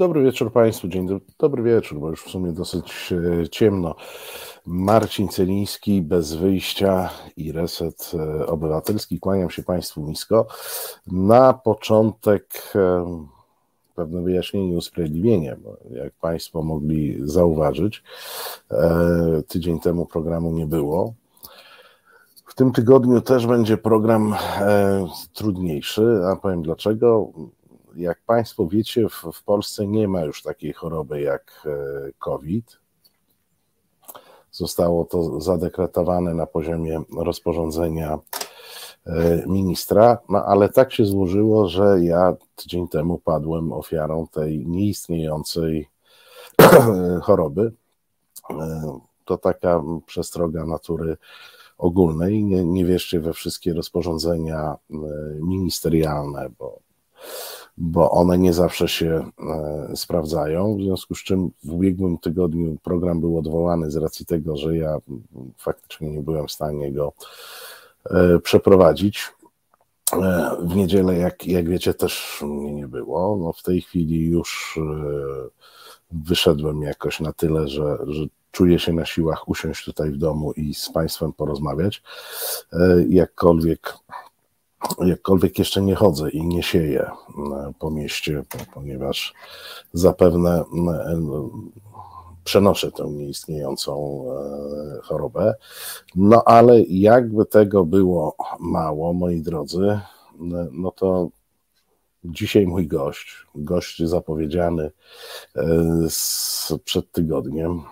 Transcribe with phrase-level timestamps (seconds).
[0.00, 3.12] Dobry wieczór Państwu, dzień dobry, dobry wieczór, bo już w sumie dosyć
[3.42, 3.94] e, ciemno.
[4.66, 9.18] Marcin Celiński, bez wyjścia i reset e, obywatelski.
[9.18, 10.46] Kłaniam się Państwu nisko.
[11.06, 13.24] Na początek e,
[13.94, 18.02] pewne wyjaśnienie, usprawiedliwienie, bo jak Państwo mogli zauważyć,
[19.48, 21.14] tydzień temu programu nie było.
[22.46, 24.34] W tym tygodniu też będzie program
[25.34, 27.32] trudniejszy, a powiem dlaczego
[28.00, 31.70] jak Państwo wiecie, w, w Polsce nie ma już takiej choroby jak e,
[32.18, 32.78] COVID.
[34.50, 38.18] Zostało to zadekretowane na poziomie rozporządzenia
[39.06, 45.88] e, ministra, no ale tak się złożyło, że ja tydzień temu padłem ofiarą tej nieistniejącej
[47.22, 47.72] choroby.
[48.50, 51.16] E, to taka przestroga natury
[51.78, 52.44] ogólnej.
[52.44, 54.76] Nie, nie wierzcie we wszystkie rozporządzenia
[55.40, 56.80] ministerialne, bo
[57.78, 60.76] bo one nie zawsze się e, sprawdzają.
[60.76, 64.98] W związku z czym w ubiegłym tygodniu program był odwołany z racji tego, że ja
[65.56, 67.12] faktycznie nie byłem w stanie go
[68.10, 69.28] e, przeprowadzić.
[70.12, 73.36] E, w niedzielę, jak, jak wiecie, też mnie nie było.
[73.36, 74.78] No w tej chwili już
[76.10, 80.74] wyszedłem jakoś na tyle, że, że czuję się na siłach usiąść tutaj w domu i
[80.74, 82.02] z Państwem porozmawiać.
[83.08, 83.94] Jakkolwiek
[85.06, 88.42] jakkolwiek jeszcze nie chodzę i nie sieję e, po mieście,
[88.74, 89.34] ponieważ
[89.92, 91.20] zapewne e,
[92.44, 95.54] przenoszę tę nieistniejącą e, chorobę.
[96.16, 100.00] No ale jakby tego było mało, moi drodzy,
[100.72, 101.28] no to
[102.24, 104.90] dzisiaj mój gość, gość zapowiedziany
[106.84, 107.82] przed tygodniem,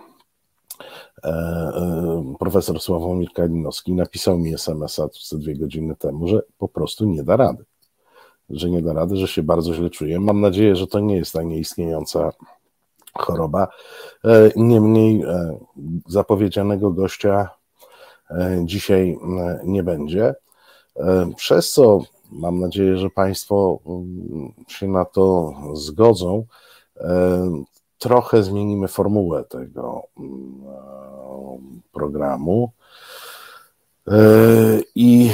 [2.38, 7.64] profesor Sławomir Kalinowski napisał mi SMS-a dwie godziny temu, że po prostu nie da rady.
[8.50, 10.20] Że nie da rady, że się bardzo źle czuje.
[10.20, 12.32] Mam nadzieję, że to nie jest ta nieistniejąca
[13.14, 13.68] choroba.
[14.24, 15.24] E, niemniej
[16.06, 17.48] zapowiedzianego gościa
[18.64, 19.18] dzisiaj
[19.64, 20.34] nie będzie.
[21.36, 22.00] Przez co
[22.30, 26.44] mam nadzieję, że Państwo mm, się na to zgodzą
[27.98, 32.72] trochę zmienimy formułę tego mm, programu.
[34.08, 34.20] E,
[34.94, 35.30] I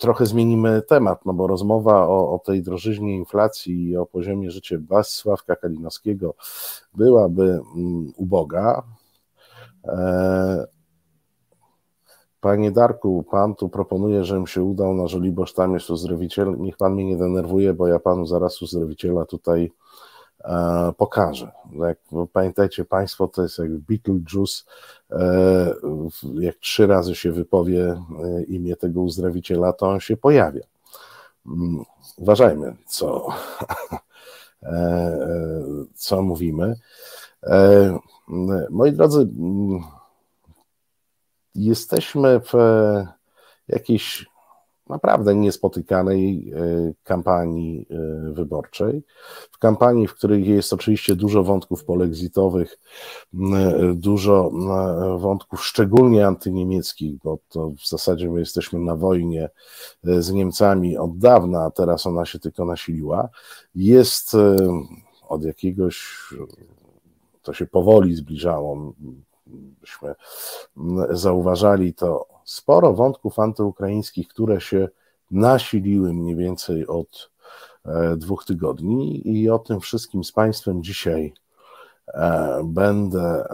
[0.00, 4.76] trochę zmienimy temat, no bo rozmowa o, o tej drożyźnie inflacji i o poziomie życia
[5.02, 6.34] Sławka Kalinowskiego
[6.94, 8.82] byłaby mm, uboga.
[9.84, 10.66] E,
[12.40, 16.56] panie Darku, pan tu proponuje, żebym się udał na Żoliborz, tam jest uzdrowiciel.
[16.58, 19.72] Niech pan mnie nie denerwuje, bo ja panu zaraz uzdrowiciela tutaj
[20.44, 21.52] E, pokaże.
[21.72, 21.98] Jak,
[22.32, 24.62] pamiętajcie Państwo, to jest jak Beetlejuice,
[25.10, 25.74] e,
[26.40, 30.62] jak trzy razy się wypowie e, imię tego uzdrowiciela, to on się pojawia.
[31.46, 31.84] Mm,
[32.16, 33.26] uważajmy, co,
[35.94, 36.74] co mówimy.
[38.70, 39.28] Moi drodzy,
[41.54, 42.52] jesteśmy w
[43.68, 44.26] jakiejś
[44.92, 49.02] naprawdę niespotykanej e, kampanii e, wyborczej.
[49.50, 52.78] W kampanii, w której jest oczywiście dużo wątków polexitowych,
[53.94, 54.50] dużo
[55.18, 59.50] wątków szczególnie antyniemieckich, bo to w zasadzie my jesteśmy na wojnie
[60.04, 63.28] e, z Niemcami od dawna, a teraz ona się tylko nasiliła.
[63.74, 64.32] Jest
[65.28, 66.28] od jakiegoś,
[67.42, 68.92] to się powoli zbliżało,
[69.80, 70.14] byśmy
[71.10, 74.88] zauważali to sporo wątków antyukraińskich, które się
[75.30, 77.30] nasiliły mniej więcej od
[77.84, 81.34] e, dwóch tygodni i o tym wszystkim z Państwem dzisiaj
[82.06, 83.44] e, będę e,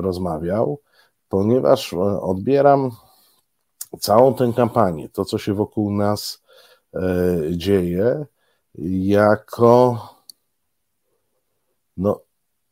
[0.00, 0.80] rozmawiał,
[1.28, 2.90] ponieważ odbieram
[4.00, 6.44] całą tę kampanię, to co się wokół nas
[7.50, 8.26] dzieje,
[8.78, 9.98] jako
[11.96, 12.20] no,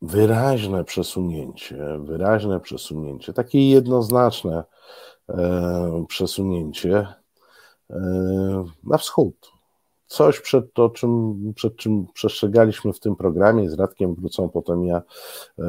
[0.01, 4.63] wyraźne przesunięcie, wyraźne przesunięcie, takie jednoznaczne
[6.07, 7.07] przesunięcie
[7.89, 7.95] e,
[8.83, 9.51] na wschód.
[10.07, 15.01] Coś przed, to, czym, przed czym przestrzegaliśmy w tym programie, z Radkiem wrócą potem ja
[15.59, 15.63] e,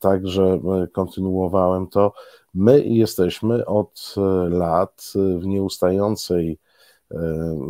[0.00, 0.60] także
[0.92, 2.12] kontynuowałem to.
[2.54, 4.14] My jesteśmy od
[4.48, 6.58] lat w nieustającej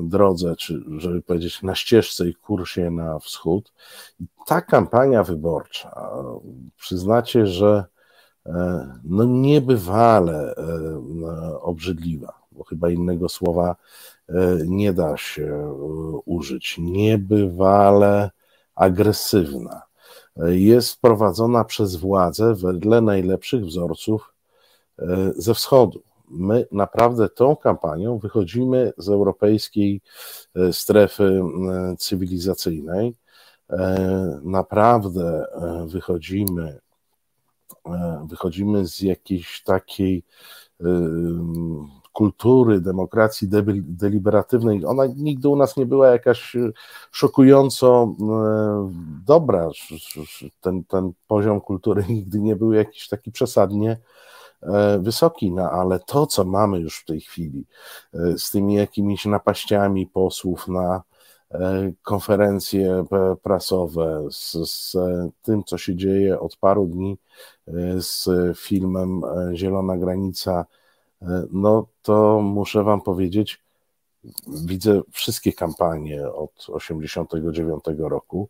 [0.03, 3.73] drodze, czy żeby powiedzieć na ścieżce i kursie na wschód.
[4.47, 6.11] Ta kampania wyborcza,
[6.77, 7.94] przyznacie, że E,
[9.05, 13.77] no niebywale e, obrzydliwa, bo chyba innego słowa
[14.29, 14.35] e,
[14.67, 15.75] nie da się
[16.25, 16.77] użyć.
[16.79, 18.31] Niebywale
[18.75, 19.83] agresywna.
[20.47, 24.35] Jest prowadzona przez władze wedle najlepszych wzorców
[25.37, 26.03] ze wschodu.
[26.29, 30.01] My naprawdę tą kampanią wychodzimy z europejskiej
[30.73, 31.43] strefy
[31.99, 33.15] cywilizacyjnej
[34.43, 35.47] naprawdę
[35.87, 36.81] wychodzimy,
[38.29, 40.25] wychodzimy z jakiejś takiej
[42.15, 43.49] kultury, demokracji
[43.83, 46.71] deliberatywnej, ona nigdy u nas nie była jakaś e,
[47.13, 48.91] szokująco e,
[49.27, 49.69] dobra.
[50.61, 53.99] Ten, ten poziom kultury nigdy nie był jakiś taki przesadnie
[54.63, 57.67] e, wysoki, no ale to, co mamy już w tej chwili,
[58.37, 61.03] z tymi jakimiś napaściami posłów na
[62.03, 63.05] konferencje
[63.43, 64.97] prasowe, z, z
[65.43, 67.19] tym, co się dzieje od paru dni
[67.99, 68.29] z
[68.59, 69.23] filmem
[69.55, 70.67] Zielona Granica,
[71.51, 73.65] no to muszę Wam powiedzieć,
[74.65, 78.49] widzę wszystkie kampanie od 89 roku,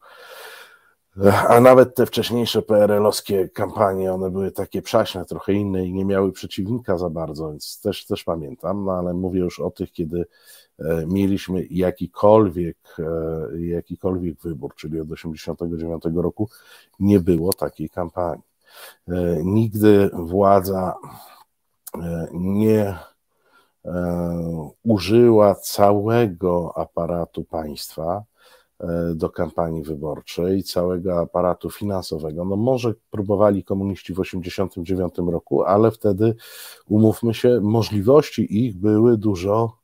[1.49, 6.33] a nawet te wcześniejsze PRL-owskie kampanie, one były takie przaśne, trochę inne i nie miały
[6.33, 10.27] przeciwnika za bardzo, więc też, też pamiętam, no ale mówię już o tych, kiedy
[10.79, 16.49] e, mieliśmy jakikolwiek, e, jakikolwiek wybór, czyli od 89 roku
[17.01, 18.54] nie było takiej kampanii.
[19.09, 20.95] E, nigdy władza
[22.33, 22.99] nie
[23.85, 28.25] e, użyła całego aparatu państwa
[28.81, 32.45] e, do kampanii wyborczej, całego aparatu finansowego.
[32.45, 36.35] No może próbowali komuniści w 1989 roku, ale wtedy,
[36.89, 39.84] umówmy się, możliwości ich były dużo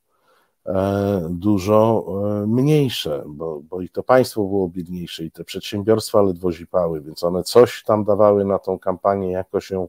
[1.29, 2.05] dużo
[2.43, 7.23] e, mniejsze, bo, bo i to państwo było biedniejsze, i te przedsiębiorstwa ledwo zipały, więc
[7.23, 9.87] one coś tam dawały na tą kampanię, jako się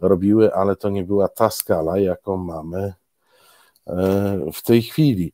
[0.00, 2.94] robiły, ale to nie była ta skala, jaką mamy
[3.86, 5.32] e, w tej chwili.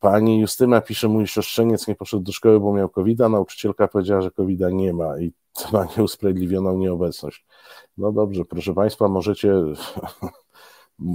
[0.00, 3.30] Pani Justyna pisze, mój siostrzeniec nie poszedł do szkoły, bo miał covid -a.
[3.30, 7.46] nauczycielka powiedziała, że covid nie ma i to ma nieusprawiedliwioną nieobecność.
[7.98, 9.52] No dobrze, proszę Państwa, możecie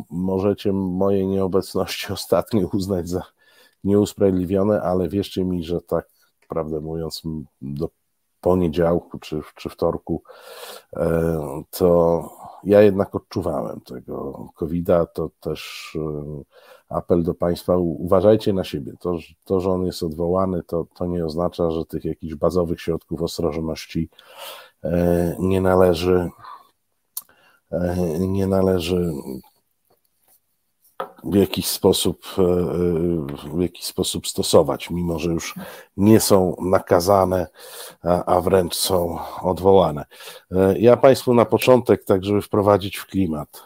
[0.09, 3.23] możecie moje nieobecności ostatnio uznać za
[3.83, 6.09] nieusprawiedliwione, ale wierzcie mi, że tak,
[6.49, 7.21] prawdę mówiąc,
[7.61, 7.89] do
[8.41, 10.23] poniedziałku czy, czy wtorku,
[10.93, 12.29] e, to
[12.63, 15.05] ja jednak odczuwałem tego COVID-a.
[15.05, 16.43] To też e,
[16.89, 18.93] apel do Państwa, uważajcie na siebie.
[18.99, 23.21] To, to że on jest odwołany, to, to nie oznacza, że tych jakichś bazowych środków
[23.21, 24.09] ostrożności
[24.83, 26.29] e, nie należy
[28.19, 29.13] nie należy
[31.23, 35.55] w jakiś sposób, e, e, w jakiś sposób stosować, mimo że już
[35.97, 37.47] nie są nakazane,
[38.25, 40.05] a wręcz są odwołane.
[40.51, 43.63] E, ja Państwu na początek, tak żeby wprowadzić w klimat,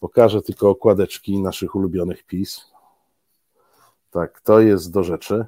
[0.00, 2.60] pokażę tylko okładeczki naszych ulubionych pism.
[4.10, 5.46] Tak, to jest do rzeczy.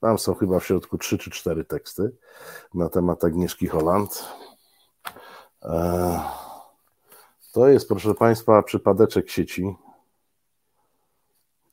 [0.00, 2.16] Tam są chyba w środku trzy czy cztery teksty
[2.74, 4.24] na temat Agnieszki Holland.
[7.52, 9.76] To jest, proszę Państwa, przypadeczek sieci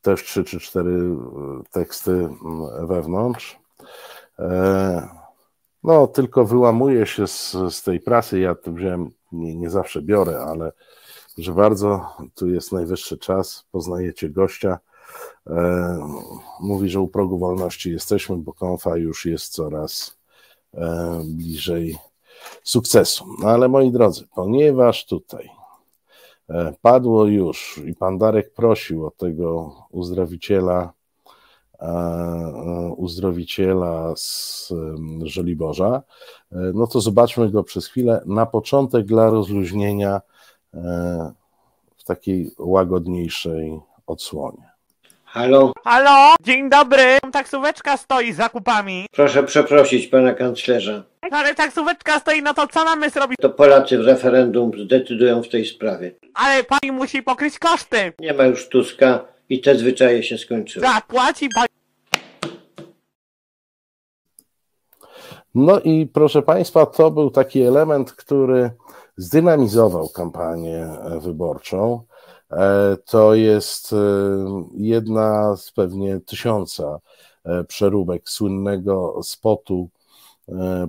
[0.03, 1.15] też trzy czy cztery e,
[1.71, 3.59] teksty mm, wewnątrz.
[4.39, 5.07] E,
[5.83, 8.39] no, tylko wyłamuję się z, z tej prasy.
[8.39, 10.71] Ja to wziąłem, nie, nie zawsze biorę, ale
[11.37, 12.05] że bardzo
[12.35, 13.65] tu jest najwyższy czas.
[13.71, 14.79] Poznajecie gościa.
[15.47, 15.99] E,
[16.59, 20.17] mówi, że u progu wolności jesteśmy, bo konfa już jest coraz
[21.23, 21.97] bliżej
[22.63, 23.25] sukcesu.
[23.39, 25.49] No ale moi drodzy, ponieważ tutaj
[26.81, 30.93] padło już i pan Darek prosił o tego uzdrowiciela,
[31.79, 34.73] e, e, uzdrowiciela z
[35.23, 36.03] Żoliborza,
[36.51, 38.23] no to zobaczmy go przez chwilę.
[38.25, 40.21] Na początek dla rozluźnienia
[41.97, 44.72] w takiej łagodniejszej odsłonie.
[45.33, 45.73] Halo?
[45.83, 47.17] Halo, dzień dobry.
[47.31, 49.05] Taksóweczka stoi z zakupami.
[49.11, 51.03] Proszę przeprosić pana kanclerza.
[51.31, 53.37] Ale taksóweczka stoi, no to co mamy zrobić?
[53.41, 56.11] To Polacy w referendum zdecydują w tej sprawie.
[56.33, 58.13] Ale pani musi pokryć koszty.
[58.19, 60.85] Nie ma już Tuska i te zwyczaje się skończyły.
[60.85, 61.67] Zapłaci pani.
[65.55, 68.71] No i proszę Państwa, to był taki element, który
[69.17, 70.87] zdynamizował kampanię
[71.21, 72.03] wyborczą.
[72.57, 73.97] E, to jest e,
[74.73, 76.99] jedna z pewnie tysiąca
[77.45, 79.89] e, przeróbek słynnego spotu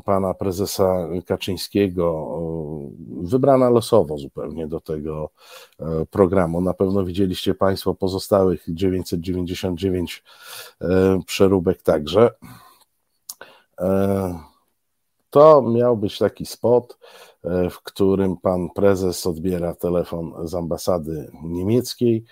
[0.04, 2.38] pana prezesa Kaczyńskiego,
[3.22, 5.30] wybrana losowo zupełnie do tego
[6.10, 6.60] programu.
[6.60, 10.24] Na pewno widzieliście Państwo pozostałych 999
[11.26, 12.30] przeróbek także.
[15.30, 16.98] To miał być taki spot,
[17.70, 22.24] w którym pan prezes odbiera telefon z ambasady niemieckiej,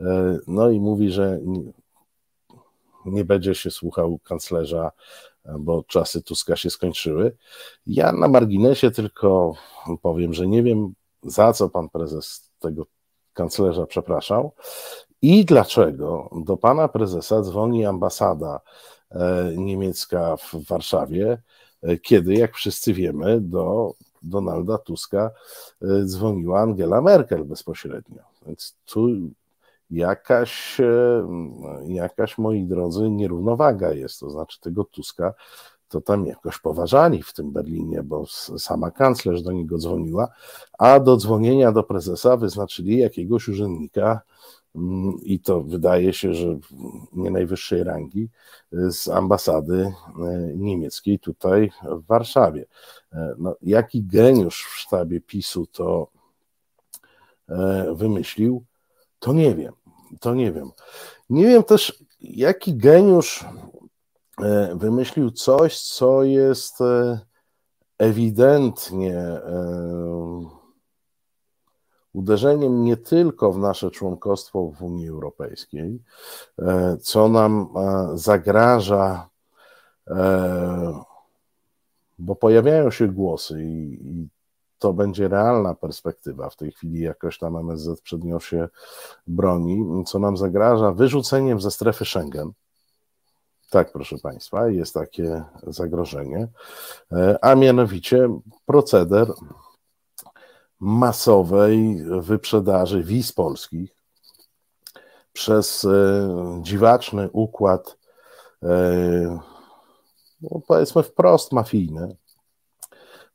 [0.00, 1.40] e, no i mówi, że
[3.04, 4.90] nie będzie się słuchał kanclerza,
[5.58, 7.36] bo czasy Tuska się skończyły.
[7.86, 9.54] Ja na marginesie tylko
[10.02, 12.86] powiem, że nie wiem, za co pan prezes tego
[13.32, 14.52] kanclerza przepraszał
[15.22, 18.60] i dlaczego do pana prezesa dzwoni ambasada
[19.56, 21.42] niemiecka w Warszawie,
[22.02, 23.94] kiedy, jak wszyscy wiemy, do
[24.28, 25.30] Donalda Tuska
[26.04, 28.22] dzwoniła Angela Merkel bezpośrednio.
[28.46, 29.08] Więc tu
[29.90, 30.80] jakaś,
[31.86, 34.20] jakaś, moi drodzy, nierównowaga jest.
[34.20, 35.34] To znaczy, tego Tuska
[35.88, 38.26] to tam jakoś poważali w tym Berlinie, bo
[38.58, 40.28] sama kanclerz do niego dzwoniła,
[40.78, 44.20] a do dzwonienia do prezesa wyznaczyli jakiegoś urzędnika
[45.22, 46.58] i to wydaje się, że
[47.12, 48.28] nie najwyższej rangi
[48.72, 49.92] z ambasady e,
[50.56, 52.66] niemieckiej tutaj w Warszawie.
[53.12, 56.08] E, no, jaki geniusz w sztabie PiSu to
[57.48, 58.64] e, wymyślił,
[59.18, 59.72] to nie wiem.
[60.20, 60.70] To nie wiem.
[61.30, 63.44] Nie wiem też, jaki geniusz
[64.42, 66.78] E, wymyślił coś, co jest
[67.98, 69.40] ewidentnie
[72.16, 76.02] uderzeniem nie tylko w nasze członkostwo w Unii Europejskiej,
[77.00, 77.68] co nam
[78.14, 79.28] zagraża,
[82.18, 84.28] bo pojawiają się głosy i,
[84.78, 86.50] to będzie realna perspektywa.
[86.50, 88.68] W tej chwili jakoś tam MSZ przed nią się
[89.26, 92.52] broni, co nam zagraża wyrzuceniem ze strefy Schengen
[93.70, 96.48] tak, proszę Państwa, jest takie zagrożenie,
[97.12, 98.28] e, a mianowicie
[98.66, 99.32] proceder
[100.80, 103.96] masowej wyprzedaży wiz polskich
[105.32, 107.98] przez e, dziwaczny układ,
[108.62, 109.38] e,
[110.40, 112.16] no powiedzmy wprost mafijny,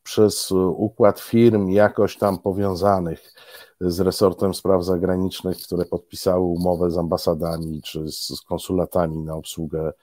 [0.03, 3.33] przez układ firm jakoś tam powiązanych
[3.81, 9.93] z resortem spraw zagranicznych, które podpisały umowę z ambasadami czy z konsulatami na obsługę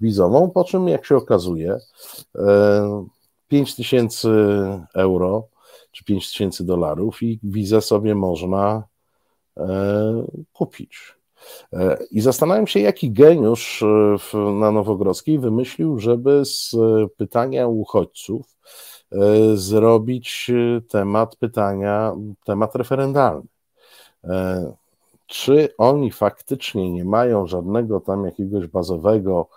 [0.00, 1.78] wizową, po czym jak się okazuje
[3.48, 5.53] 5 e, euro
[5.94, 8.82] czy 5 tysięcy dolarów i wizę sobie można
[9.56, 10.98] e, kupić.
[11.72, 13.84] E, I zastanawiam się, jaki geniusz
[14.60, 16.76] na Nowogrodzkiej wymyślił, żeby z
[17.16, 18.56] pytania uchodźców
[19.54, 20.50] zrobić
[20.88, 22.12] temat pytania,
[22.44, 23.46] temat referendalny.
[25.26, 29.48] Czy oni faktycznie nie mają żadnego tam jakiegoś bazowego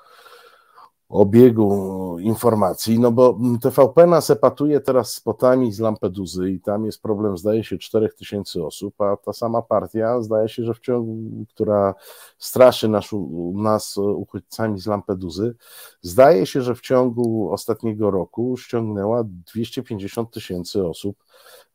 [1.09, 7.37] obiegu informacji, no bo TVP nas epatuje teraz spotami z Lampeduzy i tam jest problem,
[7.37, 11.93] zdaje się, 4000 osób, a ta sama partia, zdaje się, że w ciągu, która
[12.37, 13.05] straszy nas,
[13.53, 15.55] nas uchodźcami z Lampeduzy,
[16.01, 21.23] zdaje się, że w ciągu ostatniego roku ściągnęła 250 tysięcy osób,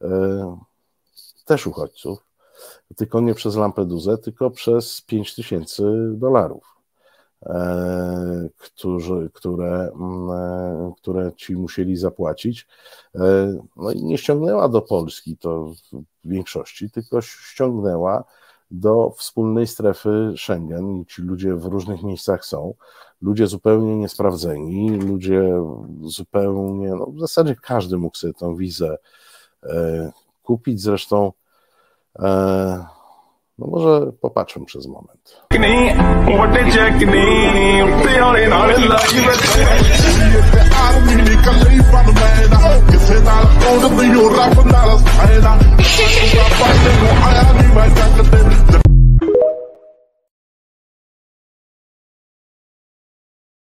[0.00, 0.56] e,
[1.44, 2.26] też uchodźców,
[2.96, 5.82] tylko nie przez Lampeduzę, tylko przez 5 tysięcy
[6.14, 6.71] dolarów.
[7.46, 12.66] E, którzy, które, mm, e, które ci musieli zapłacić.
[13.14, 18.24] E, no i nie ściągnęła do Polski to w większości, tylko ściągnęła
[18.70, 22.74] do wspólnej strefy Schengen ci ludzie w różnych miejscach są.
[23.22, 25.62] Ludzie zupełnie niesprawdzeni, ludzie
[26.02, 28.96] zupełnie, no w zasadzie każdy mógł sobie tą wizę
[30.42, 30.80] kupić.
[30.80, 31.32] Zresztą
[33.62, 35.42] no może popatrzmy przez moment.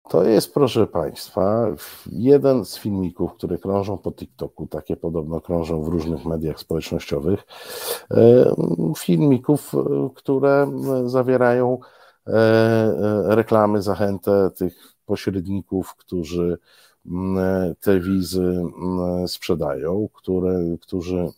[0.10, 1.68] To jest, proszę Państwa,
[2.12, 7.44] jeden z filmików, które krążą po TikToku, takie podobno krążą w różnych mediach społecznościowych.
[8.12, 8.56] E,
[8.98, 10.72] filmików, e, które
[11.06, 11.80] zawierają
[12.28, 16.58] e, reklamy, zachętę tych pośredników, którzy
[17.80, 18.64] te wizy
[19.28, 21.30] sprzedają, które, którzy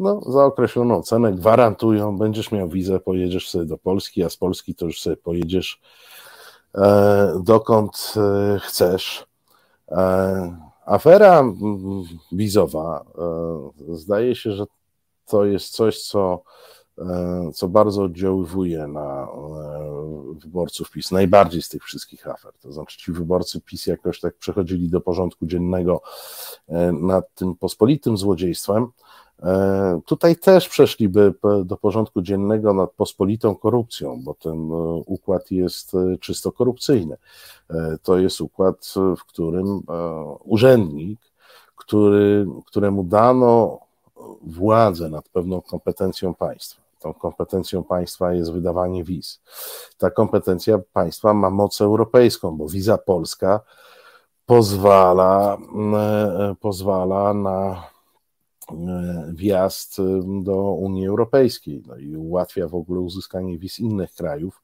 [0.00, 4.74] no, za określoną cenę gwarantują, będziesz miał wizę, pojedziesz sobie do Polski, a z Polski
[4.74, 5.80] to już sobie pojedziesz
[6.74, 9.26] e, dokąd e, chcesz.
[9.88, 11.44] E, afera
[12.32, 13.04] wizowa,
[13.88, 14.64] e, zdaje się, że
[15.26, 16.42] to jest coś, co,
[17.54, 19.28] co bardzo oddziaływuje na e,
[20.34, 22.52] wyborców PiS, najbardziej z tych wszystkich afer.
[22.60, 26.00] To znaczy, ci wyborcy PiS jakoś tak przechodzili do porządku dziennego
[26.92, 28.86] nad tym pospolitym złodziejstwem.
[29.42, 34.74] E, tutaj też przeszliby do porządku dziennego nad pospolitą korupcją, bo ten e,
[35.06, 37.16] układ jest e, czysto korupcyjny.
[38.02, 39.82] To jest układ, w którym
[40.44, 41.20] urzędnik,
[41.76, 43.78] który, któremu dano
[44.42, 49.40] władzę nad pewną kompetencją państwa, tą kompetencją państwa jest wydawanie wiz.
[49.98, 53.60] Ta kompetencja państwa ma moc europejską, bo wiza polska
[54.46, 55.58] pozwala,
[56.60, 57.90] pozwala na
[58.72, 60.02] E, wjazd e,
[60.42, 64.62] do Unii Europejskiej no i ułatwia w ogóle uzyskanie wiz innych krajów,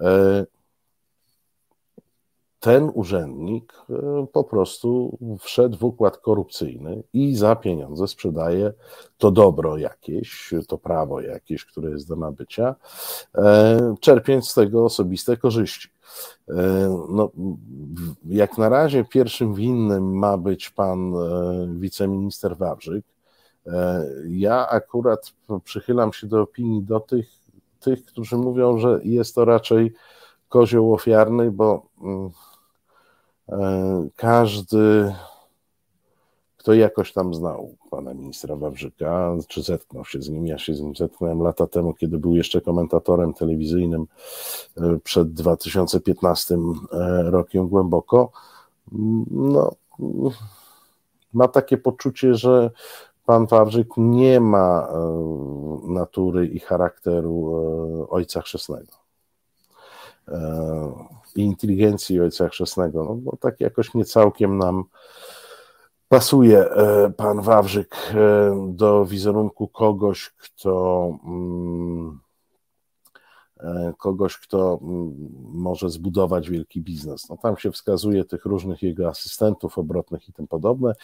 [0.00, 0.46] E,
[2.60, 8.72] ten urzędnik e, po prostu wszedł w układ korupcyjny i za pieniądze sprzedaje
[9.18, 12.74] to dobro jakieś, to prawo jakieś, które jest do nabycia,
[13.34, 15.88] e, czerpiąc z tego osobiste korzyści.
[17.08, 17.30] No,
[18.24, 21.12] jak na razie pierwszym winnym ma być pan
[21.78, 23.04] wiceminister Wawrzyk.
[24.28, 25.32] Ja akurat
[25.64, 27.28] przychylam się do opinii do tych,
[27.80, 29.92] tych, którzy mówią, że jest to raczej
[30.48, 32.30] kozioł ofiarny, bo mm, e,
[34.16, 35.14] każdy,
[36.56, 40.80] kto jakoś tam znał pana ministra Wawrzyka, czy zetknął się z nim, ja się z
[40.80, 44.06] nim zetknąłem lata temu, kiedy był jeszcze komentatorem telewizyjnym
[44.76, 46.58] e, przed 2015 e,
[47.22, 48.30] rokiem głęboko,
[49.30, 49.72] no,
[51.32, 52.70] ma takie poczucie, że
[53.26, 54.88] pan Wawrzyk nie ma
[55.88, 58.92] natury i charakteru ojca chrzestnego
[61.36, 64.84] i inteligencji Ojca Chrzestnego, no bo tak jakoś nie całkiem nam
[66.08, 68.16] pasuje e, pan Wawrzyk e,
[68.68, 72.20] do wizerunku kogoś, kto mm,
[73.60, 75.14] e, kogoś, kto mm,
[75.52, 77.28] może zbudować wielki biznes.
[77.28, 80.94] No tam się wskazuje tych różnych jego asystentów obrotnych i tym podobne.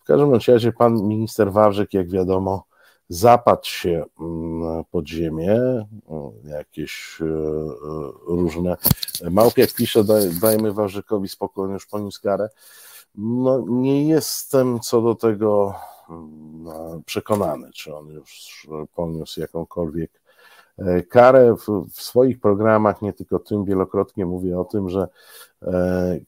[0.00, 2.64] W każdym razie pan minister Wawrzyk, jak wiadomo,
[3.08, 5.86] zapadł się mm, pod ziemię,
[6.44, 7.28] jakieś e, e,
[8.26, 8.76] różne.
[9.30, 12.48] Małpiak pisze, daj, dajmy Warzykowi spokojnie, już poniósł karę.
[13.14, 15.74] No, nie jestem co do tego
[16.10, 20.20] mm, przekonany, czy on już poniósł jakąkolwiek
[20.78, 21.56] e, karę.
[21.56, 25.08] W, w swoich programach, nie tylko tym, wielokrotnie mówię o tym, że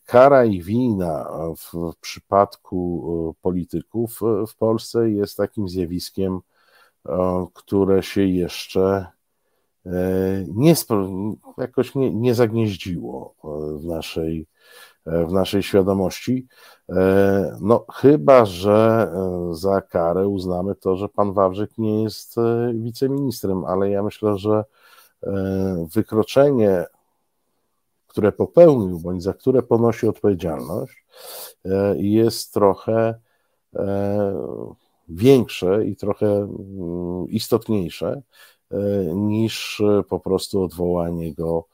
[0.05, 6.41] kara i wina w, w przypadku polityków w Polsce jest takim zjawiskiem,
[7.55, 9.07] które się jeszcze
[9.87, 9.91] e,
[10.49, 10.75] nie,
[11.59, 13.35] jakoś nie, nie zagnieździło
[13.81, 14.47] w naszej,
[15.07, 16.47] e, w naszej świadomości.
[16.89, 19.13] E, no, chyba, że
[19.53, 22.37] za karę uznamy to, że pan Wawrzyk nie jest
[22.75, 24.65] wiceministrem, ale ja myślę, że
[25.95, 26.85] wykroczenie,
[28.07, 31.07] które popełnił, bądź za które ponosi odpowiedzialność,
[31.95, 33.15] jest trochę
[35.09, 38.23] większe i trochę mm, istotniejsze
[38.71, 38.77] e,
[39.15, 41.67] niż po prostu odwołanie go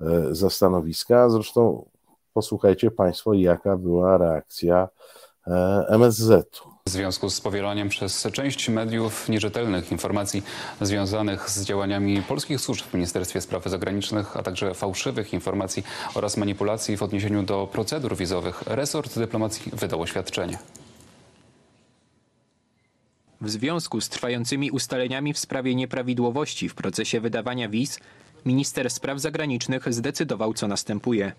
[0.00, 1.30] e, ze stanowiska.
[1.30, 1.90] Zresztą
[2.32, 4.88] posłuchajcie Państwo, jaka była reakcja
[5.46, 6.70] e, MSZ-u.
[6.86, 10.42] W związku z powielaniem przez część mediów nierzetelnych informacji
[10.80, 15.82] związanych z działaniami polskich służb w Ministerstwie Spraw Zagranicznych, a także fałszywych informacji
[16.14, 20.58] oraz manipulacji w odniesieniu do procedur wizowych, resort dyplomacji wydał oświadczenie.
[23.40, 27.98] W związku z trwającymi ustaleniami w sprawie nieprawidłowości w procesie wydawania wiz,
[28.46, 31.32] minister spraw zagranicznych zdecydował, co następuje.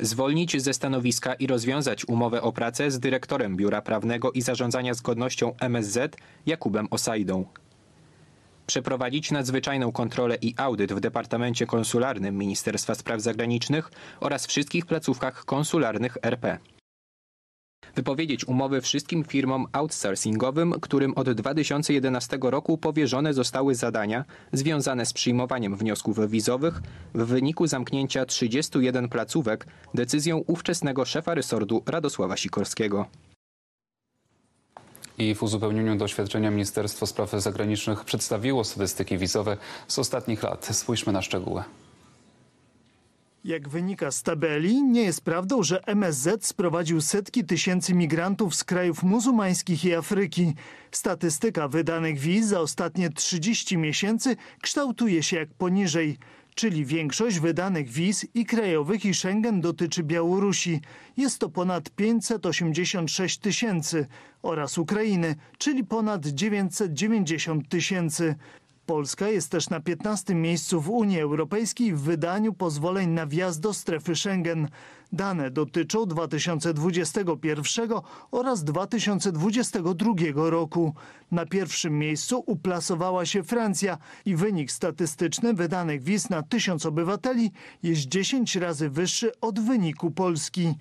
[0.00, 5.54] Zwolnić ze stanowiska i rozwiązać umowę o pracę z dyrektorem Biura Prawnego i Zarządzania Zgodnością
[5.60, 7.44] MSZ Jakubem Osajdą.
[8.66, 16.18] Przeprowadzić nadzwyczajną kontrolę i audyt w Departamencie Konsularnym Ministerstwa Spraw Zagranicznych oraz wszystkich placówkach konsularnych
[16.22, 16.58] RP
[17.94, 25.76] wypowiedzieć umowy wszystkim firmom outsourcingowym, którym od 2011 roku powierzone zostały zadania związane z przyjmowaniem
[25.76, 26.80] wniosków wizowych
[27.14, 33.06] w wyniku zamknięcia 31 placówek decyzją ówczesnego szefa resortu Radosława Sikorskiego.
[35.18, 39.56] I w uzupełnieniu doświadczenia Ministerstwo Spraw Zagranicznych przedstawiło statystyki wizowe
[39.88, 40.66] z ostatnich lat.
[40.72, 41.62] Spójrzmy na szczegóły.
[43.44, 49.02] Jak wynika z tabeli, nie jest prawdą, że MSZ sprowadził setki tysięcy migrantów z krajów
[49.02, 50.54] muzułmańskich i Afryki.
[50.90, 56.18] Statystyka wydanych wiz za ostatnie 30 miesięcy kształtuje się jak poniżej
[56.54, 60.80] czyli większość wydanych wiz i krajowych i Schengen dotyczy Białorusi.
[61.16, 64.06] Jest to ponad 586 tysięcy
[64.42, 68.34] oraz Ukrainy, czyli ponad 990 tysięcy.
[68.86, 73.74] Polska jest też na 15 miejscu w Unii Europejskiej w wydaniu pozwoleń na wjazd do
[73.74, 74.68] strefy Schengen.
[75.12, 77.90] Dane dotyczą 2021
[78.30, 80.94] oraz 2022 roku.
[81.30, 88.00] Na pierwszym miejscu uplasowała się Francja i wynik statystyczny wydanych wiz na tysiąc obywateli jest
[88.00, 90.74] 10 razy wyższy od wyniku Polski.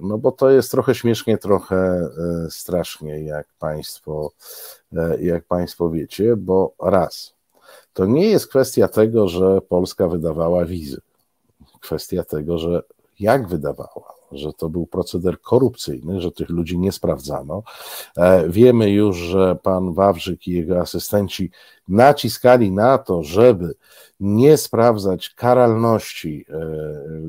[0.00, 2.10] no bo to jest trochę śmiesznie, trochę e,
[2.50, 4.32] strasznie, jak Państwo,
[5.20, 7.34] jak państwo wiecie, bo raz,
[7.92, 11.00] to nie jest kwestia tego, że Polska wydawała wizy.
[11.80, 12.82] Kwestia tego, że
[13.18, 17.62] jak wydawała że to był proceder korupcyjny, że tych ludzi nie sprawdzano.
[18.16, 21.50] E, wiemy już, że pan Wawrzyk i jego asystenci
[21.88, 23.74] naciskali na to, żeby
[24.20, 26.58] nie sprawdzać karalności e,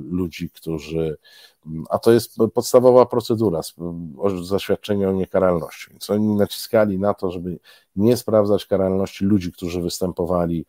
[0.09, 1.17] ludzi, którzy
[1.89, 3.61] a to jest podstawowa procedura
[4.43, 5.91] zaświadczenia o niekaralności.
[5.91, 7.59] Więc oni naciskali na to, żeby
[7.95, 10.65] nie sprawdzać karalności ludzi, którzy występowali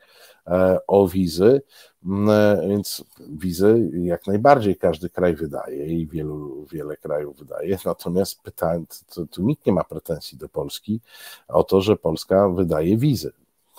[0.47, 1.63] e, o wizy,
[2.05, 7.79] mm, więc wizy jak najbardziej każdy kraj wydaje i wielu, wiele krajów wydaje.
[7.85, 8.87] Natomiast pytań,
[9.31, 11.01] tu nikt nie ma pretensji do Polski
[11.49, 13.33] o to, że Polska wydaje wizy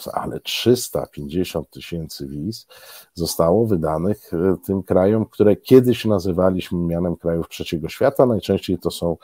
[0.08, 2.68] ale 350 tysięcy wiz
[3.14, 8.26] zostało wydanych e, tym krajom, które kiedyś nazywaliśmy mianem krajów trzeciego świata.
[8.26, 9.18] Najczęściej to są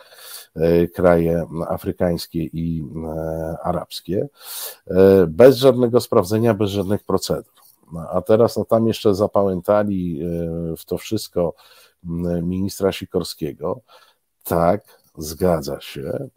[0.56, 4.28] e, kraje afrykańskie i e, arabskie,
[5.28, 7.54] bez żadnego sprawdzenia, bez żadnych procedur.
[7.92, 10.22] No, a teraz no, tam jeszcze zapamiętali
[10.78, 11.54] w to wszystko
[12.44, 13.82] ministra Sikorskiego.
[14.44, 16.30] Tak, zgadza się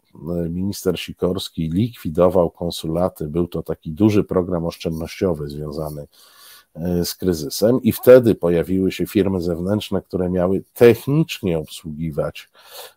[0.49, 6.07] minister Sikorski likwidował konsulaty, był to taki duży program oszczędnościowy związany
[6.75, 12.49] e, z kryzysem, i wtedy pojawiły się firmy zewnętrzne, które miały technicznie obsługiwać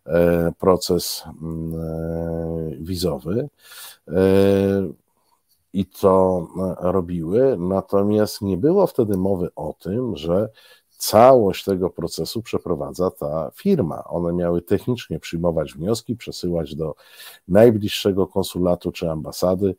[0.06, 3.48] e, proces mm, e, wizowy.
[5.72, 6.46] I to
[6.78, 10.48] robiły, natomiast nie było wtedy mowy o tym, że
[11.04, 14.04] całość tego procesu przeprowadza ta firma.
[14.04, 16.94] One miały technicznie przyjmować wnioski, przesyłać do
[17.48, 19.76] najbliższego konsulatu czy ambasady,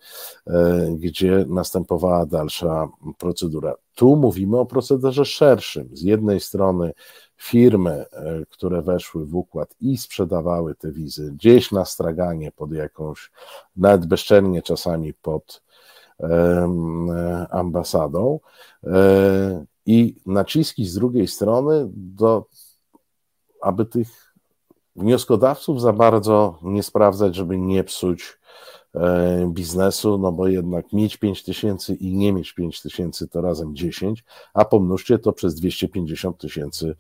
[0.48, 3.74] e, gdzie następowała dalsza procedura.
[3.96, 5.90] Tu mówimy o procederze szerszym.
[5.94, 6.94] Z jednej strony
[7.38, 13.32] firmy, e, które weszły w układ i sprzedawały te wizy gdzieś na straganie pod jakąś,
[13.76, 15.64] nawet bezczelnie czasami pod
[16.20, 18.40] e, ambasadą,
[19.86, 22.46] i naciski z drugiej strony, do,
[23.62, 24.36] aby tych
[24.96, 28.40] wnioskodawców za bardzo nie sprawdzać, żeby nie psuć
[28.96, 33.76] e, biznesu, no bo jednak mieć 5 tysięcy i nie mieć 5 tysięcy to razem
[33.76, 36.96] 10, a pomnóżcie to przez 250 tysięcy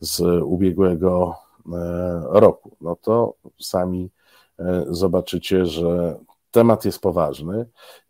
[0.00, 1.34] z ubiegłego
[1.72, 2.76] e, roku.
[2.80, 4.10] No to sami
[4.58, 6.18] e, zobaczycie, że
[6.50, 7.66] temat jest poważny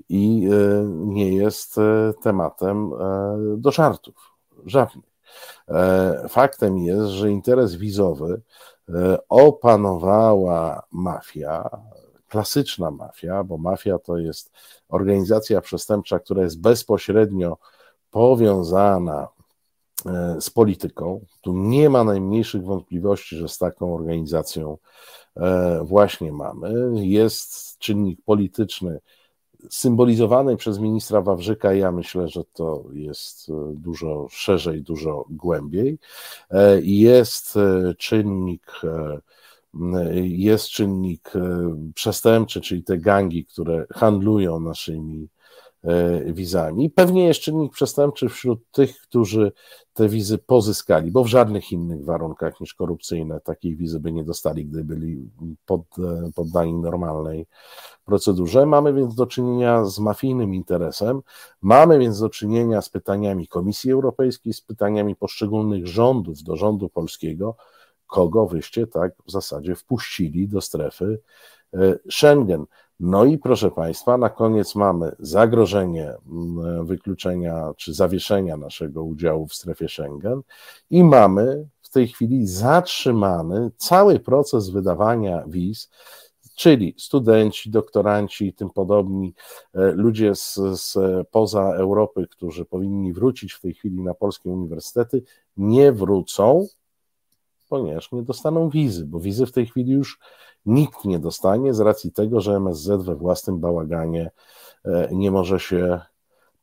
[0.09, 4.14] i e, nie jest e, tematem e, do żartów.
[4.66, 5.11] Żadnych.
[6.29, 8.42] Faktem jest, że interes wizowy
[9.29, 11.70] opanowała mafia,
[12.29, 14.50] klasyczna mafia, bo mafia to jest
[14.88, 17.57] organizacja przestępcza, która jest bezpośrednio
[18.11, 19.29] powiązana
[20.41, 21.25] z polityką.
[21.41, 24.79] Tu nie ma najmniejszych wątpliwości, że z taką organizacją
[25.83, 26.73] właśnie mamy.
[27.07, 29.01] Jest czynnik polityczny
[29.71, 35.99] symbolizowanej przez ministra Wawrzyka, ja myślę, że to jest e, dużo szerzej, dużo głębiej.
[36.51, 38.81] E, jest e, czynnik
[40.23, 41.33] jest czynnik
[41.95, 45.29] przestępczy, czyli te gangi, które handlują naszymi
[46.27, 46.90] wizami.
[46.90, 49.53] Pewnie jest czynnik przestępczy wśród tych, którzy
[49.95, 54.66] te wizy pozyskali, bo w żadnych innych warunkach niż korupcyjne takiej wizy by nie dostali,
[54.66, 55.31] gdy byli
[55.66, 55.83] pod,
[56.35, 57.47] poddani normalnej
[58.05, 58.66] procedurze.
[58.66, 61.21] Mamy więc do czynienia z mafijnym interesem,
[61.61, 67.57] mamy więc do czynienia z pytaniami Komisji Europejskiej, z pytaniami poszczególnych rządów do rządu polskiego,
[68.07, 71.21] kogo wyście tak w zasadzie wpuścili do strefy
[71.75, 72.64] e, Schengen.
[73.01, 79.55] No i proszę Państwa, na koniec mamy zagrożenie mm, wykluczenia czy zawieszenia naszego udziału w
[79.55, 80.43] strefie Schengen
[80.91, 85.91] i mamy w tej chwili zatrzymany cały proces wydawania wiz,
[86.57, 89.35] czyli studenci, doktoranci i tym podobni,
[89.75, 90.99] e, ludzie z, z
[91.31, 95.23] poza Europy, którzy powinni wrócić w tej chwili na polskie uniwersytety,
[95.57, 96.67] nie wrócą,
[97.70, 100.18] ponieważ nie dostaną wizy, bo wizy w tej chwili już
[100.66, 104.30] nikt nie dostanie z racji tego, że MSZ we własnym bałaganie
[104.85, 106.00] e, nie może się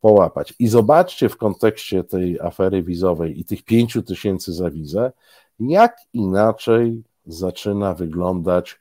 [0.01, 0.53] połapać.
[0.59, 5.11] I zobaczcie w kontekście tej afery wizowej i tych pięciu tysięcy za wizę,
[5.59, 8.79] jak inaczej zaczyna wyglądać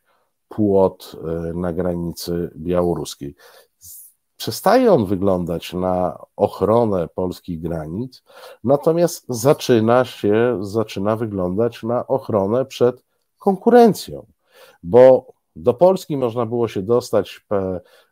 [0.49, 1.17] płot
[1.55, 3.35] na granicy białoruskiej.
[4.37, 8.23] Przestaje on wyglądać na ochronę polskich granic,
[8.65, 13.05] natomiast zaczyna się, zaczyna wyglądać na ochronę przed
[13.39, 14.27] konkurencją,
[14.83, 17.47] bo do Polski można było się dostać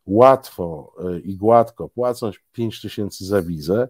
[0.07, 3.89] łatwo e, i gładko, płacąc 5 tysięcy za wizę,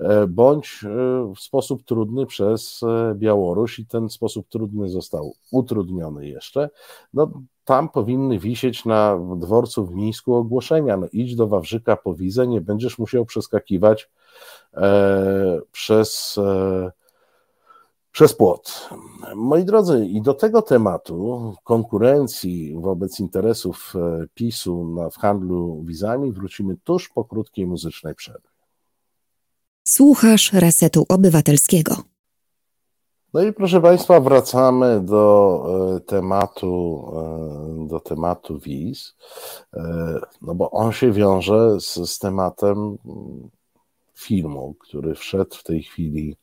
[0.00, 2.80] e, bądź e, w sposób trudny przez
[3.14, 6.70] Białoruś i ten sposób trudny został utrudniony jeszcze.
[7.14, 7.30] No,
[7.68, 10.96] tam powinny wisieć na dworcu w Mińsku ogłoszenia.
[10.96, 14.10] No, idź do Wawrzyka po wizę, nie będziesz musiał przeskakiwać
[14.74, 16.92] e, przez e,
[18.18, 18.88] przez płot.
[19.34, 26.32] Moi drodzy, i do tego tematu konkurencji wobec interesów e, PiSu na, w handlu wizami
[26.32, 28.48] wrócimy tuż po krótkiej muzycznej przerwie.
[29.88, 31.96] Słuchasz Resetu Obywatelskiego.
[33.34, 35.64] No i proszę Państwa, wracamy do
[35.96, 37.04] e, tematu,
[37.84, 39.16] e, do tematu wiz,
[40.42, 42.98] no bo on się wiąże z, z tematem
[44.14, 46.36] filmu, który wszedł w tej chwili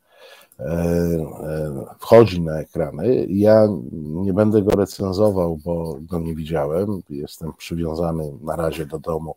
[2.00, 3.26] wchodzi na ekrany.
[3.30, 7.02] Ja nie będę go recenzował, bo go nie widziałem.
[7.10, 9.36] Jestem przywiązany na razie do domu,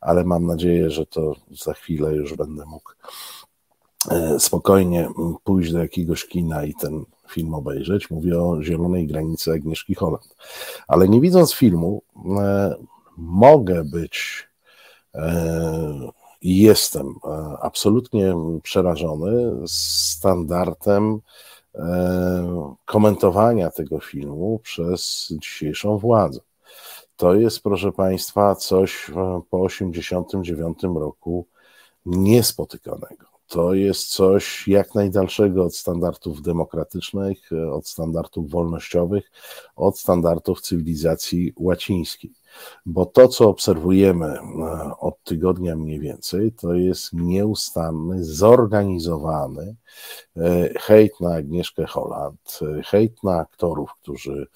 [0.00, 2.92] ale mam nadzieję, że to za chwilę już będę mógł
[4.10, 5.08] e, spokojnie
[5.44, 8.10] pójść do jakiegoś kina i ten film obejrzeć.
[8.10, 10.36] Mówię o Zielonej Granicy Agnieszki Holland.
[10.88, 12.02] Ale nie widząc filmu,
[13.16, 14.48] mogę być
[16.42, 17.28] jestem e,
[17.60, 21.20] absolutnie przerażony standardem
[21.74, 26.40] e, komentowania tego filmu przez dzisiejszą władzę.
[27.16, 29.12] To jest, proszę Państwa, coś e,
[29.50, 31.46] po 1989 roku
[32.06, 33.26] niespotykanego.
[33.48, 39.30] To jest coś jak najdalszego od standardów demokratycznych, od standardów wolnościowych,
[39.76, 42.39] od standardów cywilizacji łacińskiej
[42.86, 44.40] bo to, co obserwujemy e,
[44.98, 49.76] od tygodnia mniej więcej, to jest nieustanny, zorganizowany
[50.36, 54.46] e, hejt na Agnieszkę Holland, e, hejt na aktorów, którzy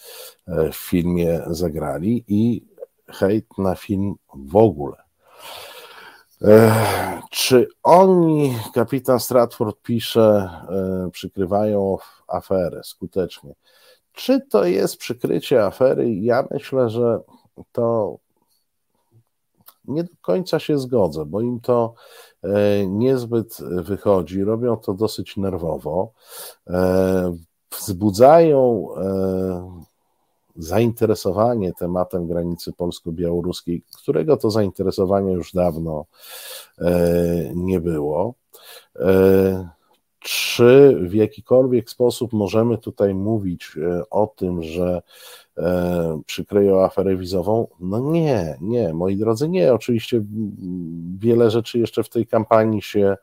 [0.72, 2.64] w filmie zagrali i
[3.08, 4.96] hejt na film w ogóle.
[7.30, 10.50] Czy oni, kapitan Stratford pisze,
[11.12, 11.96] przykrywają
[12.28, 13.54] aferę skutecznie?
[14.12, 16.14] Czy to jest przykrycie afery?
[16.14, 17.20] Ja myślę, że
[17.72, 18.18] to
[19.84, 21.94] nie do końca się zgodzę, bo im to
[22.42, 26.12] e, niezbyt wychodzi, robią to dosyć nerwowo,
[26.66, 27.36] e,
[27.80, 29.84] wzbudzają e,
[30.56, 36.04] zainteresowanie tematem granicy polsko-białoruskiej, którego to zainteresowanie już dawno
[37.54, 38.34] nie było.
[40.24, 43.70] Czy w jakikolwiek sposób możemy tutaj mówić
[44.10, 45.02] o tym, że
[45.58, 47.66] e, przykryją aferę wizową?
[47.80, 49.74] No nie, nie, moi drodzy, nie.
[49.74, 50.24] Oczywiście
[51.18, 53.16] wiele rzeczy jeszcze w tej kampanii się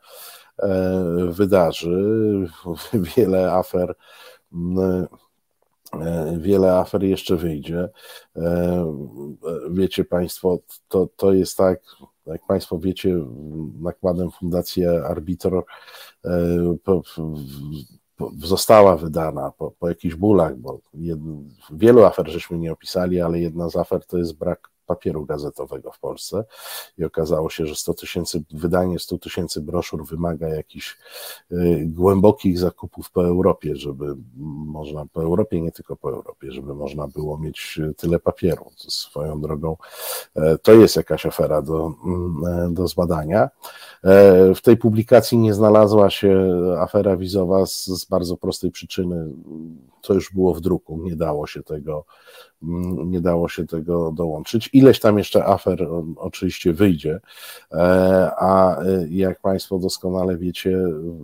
[0.58, 2.48] e, wydarzy,
[3.16, 3.94] wiele afer.
[6.00, 7.88] E, wiele afer jeszcze wyjdzie.
[8.36, 8.86] E,
[9.70, 11.80] wiecie Państwo, to, to jest tak,
[12.26, 13.18] jak Państwo wiecie,
[13.80, 16.76] nakładem Fundacji Arbitr e,
[18.38, 21.18] została wydana po, po jakichś bólach, bo jed,
[21.70, 25.98] wielu afer żeśmy nie opisali, ale jedna z afer to jest brak papieru gazetowego w
[25.98, 26.44] Polsce
[26.98, 30.98] i okazało się, że 100 tysięcy, wydanie 100 tysięcy broszur wymaga jakichś
[31.52, 34.16] y, głębokich zakupów po Europie, żeby
[34.66, 38.70] można, po Europie, nie tylko po Europie, żeby można było mieć tyle papieru.
[38.76, 39.76] Swoją drogą
[40.36, 43.42] e, to jest jakaś afera do, mm, e, do zbadania.
[43.42, 49.26] E, w tej publikacji nie znalazła się afera wizowa z, z bardzo prostej przyczyny.
[50.00, 52.04] To już było w druku, nie dało się tego
[53.06, 54.70] nie dało się tego dołączyć.
[54.72, 57.20] Ileś tam jeszcze afer oczywiście wyjdzie,
[57.72, 60.78] e, a e, jak Państwo doskonale wiecie,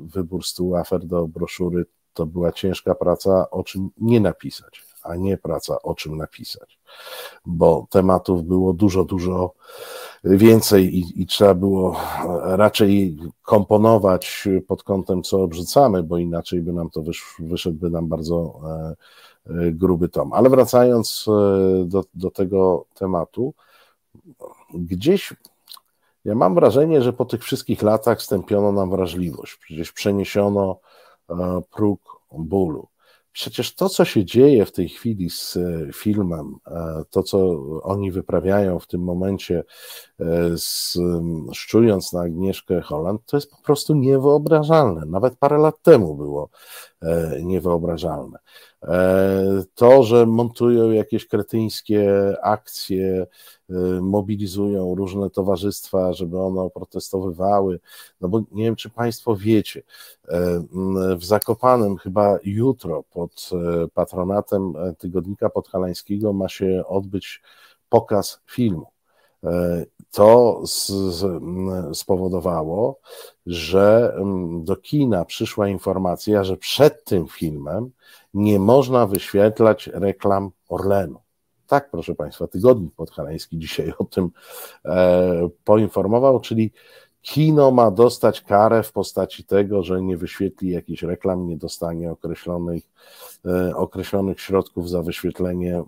[0.05, 5.37] wybór stu afer do broszury to była ciężka praca, o czym nie napisać, a nie
[5.37, 6.79] praca, o czym napisać,
[7.47, 9.55] bo tematów było dużo, dużo
[10.25, 11.97] więcej i, i trzeba było
[12.43, 18.61] raczej komponować pod kątem, co obrzucamy, bo inaczej by nam to wysz, wyszedłby nam bardzo
[18.65, 18.95] e,
[19.73, 20.33] gruby tom.
[20.33, 23.55] Ale wracając e, do, do tego tematu,
[24.75, 25.35] gdzieś
[26.29, 29.57] ja mam wrażenie, że po tych wszystkich latach stępiono nam wrażliwość.
[29.57, 30.81] Przecież przeniesiono
[31.31, 32.89] e, próg bólu.
[33.33, 37.39] Przecież to, co się dzieje w tej chwili z e, filmem, e, to, co
[37.83, 39.65] oni wyprawiają w tym momencie,
[40.57, 40.99] z,
[41.53, 45.07] szczując na Agnieszkę Holland, to jest po prostu niewyobrażalne.
[45.07, 46.49] Nawet parę lat temu było
[47.43, 48.39] niewyobrażalne.
[49.75, 53.27] To, że montują jakieś kretyńskie akcje,
[54.01, 57.81] mobilizują różne towarzystwa, żeby one protestowywały,
[58.21, 59.83] no bo nie wiem, czy Państwo wiecie,
[61.19, 67.43] w Zakopanem chyba jutro pod e, patronatem e, Tygodnika Podhalańskiego ma się odbyć
[67.89, 68.87] pokaz filmu.
[69.45, 70.93] E, to z,
[71.99, 73.01] spowodowało,
[73.47, 74.17] że
[74.61, 77.91] do kina przyszła informacja, że przed tym filmem
[78.35, 81.19] nie można wyświetlać reklam Orlenu.
[81.67, 84.31] Tak, proszę Państwa, Tygodnik Podhalański dzisiaj o tym
[84.85, 86.73] e, poinformował, czyli
[87.23, 92.83] kino ma dostać karę w postaci tego, że nie wyświetli jakichś reklam, nie dostanie określonych,
[93.47, 95.85] e, określonych środków za wyświetlenie e,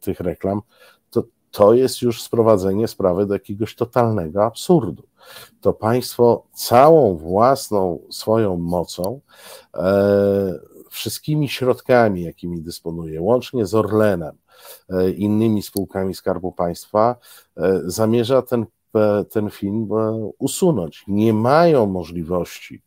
[0.00, 0.62] tych reklam.
[1.52, 5.02] To, jest już sprowadzenie sprawy do jakiegoś totalnego absurdu.
[5.60, 9.20] To państwo całą własną swoją mocą,
[9.74, 10.60] e,
[10.90, 14.42] wszystkimi środkami, jakimi dysponuje, łącznie z Orlenem,
[14.90, 17.16] E, innymi spółkami Skarbu Państwa,
[17.56, 19.88] e, zamierza ten, e, ten film
[20.38, 21.04] usunąć.
[21.08, 22.82] Nie mają możliwości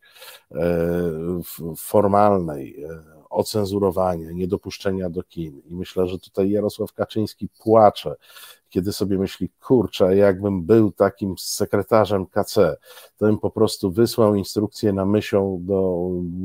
[1.76, 2.84] formalnej
[3.30, 5.62] ocenzurowania, niedopuszczenia do kin.
[5.64, 8.14] I myślę, że tutaj Jarosław Kaczyński płacze,
[8.68, 12.76] kiedy sobie myśli, kurczę, jakbym był takim sekretarzem KC,
[13.16, 15.80] to bym po prostu wysłał instrukcję na myśl do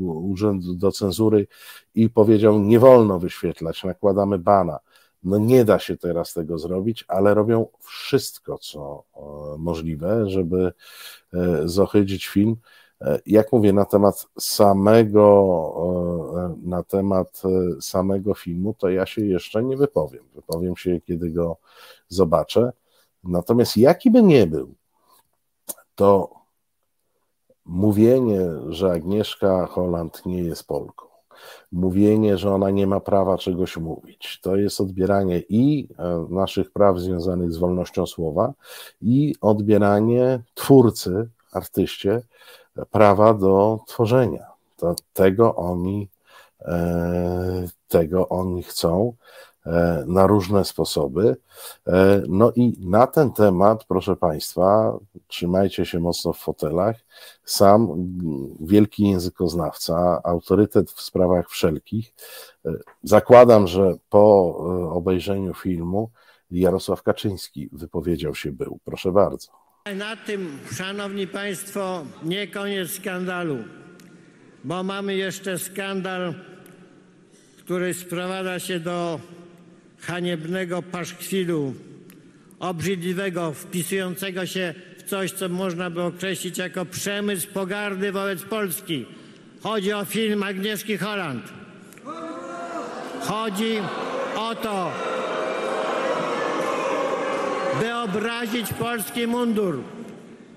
[0.04, 1.46] urzędu, do cenzury
[1.94, 4.78] i powiedział, nie wolno wyświetlać, nakładamy bana.
[5.22, 9.04] No nie da się teraz tego zrobić, ale robią wszystko, co
[9.58, 10.72] możliwe, żeby
[11.34, 12.56] e, zohydzić film.
[13.02, 15.26] E, jak mówię, na temat samego,
[16.62, 20.24] na temat e, samego filmu, to ja się jeszcze nie wypowiem.
[20.34, 21.56] Wypowiem się, kiedy go
[22.08, 22.72] zobaczę.
[23.24, 24.74] Natomiast jaki by nie był,
[25.94, 26.30] to
[27.64, 31.06] mówienie, że Agnieszka Holland nie jest Polką,
[31.72, 34.40] mówienie, że ona nie ma prawa czegoś mówić.
[34.42, 38.52] To jest odbieranie i e, naszych praw związanych z wolnością słowa,
[39.00, 42.22] i odbieranie twórcy, artyście,
[42.90, 44.46] prawa do tworzenia.
[44.76, 46.08] To tego oni,
[46.60, 49.14] e, tego oni chcą.
[49.66, 51.36] E, na różne sposoby.
[51.86, 56.96] E, no i na ten temat, proszę Państwa, trzymajcie się mocno w fotelach.
[57.44, 57.88] Sam
[58.60, 62.14] wielki językoznawca, autorytet w sprawach wszelkich.
[63.02, 64.56] Zakładam, że po
[64.92, 66.10] obejrzeniu filmu
[66.50, 68.78] Jarosław Kaczyński wypowiedział się był.
[68.84, 69.61] Proszę bardzo.
[69.86, 73.58] Na tym, szanowni państwo, nie koniec skandalu,
[74.64, 76.34] bo mamy jeszcze skandal,
[77.58, 79.20] który sprowadza się do
[80.00, 81.74] haniebnego paszkwilu,
[82.58, 89.06] obrzydliwego, wpisującego się w coś, co można by określić jako przemysł pogardy wobec Polski.
[89.62, 91.52] Chodzi o film Agnieszki Holland.
[93.20, 93.78] Chodzi
[94.36, 94.92] o to,
[97.80, 99.82] by obrazić polski mundur,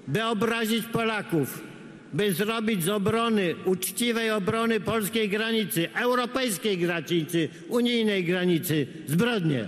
[0.07, 1.61] by obrazić Polaków
[2.15, 9.67] by zrobić z obrony, uczciwej obrony polskiej granicy, europejskiej granicy, unijnej granicy zbrodnię.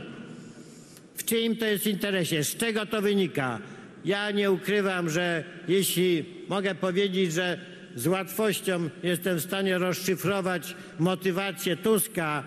[1.16, 2.44] W czyim to jest interesie?
[2.44, 3.60] Z czego to wynika?
[4.06, 7.60] Ja nie ukrywam, że jeśli mogę powiedzieć, że
[7.96, 12.44] z łatwością jestem w stanie rozszyfrować motywację Tuska,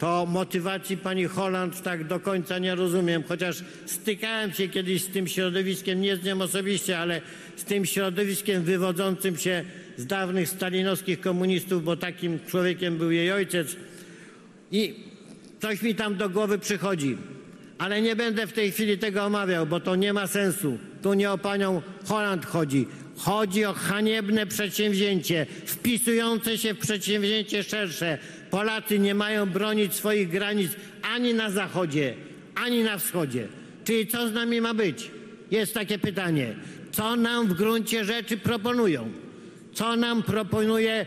[0.00, 5.28] to motywacji pani Holland tak do końca nie rozumiem, chociaż stykałem się kiedyś z tym
[5.28, 7.20] środowiskiem, nie z nią osobiście, ale
[7.56, 9.64] z tym środowiskiem wywodzącym się
[9.96, 13.76] z dawnych stalinowskich komunistów, bo takim człowiekiem był jej ojciec.
[14.72, 14.94] I
[15.60, 17.16] coś mi tam do głowy przychodzi.
[17.78, 20.78] Ale nie będę w tej chwili tego omawiał, bo to nie ma sensu.
[21.02, 22.86] Tu nie o panią Holland chodzi.
[23.16, 28.18] Chodzi o haniebne przedsięwzięcie, wpisujące się w przedsięwzięcie szersze.
[28.50, 30.72] Polacy nie mają bronić swoich granic
[31.14, 32.14] ani na zachodzie,
[32.54, 33.48] ani na wschodzie.
[33.84, 35.10] Czyli co z nami ma być?
[35.50, 36.54] Jest takie pytanie.
[36.92, 39.10] Co nam w gruncie rzeczy proponują?
[39.72, 41.06] Co nam proponuje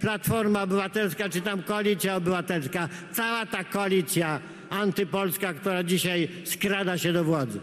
[0.00, 2.88] Platforma Obywatelska, czy tam Koalicja Obywatelska?
[3.12, 7.60] Cała ta koalicja antypolska, która dzisiaj skrada się do władzy.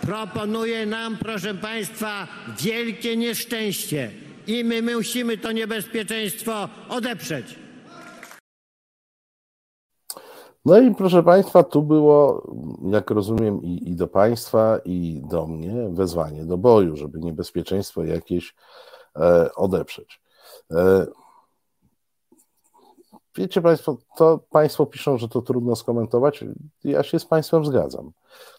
[0.00, 2.28] Proponuje nam, proszę Państwa,
[2.60, 4.10] wielkie nieszczęście
[4.48, 7.58] i my musimy to niebezpieczeństwo odeprzeć.
[10.64, 12.46] No i proszę Państwa, tu było,
[12.90, 18.54] jak rozumiem, i, i, do Państwa, i do mnie wezwanie do boju, żeby niebezpieczeństwo jakieś
[19.16, 20.20] e, odeprzeć.
[20.70, 21.06] E,
[23.36, 26.44] wiecie Państwo, to Państwo piszą, że to trudno skomentować.
[26.84, 28.10] Ja się z Państwem zgadzam.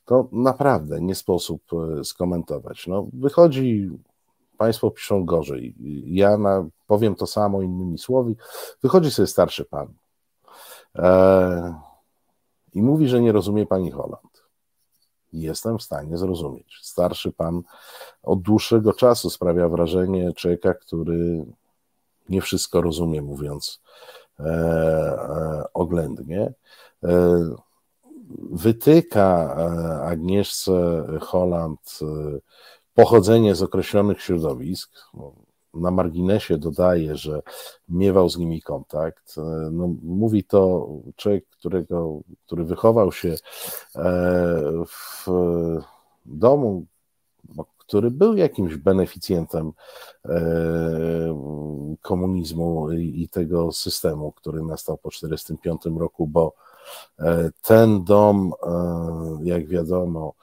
[0.06, 2.88] To naprawdę nie sposób e, skomentować.
[2.88, 3.90] No, wychodzi,
[4.60, 5.76] Państwo piszą gorzej.
[6.06, 8.36] Ja na, powiem to samo innymi słowy.
[8.84, 9.94] Wychodzi sobie starszy pan
[10.96, 11.76] e,
[12.74, 14.44] i mówi, że nie rozumie pani Holland.
[15.34, 16.80] Jestem w stanie zrozumieć.
[16.82, 17.62] Starszy pan
[18.24, 21.46] od dłuższego czasu sprawia wrażenie człowieka, który
[22.30, 23.82] nie wszystko rozumie, mówiąc
[24.40, 26.54] e, e, oględnie.
[27.04, 27.50] E,
[28.52, 32.06] wytyka e, Agnieszce Holland e,
[32.94, 34.92] pochodzenie z określonych środowisk.
[35.74, 37.42] Na marginesie dodaje, że
[37.90, 39.38] miewał z nimi kontakt.
[39.38, 43.36] E, no, mówi to człowiek, którego, który wychował się
[44.88, 45.26] w
[46.26, 46.86] domu,
[47.90, 49.72] który był jakimś beneficjentem
[50.26, 50.40] e,
[52.02, 56.54] komunizmu i tego systemu, który nastał po 1945 roku, bo
[57.20, 58.70] e, ten dom, e,
[59.44, 60.34] jak wiadomo,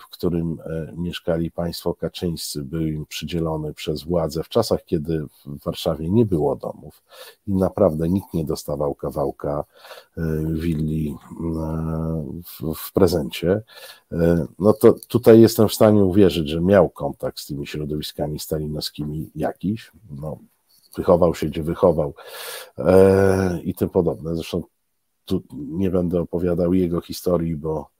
[0.00, 5.64] w którym e, mieszkali państwo kaczyńscy, był im przydzielony przez władze w czasach, kiedy w
[5.64, 7.02] Warszawie nie było domów
[7.46, 9.64] i naprawdę nikt nie dostawał kawałka
[10.16, 12.24] e, willi e,
[12.74, 13.62] w, prezencie,
[14.58, 19.92] no to tutaj jestem w stanie uwierzyć, że miał kontakt z tymi środowiskami stalinowskimi jakiś,
[20.10, 20.38] no,
[20.96, 22.14] wychował się gdzie wychował
[23.62, 24.34] i tym podobne.
[24.34, 24.62] Zresztą
[25.24, 27.90] tu nie będę opowiadał jego historii, bo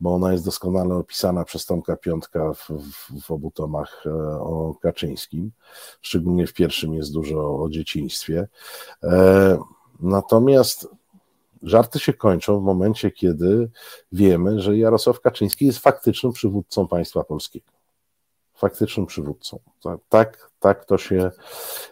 [0.00, 4.74] bo ona jest doskonale opisana przez Tomka Piątka w, w, w, obu tomach e, o
[4.82, 5.52] Kaczyńskim.
[6.00, 8.48] Szczególnie w pierwszym jest dużo o dzieciństwie.
[9.02, 9.58] E,
[10.00, 10.88] natomiast
[11.62, 13.70] żarty się kończą w momencie, kiedy
[14.12, 17.75] wiemy, że Jarosław Kaczyński jest faktycznym przywódcą państwa polskiego
[18.56, 19.58] faktycznym przywódcą.
[19.82, 21.30] Tak, tak, tak, to, się,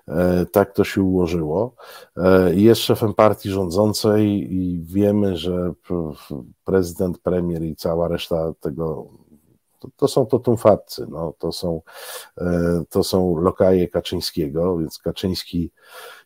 [0.08, 1.74] e, tak to się ułożyło.
[2.16, 5.72] E, jest szefem partii rządzącej i wiemy, że
[6.64, 9.08] prezydent, premier i cała reszta tego
[9.84, 11.82] to, to są to tumfatcy, no, to, są,
[12.38, 15.70] e, to są lokaje Kaczyńskiego, więc Kaczyński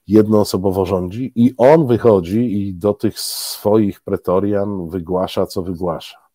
[0.09, 6.28] jednoosobowo rządzi i on wychodzi i do tych swoich pretorian wygłasza, co wygłasza.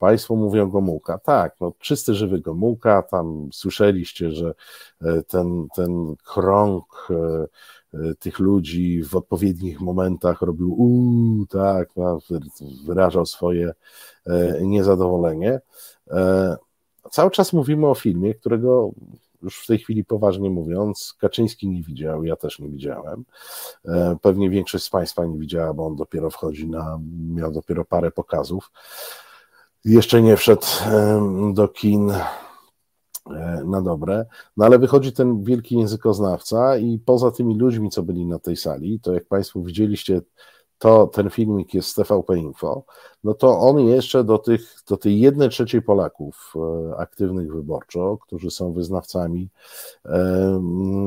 [0.00, 1.18] Państwo mówią Gomułka.
[1.18, 4.54] Tak, no czysty żywy Gomułka, tam słyszeliście, że
[5.02, 7.46] e, ten, ten krąg e,
[7.94, 12.18] e, tych ludzi w odpowiednich momentach robił uuu, tak, no,
[12.86, 13.72] wyrażał swoje
[14.60, 15.60] niezadowolenie.
[17.10, 18.90] Cały czas mówimy o filmie, którego
[19.42, 23.24] już w tej chwili poważnie mówiąc, Kaczyński nie widział, ja też nie widziałem.
[24.22, 26.98] Pewnie większość z Państwa nie widziała, bo on dopiero wchodzi na,
[27.34, 28.70] miał dopiero parę pokazów
[29.84, 30.66] jeszcze nie wszedł
[31.52, 34.26] do kin e, na dobre,
[34.56, 39.00] no ale wychodzi ten wielki językoznawca i poza tymi ludźmi, co byli na tej sali,
[39.00, 40.20] to jak Państwo widzieliście,
[40.78, 42.84] to ten filmik jest z TVP Info,
[43.24, 48.50] no to on jeszcze do, tych, do tej jednej trzeciej Polaków e, aktywnych wyborczo, którzy
[48.50, 49.48] są wyznawcami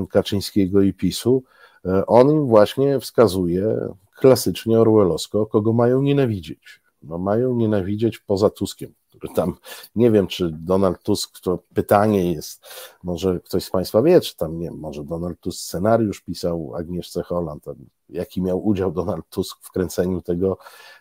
[0.09, 1.43] Kaczyńskiego i PiSu,
[1.85, 8.93] e, on im właśnie wskazuje klasycznie orwellowsko, kogo mają nienawidzieć no mają nienawidzieć poza Tuskiem,
[9.09, 9.55] który tam,
[9.95, 12.65] nie wiem, czy Donald Tusk, to pytanie jest,
[13.03, 17.65] może ktoś z Państwa wie, czy tam, nie może Donald Tusk scenariusz pisał Agnieszce Holland,
[18.09, 20.57] jaki miał udział Donald Tusk w kręceniu tego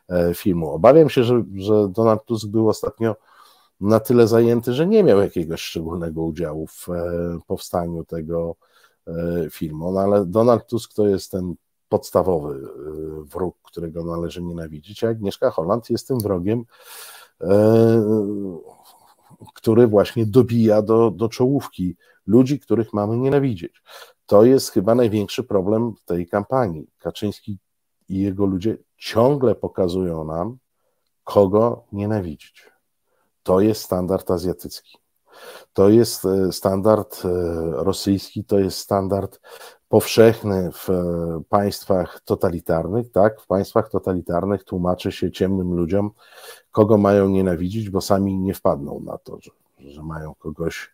[0.08, 0.70] e, filmu.
[0.70, 3.16] Obawiam się, że, że Donald Tusk był ostatnio
[3.80, 8.56] na tyle zajęty, że nie miał jakiegoś szczególnego udziału w e, powstaniu tego
[9.06, 9.12] e,
[9.50, 11.54] filmu, no ale Donald Tusk to jest ten
[11.92, 16.64] podstawowy y, wróg, którego należy nienawidzić, a Agnieszka Holland jest tym wrogiem,
[17.40, 18.02] e,
[19.54, 23.82] który właśnie dobija do, do czołówki ludzi, których mamy nienawidzieć.
[24.26, 26.86] To jest chyba największy problem tej kampanii.
[26.98, 27.58] Kaczyński
[28.08, 30.58] i jego ludzie ciągle pokazują nam,
[31.24, 32.70] kogo nienawidzić.
[33.42, 34.98] To jest standard azjatycki.
[35.72, 37.22] To jest e, standard
[37.72, 39.40] rosyjski, to jest standard
[39.92, 43.40] powszechny w e, państwach totalitarnych, tak?
[43.40, 46.10] W państwach totalitarnych tłumaczy się ciemnym ludziom,
[46.70, 50.90] kogo mają nienawidzić, bo sami nie wpadną na to, że, że mają kogoś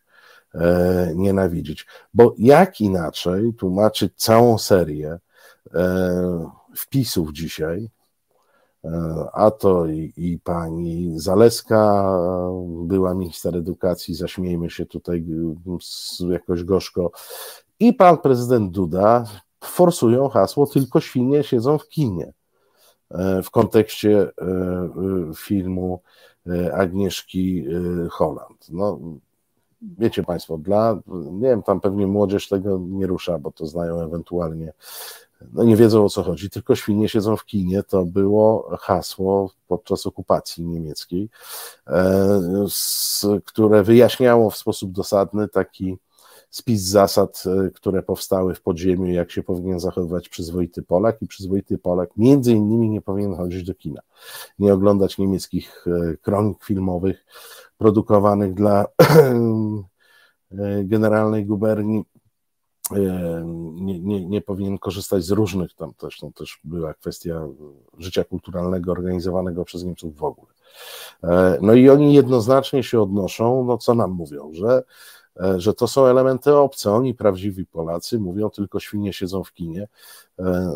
[0.55, 1.87] e, nienawidzić.
[2.15, 5.19] Bo jak inaczej tłumaczyć całą serię
[5.75, 7.91] e, wpisów dzisiaj,
[8.85, 8.91] e,
[9.33, 12.13] a to i, i, pani Zaleska
[12.85, 15.25] była minister edukacji, zaśmiejmy się tutaj
[16.31, 17.11] jakoś gorzko,
[17.81, 19.25] i pan prezydent Duda
[19.65, 22.33] forsują hasło tylko świnie siedzą w kinie
[23.11, 24.91] e, w kontekście e, e,
[25.37, 26.01] filmu
[26.73, 27.65] Agnieszki
[28.11, 28.67] Holland.
[28.71, 28.99] No,
[29.83, 30.99] wiecie Państwo, dla,
[31.33, 34.73] nie wiem, tam pewnie młodzież tego nie rusza, bo to znają ewentualnie
[35.53, 40.07] no nie wiedzą o co chodzi, tylko świnie siedzą w kinie, to było hasło podczas
[40.07, 41.29] okupacji niemieckiej,
[43.45, 45.99] które wyjaśniało w sposób dosadny taki
[46.51, 47.45] spis zasad,
[47.75, 51.23] które powstały w podziemiu, jak się powinien zachowywać przyzwoity Polak.
[51.23, 54.01] I przyzwoity Polak między innymi nie powinien chodzić do kina,
[54.59, 55.85] nie oglądać niemieckich
[56.23, 57.27] kronik filmowych
[57.79, 58.87] produkowanych dla
[60.85, 62.05] generalnej guberni,
[63.75, 67.49] nie, nie, nie powinien korzystać z różnych, tam też, no też była kwestia
[67.99, 70.53] życia kulturalnego organizowanego przez Niemców w ogóle.
[71.61, 74.83] No i oni jednoznacznie się odnoszą, no co nam mówią, że,
[75.57, 76.93] że to są elementy obce.
[76.93, 79.89] Oni, prawdziwi Polacy, mówią tylko świnie siedzą w kinie.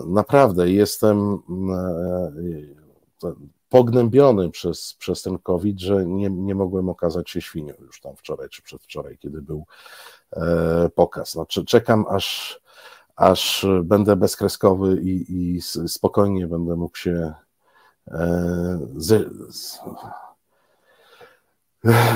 [0.07, 1.39] Naprawdę jestem
[3.73, 8.49] pognębiony przez, przez ten COVID, że nie, nie mogłem okazać się świnią już tam wczoraj
[8.49, 9.65] czy przedwczoraj, kiedy był
[10.33, 11.35] e, pokaz.
[11.35, 12.61] No, czekam aż,
[13.17, 15.25] aż będę bezkreskowy i,
[15.57, 17.35] i spokojnie będę mógł się
[18.09, 19.81] e, z, z,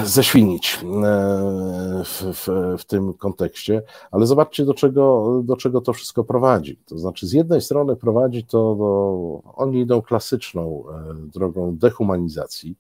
[0.05, 2.49] ześwinić e, w, w,
[2.79, 6.79] w, tym kontekście, ale zobaczcie, do czego, do czego to wszystko prowadzi.
[6.87, 9.53] To znaczy, z jednej strony prowadzi to do.
[9.55, 12.77] Oni idą klasyczną e, drogą dehumanizacji,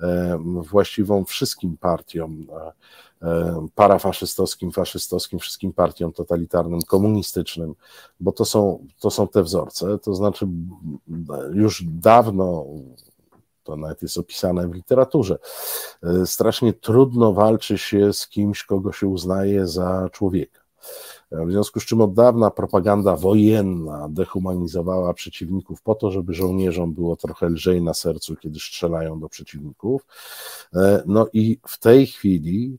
[0.00, 2.46] e, właściwą wszystkim partiom
[3.74, 7.74] parafaszystowskim, faszystowskim, wszystkim partiom totalitarnym, komunistycznym,
[8.20, 9.98] bo to są, to są te wzorce.
[9.98, 10.46] To znaczy,
[11.52, 12.64] już dawno
[13.64, 15.38] to nawet jest opisane w literaturze.
[16.02, 20.60] E, strasznie trudno walczy się z kimś, kogo się uznaje za człowieka.
[21.32, 26.92] E, w związku z czym od dawna propaganda wojenna dehumanizowała przeciwników po to, żeby żołnierzom
[26.92, 30.06] było trochę lżej na sercu, kiedy strzelają do przeciwników.
[30.74, 32.78] E, no i w tej chwili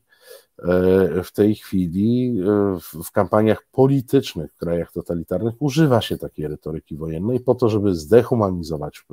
[1.24, 7.40] w tej chwili e, w kampaniach politycznych w krajach totalitarnych używa się takiej retoryki wojennej
[7.40, 9.06] po to, żeby zdehumanizować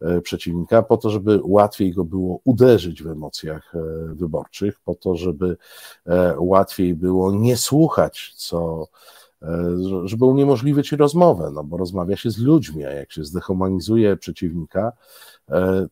[0.00, 3.72] e, przeciwnika, po to, żeby łatwiej go było uderzyć w emocjach
[4.14, 5.56] wyborczych, po to, żeby
[6.38, 8.88] łatwiej było nie słuchać, co
[10.04, 15.29] żeby uniemożliwić rozmowę, no bo rozmawia się z ludźmi, a jak się zdehumanizuje przeciwnika, E,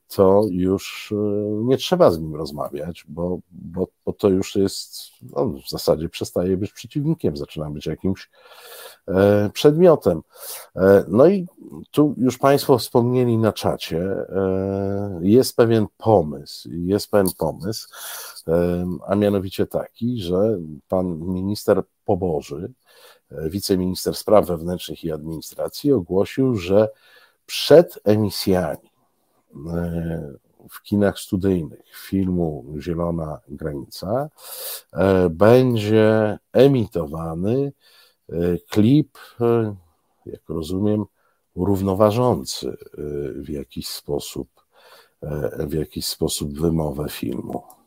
[0.08, 1.16] to już e,
[1.64, 4.96] nie trzeba z nim rozmawiać, bo, bo, bo to już jest,
[5.36, 8.30] no, w zasadzie przestaje być przeciwnikiem, zaczyna być jakimś
[9.08, 10.22] e, przedmiotem.
[11.08, 11.46] No i
[11.90, 14.16] tu już Państwo wspomnieli na czacie,
[15.20, 17.88] jest pewien pomysł, jest pewien pomysł,
[19.06, 22.72] a mianowicie taki, że pan minister Poboży,
[23.30, 26.88] wiceminister spraw wewnętrznych i administracji ogłosił, że
[27.46, 28.87] przed emisjami
[30.70, 34.28] w kinach studyjnych filmu Zielona Granica
[34.92, 37.72] e, będzie emitowany
[38.28, 38.34] e,
[38.70, 39.74] klip, e,
[40.26, 41.04] jak rozumiem,
[41.56, 42.76] równoważący
[43.34, 44.48] w jakiś sposób,
[45.58, 47.77] w jakiś sposób wymowę filmu.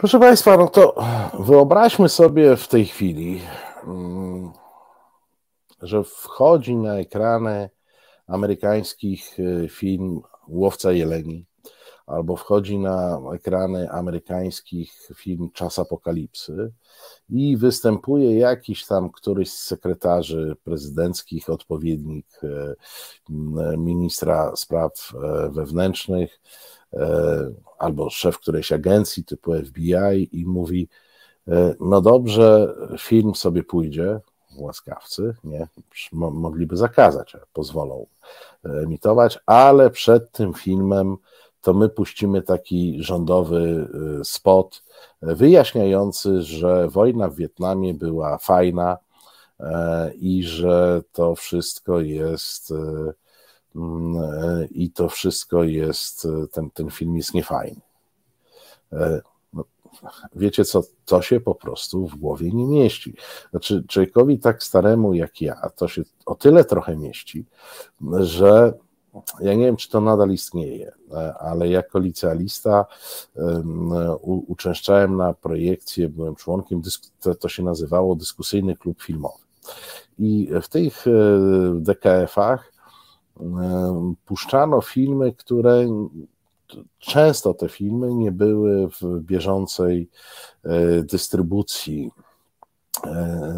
[0.00, 0.94] Proszę Państwa, no to
[1.38, 3.40] wyobraźmy sobie w tej chwili,
[3.84, 4.52] mm,
[5.82, 7.70] że wchodzi na ekrany
[8.26, 11.46] amerykańskich y, film Łowca Jeleni,
[12.06, 16.72] albo wchodzi na ekrany amerykańskich film Czas Apokalipsy
[17.30, 22.76] i występuje jakiś tam któryś z sekretarzy prezydenckich, odpowiednik y,
[23.76, 26.40] ministra spraw y, wewnętrznych,
[27.78, 30.88] albo szef którejś agencji typu FBI i mówi:
[31.80, 34.20] No dobrze, film sobie pójdzie,
[34.58, 35.68] łaskawcy, nie,
[36.12, 38.06] mogliby zakazać, pozwolą
[38.64, 41.16] emitować, ale przed tym filmem
[41.60, 43.88] to my puścimy taki rządowy
[44.20, 44.82] y, spot
[45.22, 48.98] wyjaśniający, że wojna w Wietnamie była fajna
[49.60, 53.12] e, i że to wszystko jest e,
[54.70, 57.80] i to wszystko jest, ten, ten film jest niefajny.
[58.92, 59.20] E,
[60.34, 63.14] wiecie co, to się po prostu w głowie nie mieści.
[63.50, 67.44] Znaczy, człowiekowi tak staremu jak ja, to się o tyle trochę mieści,
[68.20, 68.72] że
[69.40, 70.92] ja nie wiem, czy to nadal istnieje,
[71.38, 72.86] ale jako licealista
[74.22, 76.82] uczęszczałem na projekcję, byłem członkiem,
[77.40, 79.44] to się nazywało Dyskusyjny Klub Filmowy.
[80.18, 81.10] I w tych e,
[81.74, 82.69] DKF-ach
[84.24, 85.88] puszczano filmy, które
[86.98, 90.08] często te filmy nie były w bieżącej
[90.64, 92.19] e, dystrybucji, e,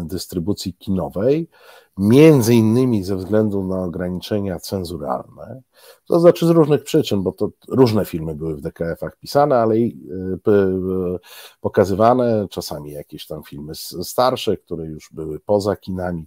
[0.03, 1.49] dystrybucji kinowej,
[1.97, 5.61] między innymi ze względu na ograniczenia cenzuralne,
[6.07, 9.99] to znaczy z różnych przyczyn, bo to różne filmy były w DKF-ach pisane, ale i
[10.47, 11.17] e,
[11.61, 16.25] pokazywane, czasami jakieś tam filmy starsze, które już były poza kinami,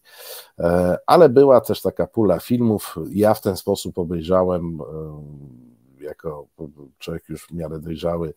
[1.07, 2.97] ale była też taka pula filmów.
[3.11, 4.79] Ja w ten sposób obejrzałem
[6.07, 6.47] jako
[6.99, 8.35] człowiek już w miarę dojrzały,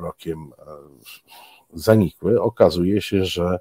[0.01, 0.53] rokiem
[1.73, 2.43] zanikły.
[2.43, 3.59] Okazuje się, że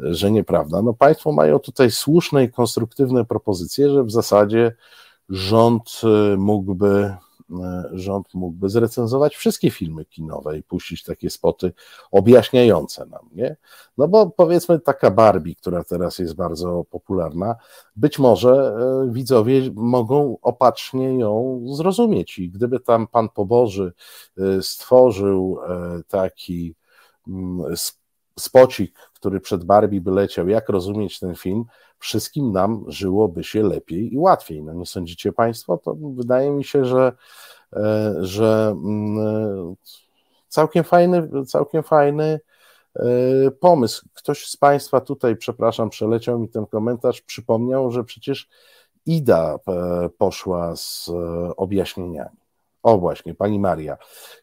[0.00, 0.82] że nieprawda.
[0.82, 4.72] No państwo mają tutaj słuszne i konstruktywne propozycje, że w zasadzie
[5.28, 6.00] rząd
[6.34, 7.14] y, mógłby
[7.50, 7.54] y,
[7.92, 11.72] rząd mógłby zrecenzować wszystkie filmy kinowe i puścić takie spoty
[12.10, 13.56] objaśniające nam, nie?
[13.98, 17.56] No bo powiedzmy taka Barbie, która teraz jest bardzo popularna,
[17.96, 18.76] być może
[19.06, 23.92] y, widzowie mogą opatrznie ją zrozumieć i gdyby tam Pan Poboży
[24.60, 25.58] stworzył
[26.08, 26.74] taki
[27.28, 27.76] mm,
[28.38, 31.64] spocik, który przed Barbie by leciał, jak rozumieć ten film,
[31.98, 34.62] wszystkim nam żyłoby się lepiej i łatwiej.
[34.62, 35.78] No nie sądzicie Państwo?
[35.78, 37.12] To wydaje mi się, że,
[37.72, 39.74] e, że mm,
[40.48, 42.40] całkiem fajny, całkiem fajny
[42.96, 43.02] e,
[43.50, 44.08] pomysł.
[44.14, 48.48] Ktoś z Państwa tutaj, przepraszam, przeleciał mi ten komentarz, przypomniał, że przecież
[49.06, 51.10] Ida e, poszła z
[51.56, 52.37] objaśnieniami.
[52.88, 53.96] O właśnie, pani Maria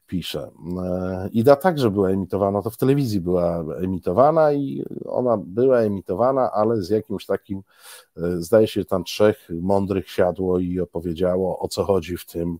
[0.08, 0.52] pisze.
[0.84, 6.82] E, Ida także była emitowana, to w telewizji była emitowana i ona była emitowana, ale
[6.82, 7.62] z jakimś takim,
[8.18, 12.58] e, zdaje się, tam trzech mądrych siadło i opowiedziało, o co chodzi w tym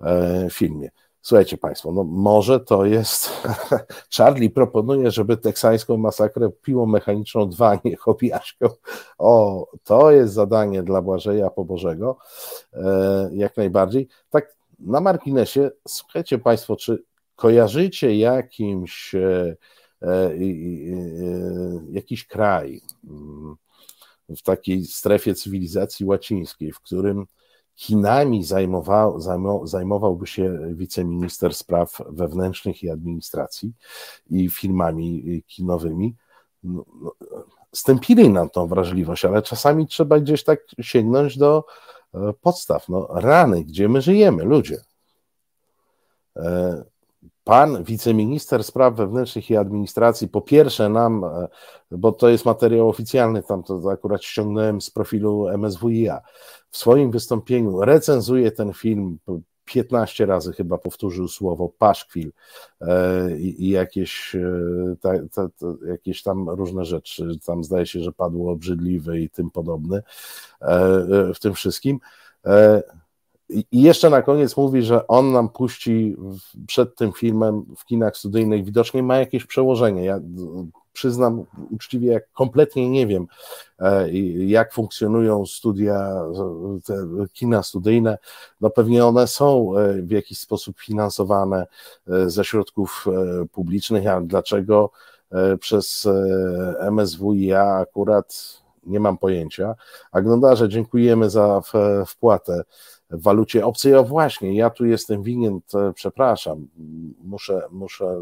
[0.00, 0.90] e, filmie.
[1.22, 3.30] Słuchajcie Państwo, no może to jest.
[4.16, 8.68] Charlie proponuje, żeby teksańską masakrę piłą mechaniczną 2 niech objaśnią.
[9.18, 12.16] O, to jest zadanie dla Błażeja Pobożego,
[13.32, 14.08] jak najbardziej.
[14.30, 14.54] Tak
[14.84, 17.02] na marginesie, słuchajcie Państwo, czy
[17.36, 19.56] kojarzycie jakimś, e,
[20.02, 20.34] e,
[21.90, 23.56] jakiś kraj mm,
[24.28, 27.26] w takiej strefie cywilizacji łacińskiej, w którym
[27.76, 29.20] Chinami zajmował,
[29.64, 33.72] zajmowałby się wiceminister spraw wewnętrznych i administracji
[34.30, 36.14] i firmami kinowymi.
[36.64, 37.14] No, no,
[37.72, 42.03] stępili nam tą wrażliwość, ale czasami trzeba gdzieś tak sięgnąć do e,
[42.40, 42.88] podstaw.
[42.88, 44.80] No, rany, gdzie my żyjemy, ludzie.
[46.36, 46.84] E,
[47.44, 51.48] pan wiceminister spraw wewnętrznych i administracji, po pierwsze nam, e,
[51.90, 56.20] bo to jest materiał oficjalny, tam to akurat ściągnąłem z profilu MSWiA,
[56.70, 59.18] w swoim wystąpieniu recenzuje ten film
[59.64, 62.32] 15 razy chyba powtórzył słowo paszkwil
[62.80, 68.12] e, i, jakieś, e, ta, ta, ta, jakieś tam różne rzeczy, tam zdaje się, że
[68.12, 70.02] padło obrzydliwe i tym podobne
[71.34, 72.00] w tym wszystkim.
[73.48, 76.16] I jeszcze na koniec mówi, że on nam puści
[76.66, 80.04] przed tym filmem w kinach studyjnych, widocznie ma jakieś przełożenie.
[80.04, 80.20] Ja
[80.94, 83.26] przyznam uczciwie, jak kompletnie nie wiem,
[83.78, 84.10] e,
[84.46, 86.14] jak funkcjonują studia,
[86.84, 86.94] te
[87.32, 88.18] kina studyjne.
[88.60, 91.66] No pewnie one są e, w jakiś sposób finansowane
[92.08, 93.06] e, ze środków
[93.52, 94.90] publicznych, a dlaczego
[95.60, 96.08] przez
[96.90, 99.74] MSWiA akurat nie mam pojęcia.
[100.12, 100.20] A
[100.68, 101.60] dziękujemy za
[102.06, 102.62] wpłatę
[103.10, 103.94] walucie obcej.
[103.94, 105.60] O właśnie, ja tu jestem winien,
[105.94, 106.68] przepraszam,
[107.24, 108.20] muszę, muszę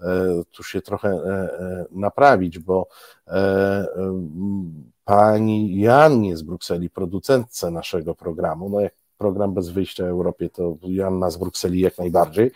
[0.00, 2.88] e, tu się trochę e, e, naprawić, bo
[5.04, 10.76] pani Jannie z Brukseli, producentce naszego programu, no jak program bez wyjścia w Europie, to
[10.82, 12.50] Joanna z Brukseli jak najbardziej.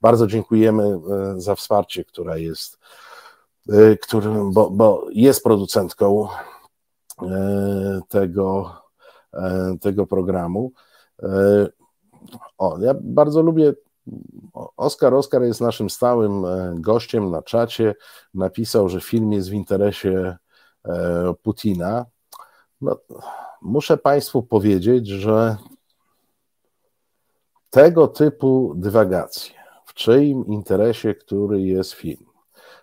[0.00, 1.00] Bardzo dziękujemy
[1.36, 2.78] za wsparcie, która jest,
[4.02, 6.28] który, bo, bo jest producentką
[8.08, 8.76] tego,
[9.80, 10.72] tego programu.
[11.22, 11.68] E,
[12.58, 13.72] o, ja bardzo lubię.
[14.76, 17.94] Oskar Oskar jest naszym stałym e, gościem na czacie.
[18.34, 20.36] Napisał, że film jest w interesie
[20.84, 22.06] e, Putina.
[22.80, 22.96] No,
[23.62, 25.56] muszę Państwu powiedzieć, że
[27.70, 29.54] tego typu dywagacje,
[29.84, 32.24] w czyim interesie, który jest film,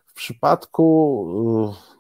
[0.05, 1.27] w przypadku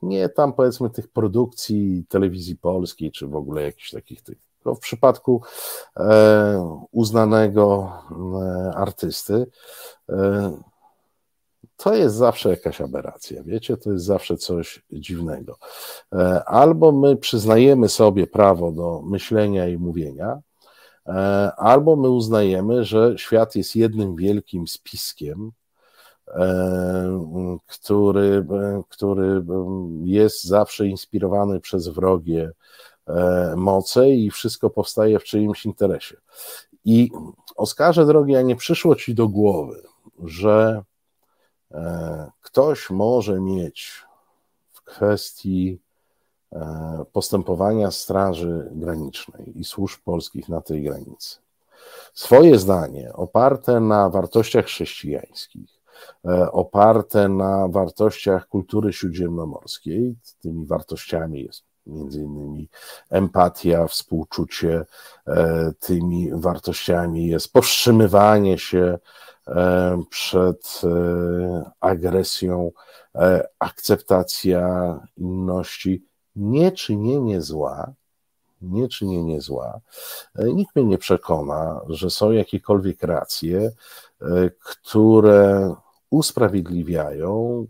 [0.01, 4.79] nie tam powiedzmy tych produkcji telewizji polskiej, czy w ogóle jakichś takich tych no, w
[4.79, 5.41] przypadku
[5.97, 9.47] e, uznanego e, artysty
[10.09, 10.51] e,
[11.77, 15.57] to jest zawsze jakaś aberracja, wiecie, to jest zawsze coś dziwnego.
[16.45, 20.39] Albo my przyznajemy sobie prawo do myślenia i mówienia,
[21.57, 25.51] albo my uznajemy, że świat jest jednym wielkim spiskiem,
[27.67, 28.45] który,
[28.89, 29.43] który
[30.03, 32.51] jest zawsze inspirowany przez wrogie
[33.55, 36.17] moce i wszystko powstaje w czyimś interesie.
[36.85, 37.11] I
[37.55, 39.83] Oskarze drogi, a nie przyszło ci do głowy,
[40.23, 40.83] że
[41.71, 44.05] e, ktoś może mieć
[44.71, 45.79] w kwestii
[46.51, 51.37] e, postępowania Straży Granicznej i służb polskich na tej granicy
[52.13, 55.69] swoje zdanie oparte na wartościach chrześcijańskich,
[56.51, 62.69] oparte na wartościach kultury śródziemnomorskiej, tymi wartościami jest między innymi
[63.09, 64.85] empatia, współczucie
[65.27, 68.99] e, tymi wartościami jest powstrzymywanie się
[69.47, 72.71] e, przed e, agresją,
[73.59, 76.03] akceptacja inności,
[76.35, 77.93] nieczynienie zła,
[78.61, 79.79] nieczynienie zła.
[80.39, 83.71] Nikt mnie nie przekona, że są jakiekolwiek racje,
[84.59, 85.75] które
[86.09, 87.65] usprawiedliwiają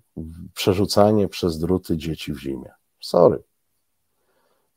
[0.53, 2.71] przerzucanie przez druty dzieci w zimie.
[2.99, 3.43] Sorry.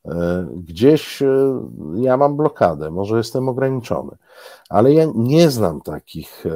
[0.07, 1.61] E, gdzieś e,
[1.95, 4.17] ja mam blokadę, może jestem ograniczony,
[4.69, 6.51] ale ja nie znam takich, e,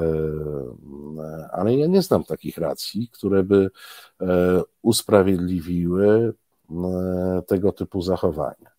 [1.53, 3.71] ale ja nie znam takich racji, które by
[4.83, 6.35] usprawiedliwiły
[7.47, 8.71] tego typu zachowania.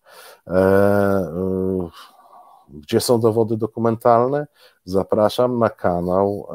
[2.68, 4.46] Gdzie są dowody dokumentalne?
[4.84, 6.48] Zapraszam na kanał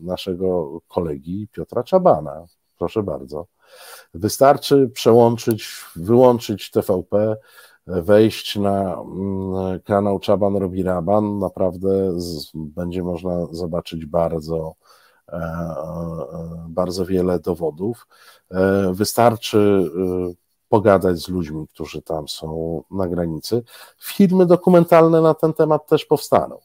[0.00, 2.46] naszego kolegi Piotra Czabana.
[2.78, 3.46] Proszę bardzo.
[4.14, 7.36] Wystarczy przełączyć, wyłączyć TVP,
[7.86, 11.38] wejść na mm, kanał Czaban robi Raban.
[11.38, 14.74] Naprawdę z, będzie można zobaczyć bardzo,
[15.28, 18.06] e, e, bardzo wiele dowodów.
[18.50, 19.90] E, wystarczy
[20.68, 23.62] pogadać z ludźmi, którzy tam są na granicy.
[23.98, 26.58] Filmy dokumentalne na ten temat też powstaną.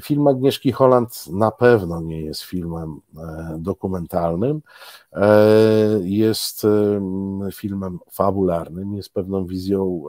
[0.00, 4.62] Film Agnieszki Holland na pewno nie jest filmem e, dokumentalnym,
[5.12, 5.26] e,
[6.02, 6.66] jest
[7.54, 10.04] filmem fabularnym, jest pewną wizją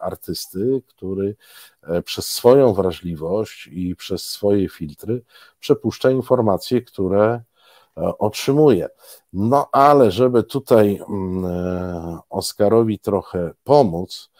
[0.00, 1.36] artysty, który
[2.04, 5.22] przez swoją wrażliwość i przez swoje filtry
[5.60, 7.42] przepuszcza informacje, które
[8.18, 8.88] otrzymuje.
[9.32, 11.00] No ale żeby tutaj
[12.30, 14.30] Oskarowi trochę pomóc,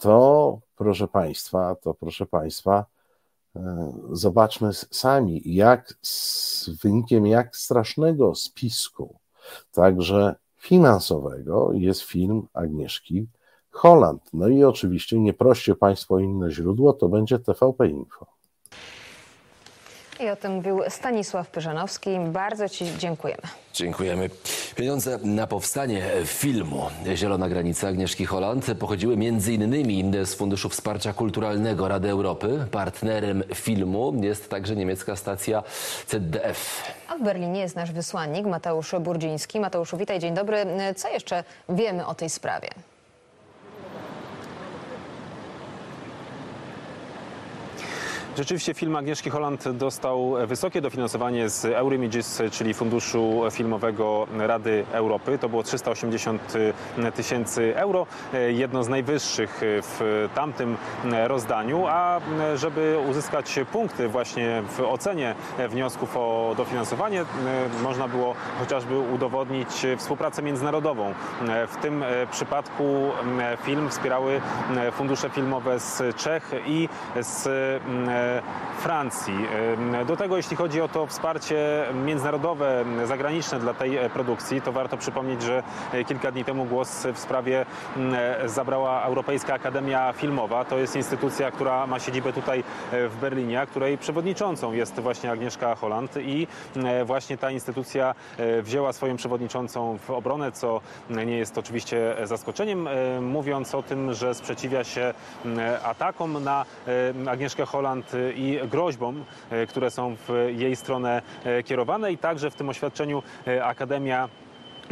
[0.00, 2.97] to proszę Państwa, to proszę Państwa, e,
[4.12, 9.18] zobaczmy sami, jak z wynikiem jak strasznego spisku,
[9.72, 13.26] także finansowego, jest film Agnieszki
[13.70, 14.22] Holland.
[14.32, 18.37] No i oczywiście nie proście Państwo o inne źródło, to będzie TVP Info.
[20.20, 22.10] I o tym mówił Stanisław Pyżanowski.
[22.26, 23.42] Bardzo Ci dziękujemy.
[23.74, 24.30] Dziękujemy.
[24.76, 30.26] Pieniądze na powstanie filmu Zielona Granica Agnieszki Holland pochodziły m.in.
[30.26, 32.66] z Funduszu Wsparcia Kulturalnego Rady Europy.
[32.70, 35.62] Partnerem filmu jest także niemiecka stacja
[36.08, 36.82] ZDF.
[37.08, 39.60] A w Berlinie jest nasz wysłannik Mateusz Burdziński.
[39.60, 40.66] Mateuszu, witaj, dzień dobry.
[40.96, 42.68] Co jeszcze wiemy o tej sprawie?
[48.38, 55.38] Rzeczywiście film Agnieszki Holland dostał wysokie dofinansowanie z Eurimages, czyli Funduszu Filmowego Rady Europy.
[55.38, 56.52] To było 380
[57.14, 58.06] tysięcy euro,
[58.48, 60.76] jedno z najwyższych w tamtym
[61.26, 62.20] rozdaniu, a
[62.54, 65.34] żeby uzyskać punkty właśnie w ocenie
[65.68, 67.24] wniosków o dofinansowanie,
[67.82, 71.14] można było chociażby udowodnić współpracę międzynarodową.
[71.68, 72.84] W tym przypadku
[73.62, 74.40] film wspierały
[74.92, 76.88] fundusze filmowe z Czech i
[77.20, 77.48] z
[78.78, 79.34] Francji.
[80.06, 85.42] Do tego, jeśli chodzi o to wsparcie międzynarodowe, zagraniczne dla tej produkcji, to warto przypomnieć,
[85.42, 85.62] że
[86.06, 87.66] kilka dni temu głos w sprawie
[88.46, 90.64] zabrała Europejska Akademia Filmowa.
[90.64, 96.16] To jest instytucja, która ma siedzibę tutaj w Berlinie, której przewodniczącą jest właśnie Agnieszka Holland
[96.16, 96.46] i
[97.04, 98.14] właśnie ta instytucja
[98.62, 102.88] wzięła swoją przewodniczącą w obronę, co nie jest oczywiście zaskoczeniem,
[103.20, 105.14] mówiąc o tym, że sprzeciwia się
[105.84, 106.64] atakom na
[107.30, 112.12] Agnieszkę Holland i groźbom, e, które są w jej stronę e, kierowane.
[112.12, 114.28] I także w tym oświadczeniu e, Akademia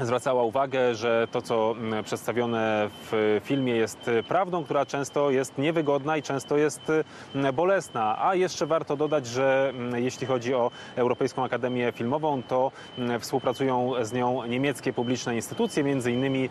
[0.02, 6.16] zwracała uwagę, że to, co mm, przedstawione w filmie jest prawdą, która często jest niewygodna
[6.16, 6.92] i często jest
[7.34, 8.26] mm, bolesna.
[8.26, 12.72] A jeszcze warto dodać, że mm, jeśli chodzi o Europejską Akademię Filmową, to
[13.20, 16.48] współpracują z nią niemieckie publiczne instytucje, między innymi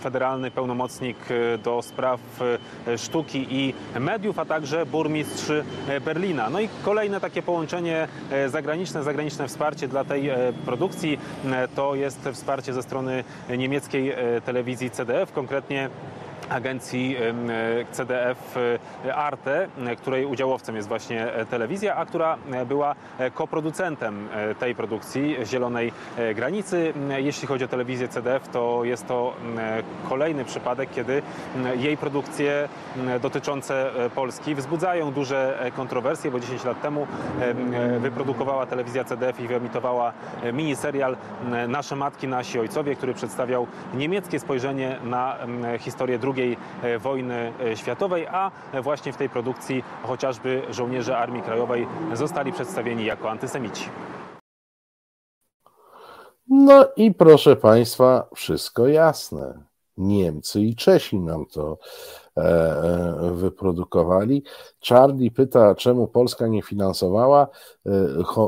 [0.00, 1.16] Federalny Pełnomocnik
[1.64, 2.20] do Spraw
[2.96, 5.52] Sztuki i Mediów, a także burmistrz
[6.04, 6.50] Berlina.
[6.50, 8.08] No i kolejne takie połączenie
[8.48, 10.30] zagraniczne, zagraniczne wsparcie dla tej
[10.64, 11.18] produkcji
[11.74, 13.24] to jest wsparcie ze strony
[13.58, 15.90] niemieckiej e, telewizji CDF, konkretnie
[16.52, 17.16] agencji
[17.92, 18.56] CDF
[19.04, 22.36] e, Arte, której udziałowcem jest właśnie e, telewizja, a która
[22.66, 22.94] była
[23.34, 24.28] koproducentem
[24.58, 25.92] tej produkcji Zielonej
[26.34, 26.92] Granicy.
[27.16, 29.34] Jeśli chodzi o telewizję CDF, to jest to
[30.08, 31.22] kolejny przypadek, kiedy
[31.76, 32.68] jej produkcje
[33.22, 37.06] dotyczące Polski wzbudzają duże kontrowersje, bo 10 lat temu
[38.00, 40.12] wyprodukowała telewizja CDF i wyemitowała
[40.52, 41.16] miniserial
[41.68, 45.36] Nasze Matki, Nasi Ojcowie, który przedstawiał niemieckie spojrzenie na
[45.78, 48.50] historię II II e, wojny e, światowej, a
[48.82, 53.88] właśnie w tej produkcji chociażby żołnierze Armii Krajowej zostali przedstawieni jako antysemici.
[56.48, 59.64] No i proszę Państwa, wszystko jasne.
[59.96, 61.78] Niemcy i Czesi nam to
[62.36, 64.42] E, wyprodukowali.
[64.88, 67.48] Charlie pyta, czemu Polska nie finansowała.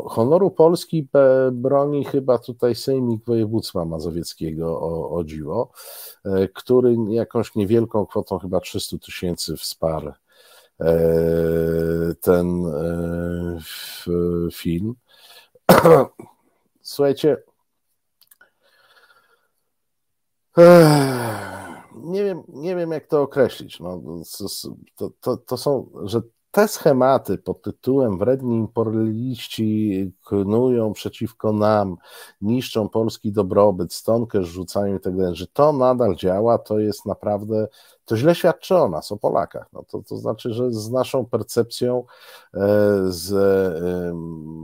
[0.07, 1.09] Honoru Polski
[1.53, 5.70] broni chyba tutaj Sejmik Województwa Mazowieckiego o, o dziwo,
[6.55, 10.12] który jakąś niewielką kwotą, chyba 300 tysięcy wsparł
[12.20, 12.64] ten
[14.53, 14.95] film.
[16.83, 17.37] Słuchajcie,
[21.95, 23.81] nie wiem, nie wiem jak to określić.
[23.81, 24.03] No,
[24.97, 26.20] to, to, to są, że
[26.55, 31.96] te schematy pod tytułem wredni imperialiści knują przeciwko nam,
[32.40, 37.68] niszczą polski dobrobyt, stonkę rzucają i tak dalej, że to nadal działa, to jest naprawdę,
[38.05, 39.66] to źle świadczy o nas, o Polakach.
[39.72, 42.05] No to, to znaczy, że z naszą percepcją,
[42.55, 42.59] e,
[43.07, 43.28] z,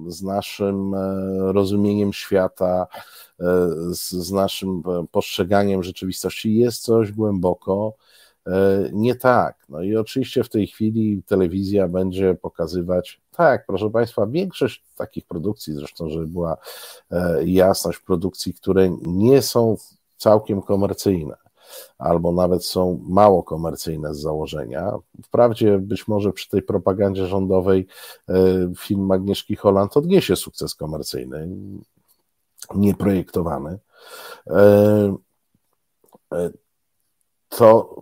[0.09, 2.86] z naszym e, rozumieniem świata,
[3.41, 3.45] e,
[3.95, 8.10] z, z naszym postrzeganiem rzeczywistości jest coś głęboko E,
[8.93, 9.57] nie tak.
[9.68, 15.74] No i oczywiście w tej chwili telewizja będzie pokazywać, tak, proszę Państwa, większość takich produkcji,
[15.74, 16.57] zresztą, żeby była
[17.11, 19.76] e, jasność, produkcji, które nie są
[20.16, 21.36] całkiem komercyjne.
[21.99, 24.93] albo nawet są mało komercyjne z założenia.
[25.24, 27.86] Wprawdzie być może przy tej propagandzie rządowej
[28.28, 28.34] e,
[28.78, 31.49] film Agnieszki Holland odniesie sukces komercyjny,
[32.74, 33.78] nieprojektowany.
[34.47, 35.14] E,
[37.49, 38.01] to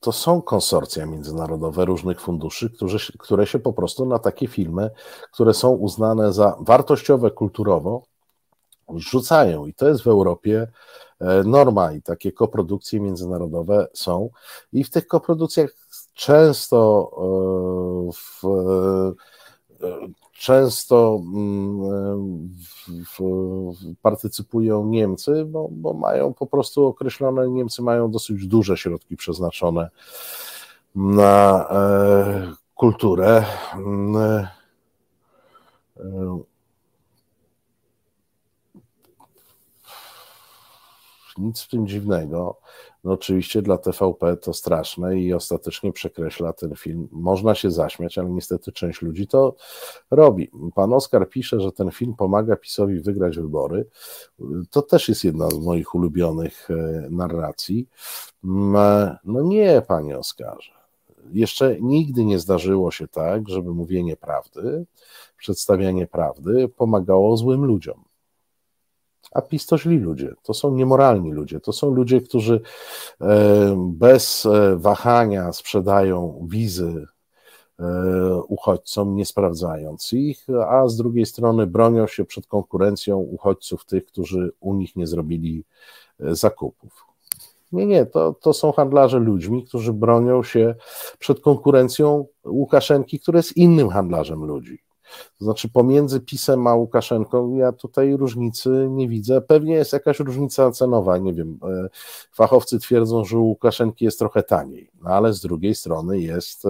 [0.00, 4.90] to są konsorcja międzynarodowe różnych funduszy, którzy, które się po prostu na takie filmy,
[5.32, 8.02] które są uznane za wartościowe kulturowo,
[8.96, 9.66] rzucają.
[9.66, 10.66] I to jest w Europie
[11.20, 14.30] e, norma i takie koprodukcje międzynarodowe są.
[14.72, 15.70] I w tych koprodukcjach
[16.14, 22.48] często e, w, e, często mm,
[24.02, 29.90] partycypują Niemcy, bo, bo mają po prostu określone, Niemcy mają dosyć duże środki przeznaczone
[30.94, 33.44] na e, kulturę.
[34.16, 34.48] E,
[35.96, 36.40] e,
[41.38, 42.60] nic w tym dziwnego.
[43.04, 47.08] No oczywiście dla TVP to straszne i ostatecznie przekreśla ten film.
[47.12, 49.54] Można się zaśmiać, ale niestety część ludzi to
[50.10, 50.50] robi.
[50.74, 53.86] Pan Oskar pisze, że ten film pomaga PiSowi wygrać wybory.
[54.70, 56.74] To też jest jedna z moich ulubionych e,
[57.10, 57.88] narracji.
[58.44, 60.72] Mm, no nie, panie Oskarze.
[61.32, 64.86] Jeszcze nigdy nie zdarzyło się tak, żeby mówienie prawdy,
[65.36, 68.09] przedstawianie prawdy pomagało złym ludziom
[69.30, 72.60] a PiS to źli ludzie, to są niemoralni ludzie, to są ludzie, którzy
[73.20, 77.06] e, bez e, wahania sprzedają wizy
[77.78, 77.84] e,
[78.48, 84.52] uchodźcom, nie sprawdzając ich, a z drugiej strony bronią się przed konkurencją uchodźców, tych, którzy
[84.60, 85.64] u nich nie zrobili
[86.20, 87.04] zakupów.
[87.72, 90.74] Nie, nie, to, to są handlarze ludźmi, którzy bronią się
[91.18, 94.78] przed konkurencją Łukaszenki, który jest innym handlarzem ludzi.
[95.38, 99.40] To znaczy pomiędzy PiSem a Łukaszenką ja tutaj różnicy nie widzę.
[99.40, 101.58] Pewnie jest jakaś różnica cenowa, nie wiem.
[101.62, 101.88] E,
[102.32, 106.68] fachowcy twierdzą, że u Łukaszenki jest trochę taniej, no ale z drugiej strony jest e,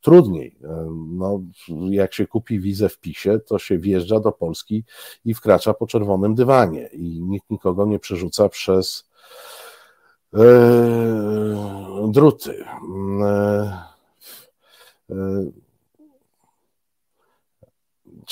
[0.00, 0.56] trudniej.
[0.64, 1.40] E, no,
[1.90, 4.84] jak się kupi wizę w PiSie, to się wjeżdża do Polski
[5.24, 9.08] i wkracza po czerwonym dywanie i nikt nikogo nie przerzuca przez
[12.08, 12.64] druty.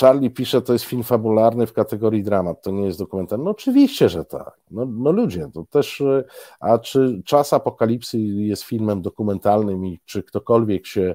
[0.01, 3.45] Charlie pisze, to jest film fabularny w kategorii dramat, to nie jest dokumentalny.
[3.45, 4.61] No oczywiście, że tak.
[4.71, 6.25] No, no ludzie, to też, e,
[6.61, 11.15] a czy Czas Apokalipsy jest filmem dokumentalnym i czy ktokolwiek się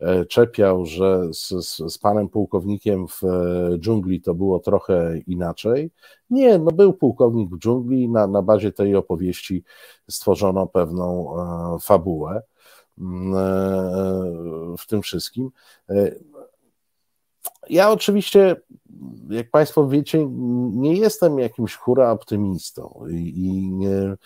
[0.00, 5.90] e, czepiał, że z, z, z panem pułkownikiem w e, dżungli to było trochę inaczej?
[6.30, 9.64] Nie, no był pułkownik w dżungli i na, na bazie tej opowieści
[10.10, 12.42] stworzono pewną e, fabułę
[12.98, 15.50] mm, w tym wszystkim.
[17.70, 18.56] Ja oczywiście,
[19.30, 20.26] jak Państwo wiecie,
[20.72, 24.16] nie jestem jakimś hura optymistą i nie,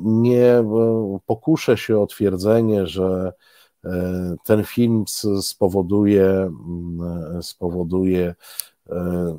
[0.00, 0.64] nie
[1.26, 3.32] pokuszę się o twierdzenie, że
[3.84, 3.90] e,
[4.44, 5.04] ten film
[5.40, 6.50] spowoduje,
[7.40, 8.34] spowoduje
[8.90, 9.38] e,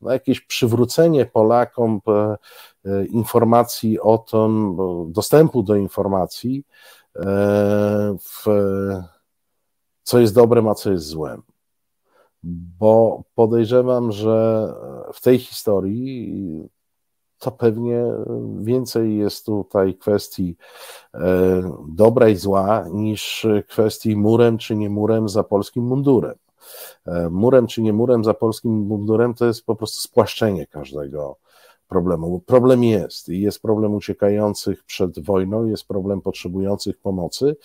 [0.00, 2.00] no, jakieś przywrócenie Polakom
[2.84, 4.76] e, informacji o tym,
[5.08, 6.64] dostępu do informacji,
[8.18, 8.44] w,
[10.02, 11.42] co jest dobrem, a co jest złem
[12.44, 14.68] bo podejrzewam, że
[15.12, 16.68] w tej historii
[17.38, 18.04] to pewnie
[18.58, 20.56] więcej jest tutaj kwestii
[21.14, 21.20] e,
[21.88, 26.34] dobra i zła niż kwestii murem czy nie murem za polskim mundurem.
[27.06, 31.36] E, murem czy nie murem za polskim mundurem to jest po prostu spłaszczenie każdego
[31.88, 32.40] problemu.
[32.40, 37.56] Problem jest i jest problem uciekających przed wojną, jest problem potrzebujących pomocy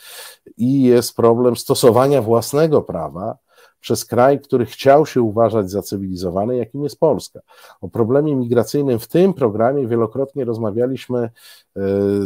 [0.57, 3.37] i jest problem stosowania własnego prawa
[3.79, 7.39] przez kraj, który chciał się uważać za cywilizowany, jakim jest Polska.
[7.81, 11.29] O problemie migracyjnym w tym programie wielokrotnie rozmawialiśmy e,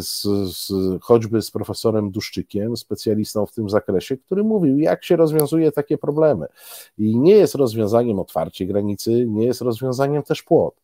[0.02, 0.22] z,
[0.58, 0.72] z,
[1.02, 6.48] choćby z profesorem Duszczykiem, specjalistą w tym zakresie, który mówił, jak się rozwiązuje takie problemy.
[6.98, 10.76] I nie jest rozwiązaniem otwarcie granicy, nie jest rozwiązaniem też płot.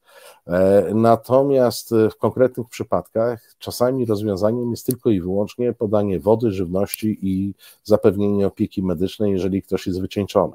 [0.48, 7.54] E, natomiast w konkretnych przypadkach czasami rozwiązaniem jest tylko i wyłącznie podanie wody, żywności i
[7.84, 10.54] zapewnienie opieki medycznej, jeżeli ktoś jest wycieńczony.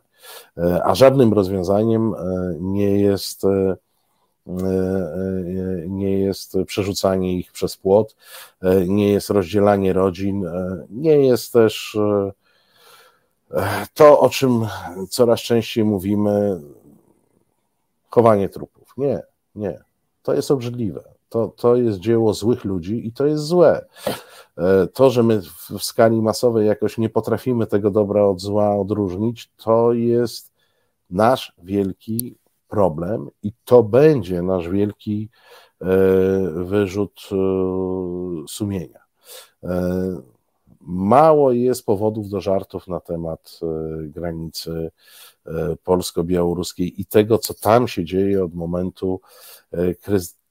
[0.58, 3.42] E, a żadnym rozwiązaniem e, nie jest
[5.88, 8.16] nie jest przerzucanie ich przez płot,
[8.86, 10.44] nie jest rozdzielanie rodzin,
[10.90, 11.98] nie jest też
[13.94, 14.66] to, o czym
[15.10, 16.60] coraz częściej mówimy,
[18.10, 18.94] chowanie trupów.
[18.96, 19.22] Nie.
[19.54, 19.84] Nie,
[20.22, 21.04] to jest obrzydliwe.
[21.28, 23.86] To, to jest dzieło złych ludzi i to jest złe.
[24.58, 25.40] E, to, że my
[25.78, 30.52] w skali masowej jakoś nie potrafimy tego dobra od zła odróżnić, to jest
[31.10, 32.36] nasz wielki
[32.68, 35.28] problem i to będzie nasz wielki
[36.54, 37.20] wyrzut
[38.48, 39.00] sumienia.
[40.80, 43.60] Mało jest powodów do żartów na temat
[44.02, 44.90] granicy
[45.84, 49.20] polsko-białoruskiej i tego, co tam się dzieje od momentu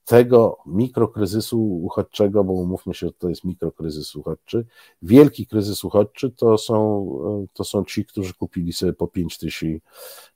[0.04, 4.66] tego mikrokryzysu uchodźczego, bo umówmy się, że to jest mikrokryzys uchodźczy.
[5.02, 7.06] Wielki kryzys uchodźczy to są,
[7.52, 9.80] to są ci, którzy kupili sobie po 5 tysięcy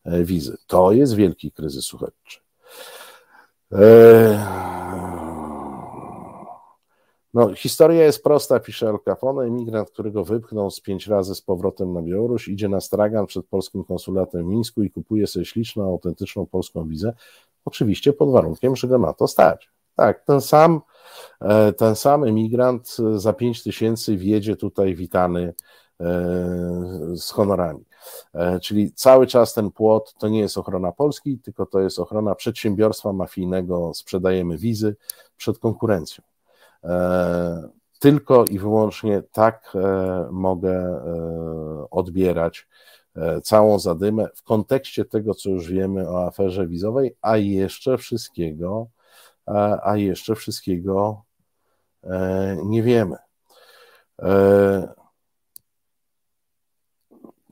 [0.05, 0.57] e, wizy.
[0.67, 2.41] To jest wielki kryzys uchodźczy.
[3.73, 4.76] E,
[7.35, 9.45] no, historia jest prosta, pisze Al Capone.
[9.45, 13.85] Emigrant, którego wypchnął z pięć razy z powrotem na Białoruś, idzie na stragan przed polskim
[13.85, 17.13] konsulatem w Mińsku i kupuje sobie śliczną, autentyczną polską wizę.
[17.65, 19.71] Oczywiście pod warunkiem, że go na to stać.
[19.97, 20.81] Tak, ten sam,
[21.41, 25.55] e, ten sam emigrant za 5 tysięcy wjedzie tutaj witany
[26.01, 26.05] e,
[27.15, 27.85] z honorami.
[28.35, 32.35] E, czyli cały czas ten płot to nie jest ochrona Polski, tylko to jest ochrona
[32.35, 34.97] przedsiębiorstwa mafijnego, sprzedajemy wizy
[35.37, 36.25] przed konkurencją.
[37.99, 39.73] Tylko i wyłącznie tak
[40.31, 41.01] mogę
[41.91, 42.67] odbierać
[43.17, 48.87] E, całą zadymę w kontekście tego, co już wiemy o aferze wizowej, a jeszcze wszystkiego,
[49.83, 51.23] a jeszcze wszystkiego
[52.05, 53.17] e, nie wiemy.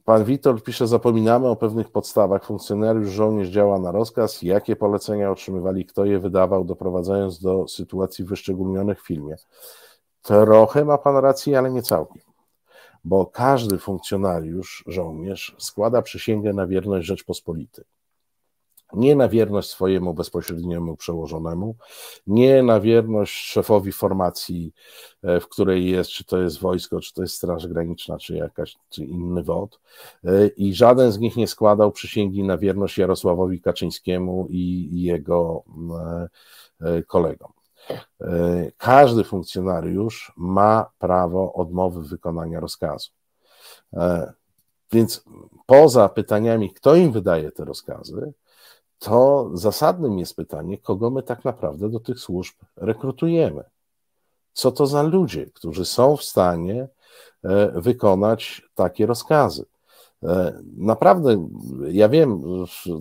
[0.04, 2.44] Pan Witold pisze, zapominamy o pewnych podstawach.
[2.44, 4.42] Funkcjonariusz, żołnierz działa na rozkaz.
[4.42, 9.36] Jakie polecenia otrzymywali, kto je wydawał, doprowadzając do sytuacji wyszczególnionych w filmie.
[10.22, 12.22] Trochę ma pan rację, ale nie całkiem
[13.04, 17.84] bo każdy funkcjonariusz, żołnierz składa przysięgę na wierność Rzeczpospolitej.
[18.96, 21.76] Nie na wierność swojemu bezpośredniemu przełożonemu,
[22.26, 24.72] nie na wierność szefowi formacji,
[25.22, 28.76] e, w której jest, czy to jest wojsko, czy to jest Straż Graniczna, czy jakaś,
[28.88, 29.80] czy inny WOD.
[30.24, 35.62] E, I żaden z nich nie składał przysięgi na wierność Jarosławowi Kaczyńskiemu i jego
[36.80, 37.52] e, kolegom.
[38.76, 43.10] Każdy funkcjonariusz ma prawo odmowy wykonania rozkazu.
[44.92, 45.24] Więc
[45.66, 48.32] poza pytaniami, kto im wydaje te rozkazy,
[49.04, 53.64] to zasadnym jest pytanie, kogo my tak naprawdę do tych służb rekrutujemy.
[54.52, 56.88] Co to za ludzie, którzy są w stanie
[57.44, 59.64] e, wykonać takie rozkazy?
[60.76, 61.48] Naprawdę,
[61.88, 62.42] ja wiem,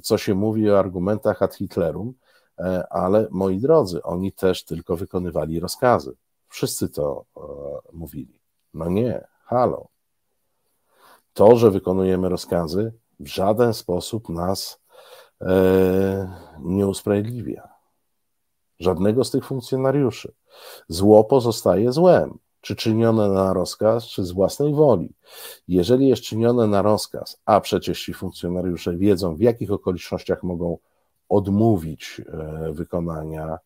[0.04, 2.14] co się mówi o argumentach ad Hitlerum,
[2.60, 6.16] E, ale moi drodzy, oni też tylko wykonywali rozkazy.
[6.50, 7.42] Wszyscy to e,
[7.94, 8.40] mówili.
[8.74, 9.88] No nie, halo.
[11.34, 14.83] To, że wykonujemy rozkazy, w żaden sposób nas e,
[16.60, 17.68] nie usprawiedliwia.
[18.80, 20.34] Żadnego z tych funkcjonariuszy.
[20.88, 22.38] Zło pozostaje złem.
[22.62, 25.14] Czy czynione na rozkaz, czy z własnej woli.
[25.68, 30.78] Jeżeli jest czynione na rozkaz, a przecież ci funkcjonariusze wiedzą, w jakich okolicznościach mogą
[31.30, 33.58] odmówić e, wykonania e,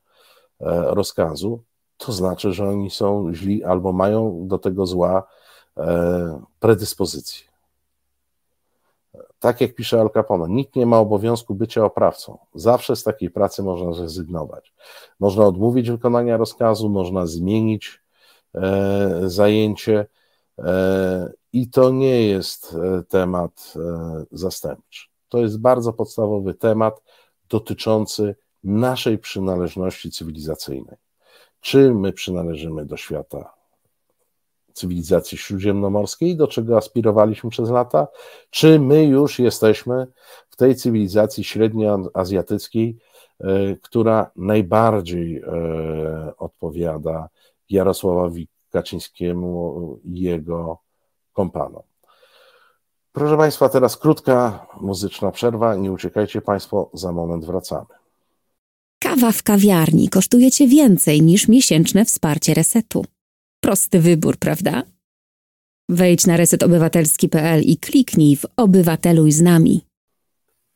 [0.95, 1.63] rozkazu,
[1.97, 5.27] to znaczy, że oni są źli albo mają do tego zła
[5.77, 7.46] e, predyspozycje.
[9.39, 12.37] Tak jak pisze Al Capone, nikt nie ma obowiązku bycia oprawcą.
[12.55, 14.73] Zawsze z takiej pracy można zrezygnować.
[15.19, 18.01] Można odmówić wykonania rozkazu, można zmienić
[19.25, 20.05] zajęcie
[21.53, 22.75] i to nie jest
[23.09, 23.73] temat
[24.31, 25.07] zastępczy.
[25.29, 27.03] To jest bardzo podstawowy temat,
[27.49, 30.97] dotyczący naszej przynależności cywilizacyjnej.
[31.61, 33.53] Czy my przynależymy do świata
[34.77, 38.07] cywilizacji śródziemnomorskiej, do czego aspirowaliśmy przez lata,
[38.49, 40.07] czy my już jesteśmy
[40.49, 42.97] w tej cywilizacji średnioazjatyckiej,
[43.39, 45.43] e, która najbardziej e,
[46.37, 47.29] odpowiada
[47.69, 50.77] Jarosławowi Kaczyńskiemu i jego
[51.33, 51.83] kompanom.
[53.11, 55.75] Proszę Państwa, teraz krótka muzyczna przerwa.
[55.75, 57.85] Nie uciekajcie Państwo, za moment wracamy.
[58.99, 63.05] Kawa w kawiarni kosztuje Cię więcej niż miesięczne wsparcie resetu.
[63.67, 64.83] Prosty wybór, prawda?
[65.89, 69.81] Wejdź na resetobywatelski.pl i kliknij w Obywateluj z nami.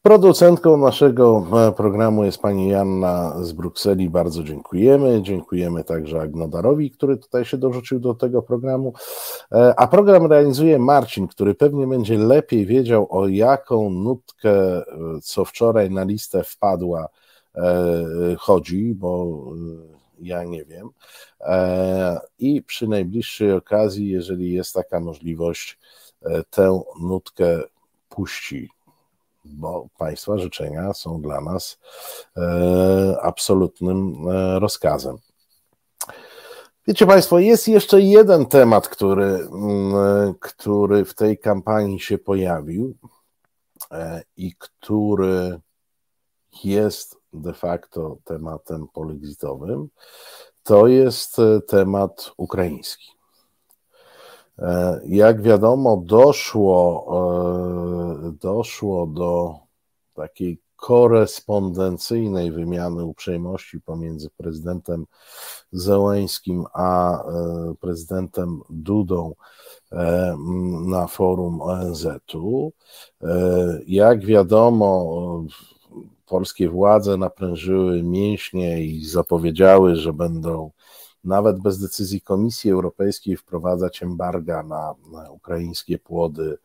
[0.01, 4.09] Producentką naszego e, programu jest pani Janna z Brukseli.
[4.09, 5.22] Bardzo dziękujemy.
[5.22, 8.93] Dziękujemy także Agnodarowi, który tutaj się dorzucił do tego programu.
[9.51, 14.84] E, a program realizuje Marcin, który pewnie będzie lepiej wiedział, o jaką nutkę, e,
[15.23, 17.07] co wczoraj na listę wpadła,
[18.38, 19.43] chodzi, bo
[20.22, 20.89] ja nie wiem.
[22.39, 25.80] I przy najbliższej okazji, jeżeli jest taka możliwość,
[26.49, 27.61] tę nutkę
[28.10, 28.69] puści
[29.45, 31.80] bo Państwa życzenia są dla nas
[32.38, 35.18] e, absolutnym e, rozkazem.
[36.88, 42.95] Wiecie Państwo, jest jeszcze jeden temat, który, mm, który w tej kampanii się pojawił
[43.91, 45.60] e, i który
[46.64, 49.90] jest de facto tematem polexitowym,
[50.64, 53.12] to jest e, temat ukraiński.
[54.60, 57.08] E, jak wiadomo, doszło,
[58.28, 59.56] e, doszło do
[60.14, 65.06] takiej korespondencyjnej wymiany uprzejmości pomiędzy prezydentem
[65.72, 67.24] Zełańskim a
[67.80, 69.34] prezydentem Dudą
[70.88, 72.72] na forum ONZ-u.
[73.88, 75.16] Jak wiadomo,
[76.32, 80.72] polskie władze naprężyły mięśnie i zapowiedziały, że będą
[81.24, 86.58] nawet bez decyzji Komisji Europejskiej wprowadzać embarga na, na ukraińskie płody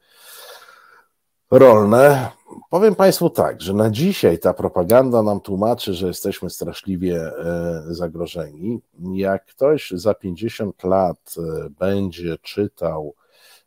[1.50, 2.30] rolne.
[2.70, 8.80] Powiem Państwu tak, że na dzisiaj ta propaganda nam tłumaczy, że jesteśmy straszliwie e, zagrożeni.
[9.12, 13.14] Jak ktoś za 50 lat e, będzie czytał,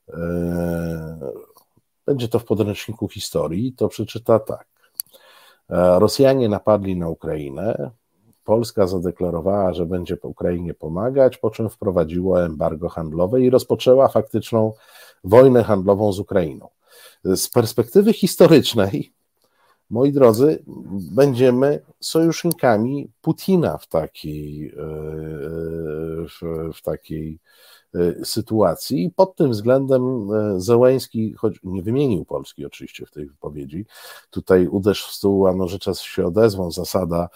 [0.10, 1.20] e,
[2.06, 4.79] będzie to w podręczniku historii, to przeczyta tak.
[5.70, 7.92] Rosjanie napadli na Ukrainę.
[8.44, 14.74] Polska zadeklarowała, że będzie Ukrainie pomagać, po czym wprowadziła embargo handlowe i rozpoczęła faktyczną
[15.24, 16.68] wojnę handlową z Ukrainą.
[17.24, 19.14] Z perspektywy historycznej,
[19.90, 20.64] moi drodzy,
[21.12, 24.74] będziemy sojusznikami Putina w takiej,
[26.30, 27.40] w, w takiej
[28.24, 29.04] sytuacji.
[29.04, 33.86] I pod tym względem y, Zełęński, choć nie wymienił Polski oczywiście w tej wypowiedzi,
[34.30, 37.30] tutaj uderz w stół, a nożycza się odezwą, zasada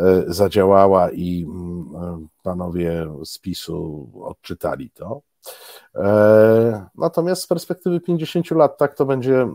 [0.00, 5.22] y, zadziałała i mm, panowie z PiSu odczytali to.
[5.94, 9.48] E, natomiast z perspektywy 50 lat tak to będzie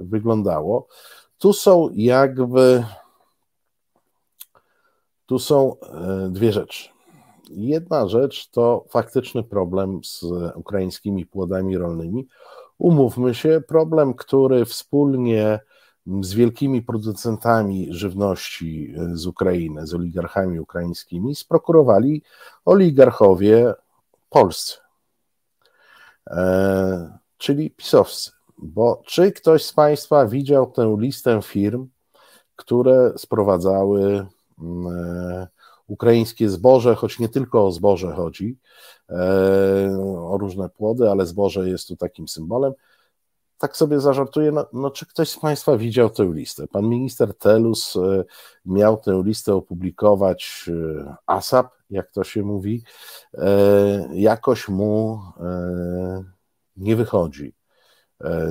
[0.00, 0.86] wyglądało.
[1.38, 2.84] Tu są jakby
[5.26, 5.76] tu są
[6.30, 6.88] dwie rzeczy.
[7.50, 10.24] Jedna rzecz to faktyczny problem z
[10.54, 12.28] ukraińskimi płodami rolnymi.
[12.78, 15.60] Umówmy się, problem, który wspólnie
[16.20, 22.22] z wielkimi producentami żywności z Ukrainy, z oligarchami ukraińskimi, sprokurowali
[22.64, 23.74] oligarchowie
[24.30, 24.78] polscy,
[26.26, 28.30] e, czyli pisowscy.
[28.58, 31.88] Bo czy ktoś z Państwa widział tę listę firm,
[32.56, 34.26] które sprowadzały
[34.58, 35.48] e,
[35.90, 38.58] ukraińskie zboże, choć nie tylko o zboże chodzi,
[39.08, 39.16] e,
[40.18, 42.72] o różne płody, ale zboże jest tu takim symbolem.
[43.58, 46.66] Tak sobie zażartuję, no, no, czy ktoś z Państwa widział tę listę?
[46.68, 48.24] Pan minister Telus e,
[48.64, 50.70] miał tę listę opublikować
[51.04, 52.82] e, ASAP, jak to się mówi,
[54.12, 55.20] jakoś mu
[56.76, 57.54] nie wychodzi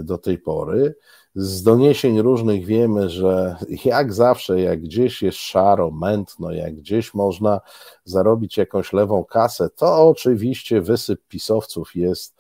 [0.04, 0.96] do tej pory.
[1.36, 7.62] Z doniesień różnych wiemy, że jak zawsze, jak gdzieś jest szaro, mętno, jak gdzieś można
[8.04, 12.36] zarobić jakąś lewą kasę, to oczywiście wysyp pisowców jest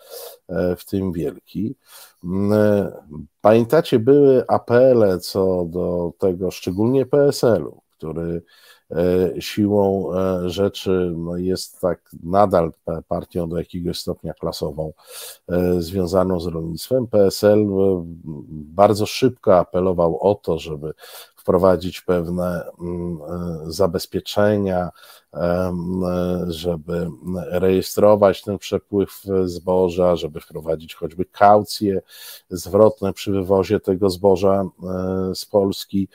[0.49, 1.75] e, w tym wielki.
[2.23, 2.91] Mm, e,
[3.41, 8.41] pamiętacie, były apele co do tego, szczególnie PSL-u, który
[9.39, 12.71] siłą e, rzeczy no jest tak nadal
[13.07, 14.93] partią do jakiegoś stopnia klasową
[15.49, 17.07] e, związaną z rolnictwem.
[17.07, 17.67] PSL
[18.51, 20.93] bardzo szybko apelował o to, żeby
[21.49, 23.19] wprowadzić pewne mm,
[23.71, 24.89] zabezpieczenia,
[26.47, 27.09] żeby
[27.51, 32.01] rejestrować ten przepływ zboża, żeby wprowadzić choćby kaucje
[32.49, 34.63] zwrotne przy wywozie tego zboża
[35.33, 36.07] z Polski.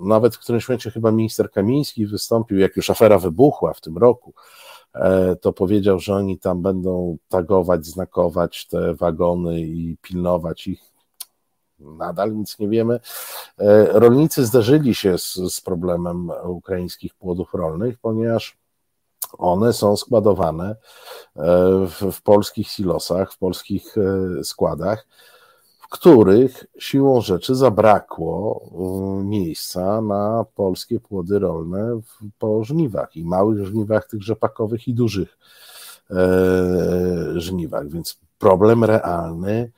[0.00, 4.34] Nawet w którymś momencie chyba minister Kamiński wystąpił, jak już afera wybuchła w tym roku,
[4.94, 10.91] e, to powiedział, że oni tam będą tagować, znakować te wagony i pilnować ich
[11.84, 13.00] nadal nic nie wiemy.
[13.58, 18.56] E, rolnicy zderzyli się z, z problemem ukraińskich płodów rolnych, ponieważ
[19.38, 20.76] one są składowane e,
[21.86, 25.06] w, w polskich silosach, w polskich e, składach,
[25.78, 28.60] w których siłą rzeczy zabrakło
[29.24, 32.00] miejsca na polskie płody rolne
[32.38, 35.38] po żniwach i małych żniwach tych rzepakowych i dużych
[37.36, 39.70] żniwach, więc problem realny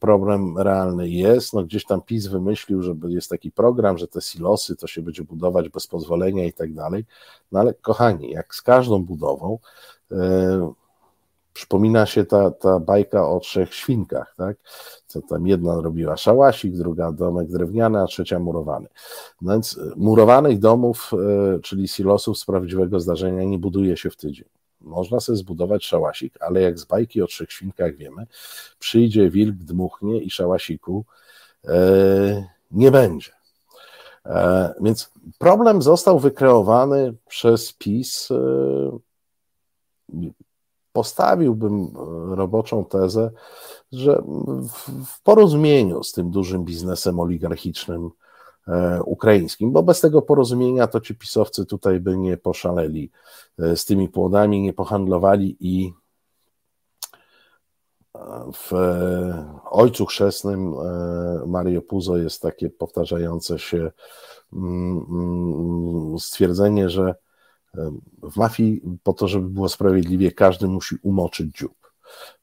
[0.00, 1.52] problem realny jest.
[1.52, 5.22] No gdzieś tam PiS wymyślił, że jest taki program, że te silosy to się będzie
[5.22, 7.04] budować bez pozwolenia i tak dalej.
[7.52, 9.58] No ale kochani, jak z każdą budową,
[10.12, 10.72] e,
[11.52, 14.56] przypomina się ta, ta bajka o trzech świnkach, tak?
[15.06, 18.88] Co tam jedna robiła szałasik, druga domek drewniany, a trzecia murowany.
[19.42, 21.10] No więc murowanych domów,
[21.54, 24.61] e, czyli silosów z prawdziwego zdarzenia nie buduje się w tydzień.
[24.84, 28.26] Można sobie zbudować szałasik, ale jak z bajki o trzech świnkach wiemy,
[28.78, 31.04] przyjdzie wilk, dmuchnie i szałasiku
[31.64, 33.30] e, nie będzie.
[34.26, 38.30] E, więc problem został wykreowany przez PiS.
[38.30, 38.98] E,
[40.92, 41.92] postawiłbym
[42.34, 43.30] roboczą tezę,
[43.92, 44.22] że
[45.06, 48.10] w porozumieniu z tym dużym biznesem oligarchicznym
[49.04, 53.10] ukraińskim, bo bez tego porozumienia to ci pisowcy tutaj by nie poszaleli
[53.58, 55.92] z tymi płodami, nie pohandlowali i
[58.54, 58.72] w
[59.70, 60.74] Ojcu Chrzestnym
[61.46, 63.90] Mario Puzo jest takie powtarzające się
[64.52, 67.14] mm, mm, stwierdzenie, że
[68.22, 71.92] w mafii po to, żeby było sprawiedliwie, każdy musi umoczyć dziób,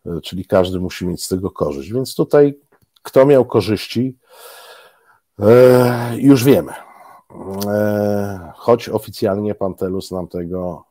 [0.05, 1.93] e, czyli każdy musi mieć z tego korzyść.
[1.93, 2.59] Więc tutaj
[3.01, 4.17] kto miał korzyści,
[5.39, 6.71] e, już wiemy.
[7.67, 10.85] E, choć oficjalnie pan Telus nam tego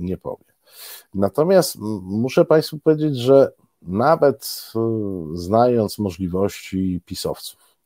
[0.00, 0.44] nie powie.
[1.14, 4.72] Natomiast muszę Państwu powiedzieć, że nawet
[5.34, 7.76] znając możliwości pisowców,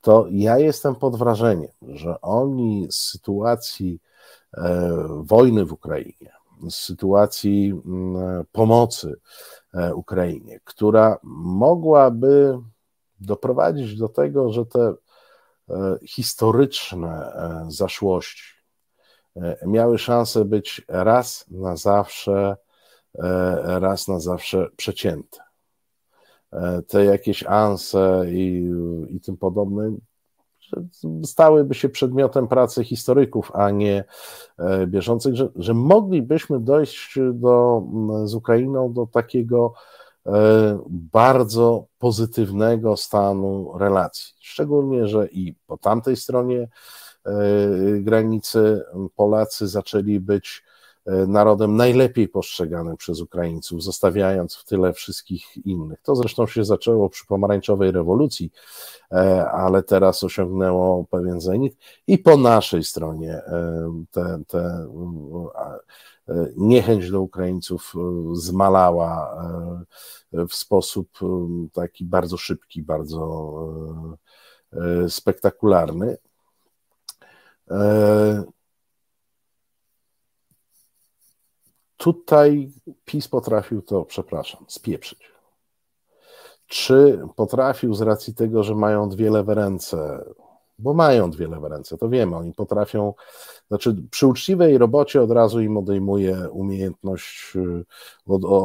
[0.00, 4.00] to ja jestem pod wrażeniem, że oni z sytuacji
[4.56, 4.90] E,
[5.22, 6.32] wojny w Ukrainie,
[6.70, 7.80] z sytuacji
[8.52, 9.16] pomocy
[9.74, 12.58] e, Ukrainie, która mogłaby
[13.20, 14.94] doprowadzić do tego, że te e,
[16.06, 17.32] historyczne
[17.68, 18.54] zaszłości
[19.66, 22.56] miały szansę być raz na zawsze,
[23.64, 25.38] raz na zawsze przecięte.
[26.88, 28.70] Te jakieś anse i,
[29.08, 29.96] i tym podobne
[31.24, 34.04] stałyby się przedmiotem pracy historyków, a nie
[34.58, 37.82] e, bieżących, że, że moglibyśmy dojść do,
[38.24, 40.05] z Ukrainą do takiego e,
[40.88, 44.34] bardzo pozytywnego stanu relacji.
[44.40, 46.68] Szczególnie, że i po tamtej stronie
[47.26, 47.30] e,
[47.98, 48.82] granicy
[49.16, 50.65] Polacy zaczęli być E,
[51.06, 56.00] narodem najlepiej postrzeganym przez Ukraińców, zostawiając w tyle wszystkich innych.
[56.02, 58.52] To zresztą się zaczęło przy pomarańczowej rewolucji,
[59.12, 61.76] e, ale teraz osiągnęło pewien zenit
[62.06, 64.86] i po naszej stronie e, te, te
[66.56, 67.94] niechęć do Ukraińców
[68.32, 69.36] zmalała
[70.32, 71.08] w sposób
[71.72, 73.52] taki bardzo szybki, bardzo
[75.08, 76.16] spektakularny.
[82.06, 82.70] Tutaj
[83.04, 85.32] PiS potrafił to, przepraszam, spieprzyć.
[86.66, 90.24] Czy potrafił z racji tego, że mają dwie lewe ręce,
[90.78, 93.14] bo mają dwie lewe ręce, to wiemy, oni potrafią,
[93.68, 97.52] znaczy przy uczciwej robocie od razu im odejmuje umiejętność,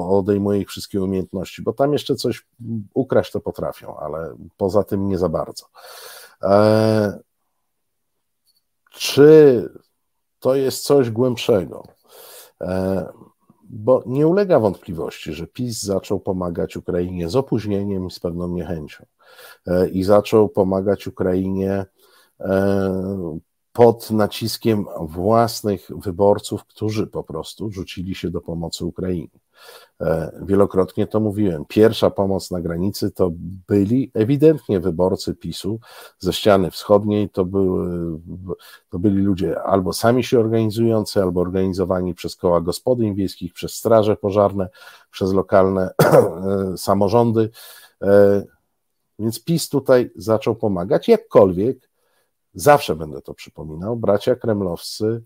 [0.10, 2.46] odejmuje ich wszystkie umiejętności, bo tam jeszcze coś
[2.94, 5.66] ukraść to potrafią, ale poza tym nie za bardzo.
[6.44, 7.20] E,
[8.92, 9.70] czy
[10.40, 11.84] to jest coś głębszego?
[12.62, 13.31] E,
[13.72, 19.06] bo nie ulega wątpliwości, że PiS zaczął pomagać Ukrainie z opóźnieniem i z pewną niechęcią.
[19.68, 21.86] E, I zaczął pomagać Ukrainie
[22.40, 23.40] e,
[23.74, 29.40] pod naciskiem własnych wyborców, którzy po prostu rzucili się do pomocy Ukrainie.
[30.02, 31.66] E, wielokrotnie to mówiłem.
[31.66, 33.32] Pierwsza pomoc na granicy to
[33.68, 35.80] byli ewidentnie wyborcy PiSu
[36.20, 37.30] ze ściany wschodniej.
[37.30, 38.20] To, były,
[38.90, 44.16] to byli ludzie albo sami się organizujący, albo organizowani przez koła gospodyń wiejskich, przez straże
[44.16, 44.70] pożarne,
[45.12, 45.94] przez lokalne
[46.78, 47.50] samorządy.
[48.02, 48.44] E,
[49.20, 51.90] więc PiS tutaj zaczął pomagać, jakkolwiek,
[52.54, 55.22] zawsze będę to przypominał, bracia kremlowscy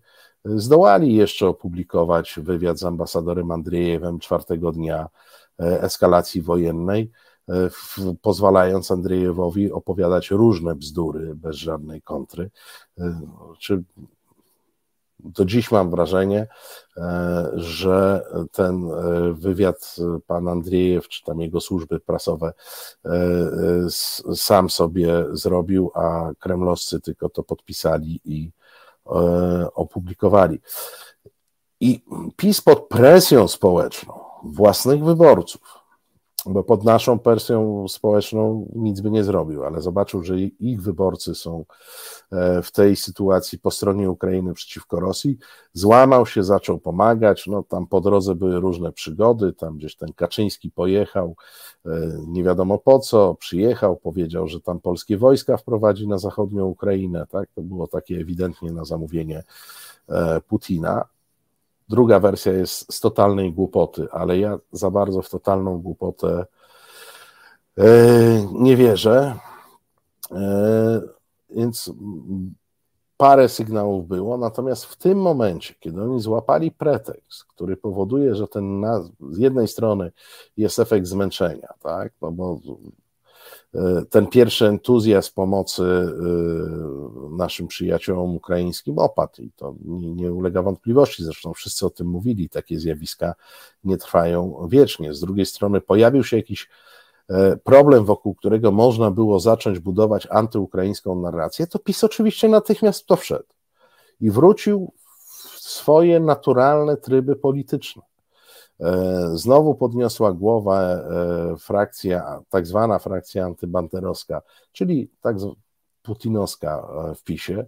[0.54, 5.08] Zdołali jeszcze opublikować wywiad z ambasadorem Andrzejewem czwartego dnia
[5.60, 7.10] e, eskalacji wojennej,
[7.48, 7.70] e,
[8.22, 12.50] pozwalając Andrzejewowi opowiadać różne bzdury bez żadnej kontry.
[12.98, 13.20] E,
[13.58, 13.82] czy
[15.20, 16.46] do dziś mam wrażenie,
[17.54, 18.88] że ten
[19.32, 19.96] wywiad
[20.26, 22.52] pan Andrzejew, czy tam jego służby prasowe
[24.34, 28.50] sam sobie zrobił, a kremlowscy tylko to podpisali i
[29.74, 30.60] opublikowali.
[31.80, 32.04] I
[32.36, 35.75] PiS pod presją społeczną własnych wyborców,
[36.46, 41.64] bo pod naszą presją społeczną nic by nie zrobił, ale zobaczył, że ich wyborcy są
[42.32, 45.38] e, w tej sytuacji po stronie Ukrainy przeciwko Rosji,
[45.72, 50.70] złamał się, zaczął pomagać, no tam po drodze były różne przygody, tam gdzieś ten Kaczyński
[50.70, 51.36] pojechał,
[51.86, 51.90] e,
[52.26, 57.48] nie wiadomo po co, przyjechał, powiedział, że tam polskie wojska wprowadzi na zachodnią Ukrainę, tak,
[57.54, 59.42] to było takie ewidentnie na zamówienie
[60.08, 61.04] e, Putina,
[61.88, 66.46] Druga wersja jest z totalnej głupoty, ale ja za bardzo w totalną głupotę
[67.78, 67.84] e,
[68.52, 69.36] nie wierzę.
[70.32, 71.00] E,
[71.50, 71.92] więc
[73.16, 78.84] parę sygnałów było, natomiast w tym momencie, kiedy oni złapali pretekst, który powoduje, że ten
[79.30, 80.12] z jednej strony
[80.56, 82.58] jest efekt zmęczenia, tak, no bo
[84.10, 91.24] ten pierwszy entuzjazm pomocy e, naszym przyjaciołom ukraińskim opadł i to nie, nie, ulega wątpliwości.
[91.24, 93.34] Zresztą wszyscy o tym mówili, takie zjawiska
[93.84, 95.14] nie trwają wiecznie.
[95.14, 96.68] Z drugiej strony pojawił się jakiś
[97.28, 103.16] e, problem, wokół którego można było zacząć budować antyukraińską narrację, to PiS oczywiście natychmiast to
[103.16, 103.48] wszedł
[104.20, 104.92] i wrócił
[105.54, 108.02] w swoje naturalne tryby polityczne.
[108.80, 111.08] E, znowu podniosła głowę
[111.58, 114.42] frakcja, tak zwana frakcja antybanterowska,
[114.72, 115.36] czyli tak
[116.02, 117.64] putinowska w PiSie.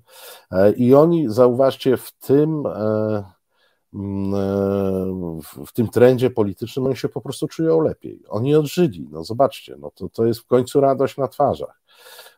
[0.77, 3.39] I oni, zauważcie, w tym e,
[5.67, 8.23] w tym trendzie politycznym oni się po prostu czują lepiej.
[8.29, 11.81] Oni odżyli, no zobaczcie, no to, to jest w końcu radość na twarzach.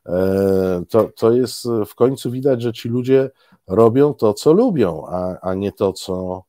[0.07, 3.31] E, to, to jest w końcu widać, że ci ludzie
[3.67, 6.43] robią to, co lubią, a, a nie to, co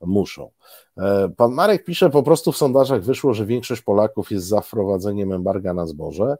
[0.00, 0.50] muszą.
[0.98, 5.32] E, pan Marek pisze, po prostu w sondażach wyszło, że większość Polaków jest za wprowadzeniem
[5.32, 6.36] embarga na zboże.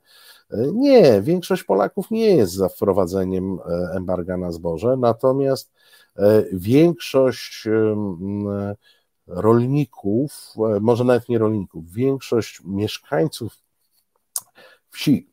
[0.72, 3.58] Nie, większość Polaków nie jest za wprowadzeniem
[3.94, 5.70] embarga na zboże, natomiast
[6.18, 7.68] E, większość
[9.26, 13.58] rolników, e, może nawet nie rolników, większość mieszkańców
[14.90, 15.30] wsi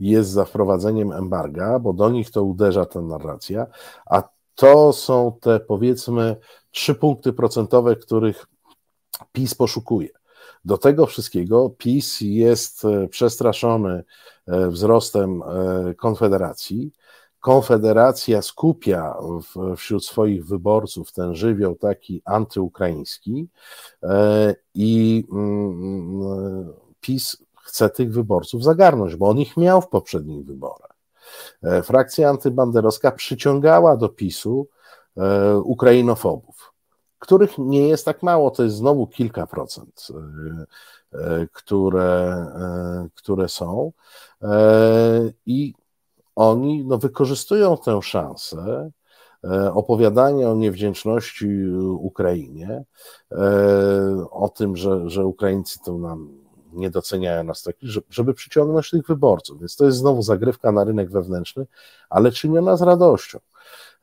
[0.00, 3.66] jest za wprowadzeniem embarga, bo do nich to uderza ta narracja,
[4.06, 4.22] a
[4.54, 6.36] to są te powiedzmy
[6.70, 8.46] trzy punkty procentowe, których
[9.32, 10.08] PiS poszukuje.
[10.64, 14.04] Do tego wszystkiego PiS jest e, przestraszony
[14.46, 15.42] wzrostem
[15.96, 16.92] Konfederacji,
[17.44, 19.14] Konfederacja skupia
[19.76, 23.48] wśród swoich wyborców ten żywioł taki antyukraiński
[24.02, 30.93] e, i mm, PiS chce tych wyborców zagarnąć, bo on ich miał w poprzednich wyborach.
[31.62, 34.68] E, frakcja antybanderowska przyciągała do PiSu
[35.16, 36.72] e, ukrainofobów,
[37.18, 40.06] których nie jest tak mało, to jest znowu kilka procent,
[41.52, 42.46] które,
[43.14, 43.92] które są.
[45.46, 45.74] I
[46.36, 48.90] oni no, wykorzystują tę szansę
[49.44, 51.48] e, opowiadania o niewdzięczności
[51.98, 52.84] Ukrainie,
[53.32, 53.36] e,
[54.30, 56.43] o tym, że, że Ukraińcy to nam
[56.74, 57.76] nie doceniają nas tak,
[58.10, 59.60] żeby przyciągnąć tych wyborców.
[59.60, 61.66] Więc to jest znowu zagrywka na rynek wewnętrzny,
[62.10, 63.38] ale czyniona z radością.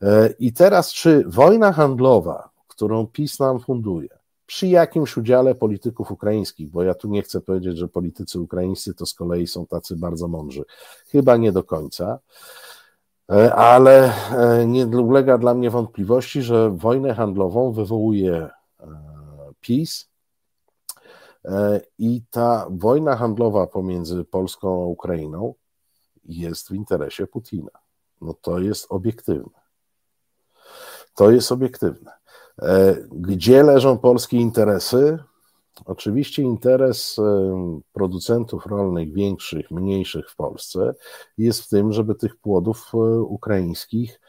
[0.02, 4.10] E, I teraz, czy wojna handlowa, którą PiS nam funduje,
[4.46, 9.06] przy jakimś udziale polityków ukraińskich, bo ja tu nie chcę powiedzieć, że politycy ukraińscy to
[9.06, 10.64] z kolei są tacy bardzo mądrzy.
[11.08, 12.20] Chyba nie do końca,
[13.32, 18.50] e, ale e, nie ulega dla mnie wątpliwości, że wojnę handlową wywołuje
[19.62, 20.11] PiS
[21.98, 25.54] i ta wojna handlowa pomiędzy Polską a Ukrainą
[26.26, 27.72] jest w interesie Putina.
[28.22, 29.62] No to jest obiektywne.
[31.16, 32.12] To jest obiektywne.
[32.62, 35.20] E, gdzie leżą polskie interesy?
[35.86, 40.94] Oczywiście interes e, producentów rolnych, większych, mniejszych w Polsce,
[41.38, 44.20] jest w tym, żeby tych płodów e, ukraińskich,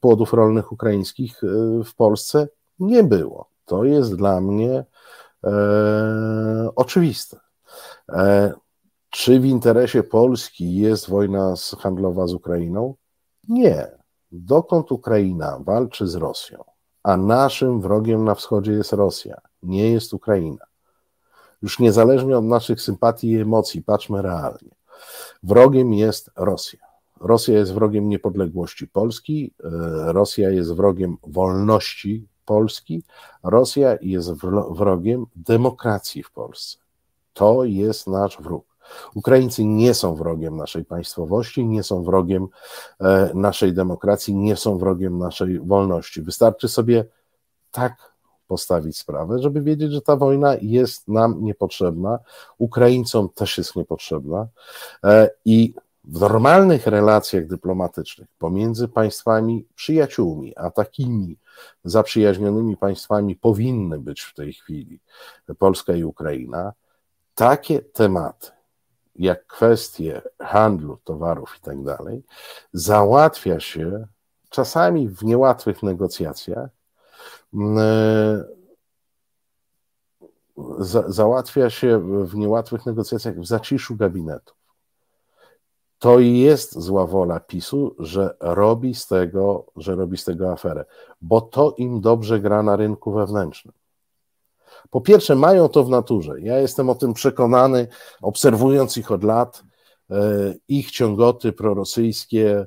[0.00, 1.40] płodów rolnych ukraińskich
[1.84, 3.48] w Polsce nie było.
[3.64, 4.84] To jest dla mnie e,
[6.76, 7.40] oczywiste.
[8.08, 8.52] E,
[9.10, 12.94] czy w interesie Polski jest wojna handlowa z Ukrainą?
[13.48, 13.86] Nie.
[14.32, 16.64] Dokąd Ukraina walczy z Rosją?
[17.04, 20.66] a naszym wrogiem na wschodzie jest Rosja, nie jest Ukraina.
[21.62, 24.70] Już niezależnie od naszych sympatii i emocji, patrzmy realnie.
[25.42, 26.80] Wrogiem jest Rosja.
[27.20, 29.68] Rosja jest wrogiem niepodległości Polski, e,
[30.12, 33.02] Rosja jest wrogiem wolności Polski,
[33.42, 34.32] Rosja jest
[34.70, 36.78] wrogiem demokracji w Polsce.
[37.32, 38.64] To jest nasz wróg.
[39.14, 42.48] Ukraińcy nie są wrogiem naszej państwowości, nie są wrogiem
[43.00, 46.22] e, naszej demokracji, nie są wrogiem naszej wolności.
[46.22, 47.04] Wystarczy sobie
[47.70, 48.14] tak
[48.48, 52.18] postawić sprawę, żeby wiedzieć, że ta wojna jest nam niepotrzebna,
[52.58, 54.46] Ukraińcom też jest niepotrzebna
[55.04, 55.74] e, i
[56.04, 61.38] w normalnych relacjach dyplomatycznych pomiędzy państwami przyjaciółmi, a takimi
[61.84, 65.00] zaprzyjaźnionymi państwami powinny być w tej chwili
[65.58, 66.72] Polska i Ukraina,
[67.34, 68.50] takie tematy
[69.16, 72.22] jak kwestie handlu towarów i tak dalej,
[72.72, 74.06] załatwia się
[74.50, 76.70] czasami w niełatwych negocjacjach,
[77.54, 78.44] mm, e,
[80.78, 84.63] za, załatwia się w niełatwych negocjacjach w zaciszu gabinetów.
[86.04, 90.84] To jest zła wola PiSu, że robi z tego, że robi z tego aferę,
[91.22, 93.74] bo to im dobrze gra na rynku wewnętrznym.
[94.90, 96.40] Po pierwsze, mają to w naturze.
[96.40, 97.88] Ja jestem o tym przekonany,
[98.22, 99.62] obserwując ich od lat,
[100.10, 100.16] e,
[100.68, 102.66] ich ciągoty prorosyjskie,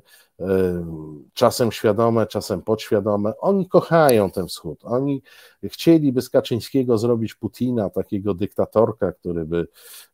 [1.34, 3.32] czasem świadome, czasem podświadome.
[3.38, 4.80] Oni kochają ten wschód.
[4.84, 5.22] Oni
[5.64, 9.68] chcieliby z Kaczyńskiego zrobić Putina, takiego dyktatorka, który by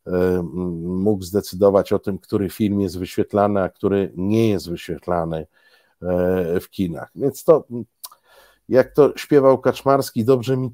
[0.07, 0.41] e,
[0.83, 5.47] mógł zdecydować o tym, który film jest wyświetlany, a który nie jest wyświetlany
[6.61, 7.11] w kinach.
[7.15, 7.67] Więc to,
[8.69, 10.69] jak to śpiewał Kaczmarski, dobrze mi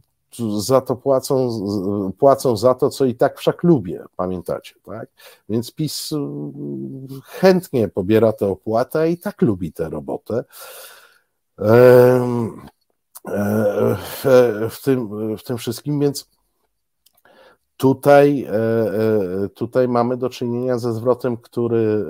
[0.57, 1.61] za to płacą,
[2.17, 5.09] płacą za to, co i tak wszak lubię, pamiętacie, tak?
[5.49, 6.09] Więc PiS
[7.23, 10.43] chętnie pobiera tę opłatę i tak lubi tę robotę.
[14.69, 16.29] W tym, w tym wszystkim, więc
[17.81, 18.53] Tutaj, e,
[19.43, 22.05] e, tutaj mamy do czynienia ze zwrotem, który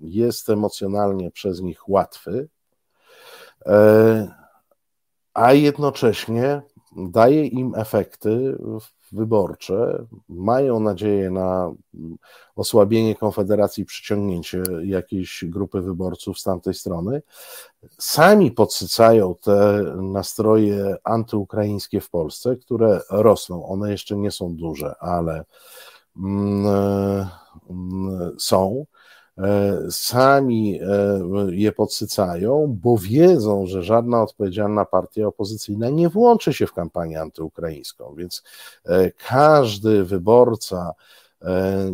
[0.00, 2.48] jest emocjonalnie przez nich łatwy,
[3.66, 4.34] e,
[5.34, 6.62] a jednocześnie
[6.96, 8.58] daje im efekty
[9.12, 11.72] wyborcze, mają nadzieję na
[12.56, 17.22] osłabienie Konfederacji, przyciągnięcie jakiejś grupy wyborców z tamtej strony,
[17.98, 23.66] sami podsycają te nastroje antyukraińskie w Polsce, które rosną.
[23.66, 25.44] One jeszcze nie są duże, ale
[26.16, 26.66] mm,
[27.70, 28.86] mm, są.
[29.38, 30.86] E, sami e,
[31.50, 38.14] je podsycają, bo wiedzą, że żadna odpowiedzialna partia opozycyjna nie włączy się w kampanię antyukraińską,
[38.14, 38.42] więc
[38.84, 40.92] e, każdy wyborca,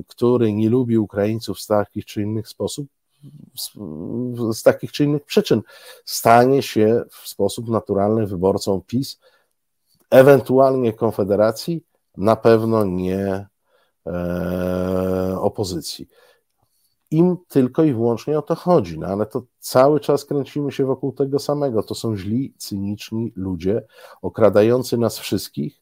[0.07, 2.87] który nie lubi Ukraińców z takich czy innych sposób,
[4.53, 5.63] z takich czy innych przyczyn,
[6.05, 9.19] stanie się w sposób naturalny wyborcą PiS,
[10.11, 11.85] ewentualnie Konfederacji,
[12.17, 13.47] na pewno nie
[15.41, 16.09] opozycji
[17.13, 21.13] im tylko i wyłącznie o to chodzi, no ale to cały czas kręcimy się wokół
[21.13, 21.83] tego samego.
[21.83, 23.83] To są źli, cyniczni ludzie,
[24.23, 25.81] okradający nas wszystkich,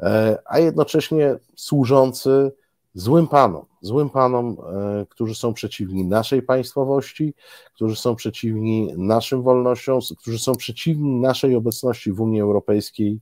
[0.00, 2.52] e, a jednocześnie służący
[2.94, 7.34] złym panom, złym panom, e, którzy są przeciwni naszej państwowości,
[7.74, 13.20] którzy są przeciwni naszym wolnościom, którzy są przeciwni naszej obecności w Unii Europejskiej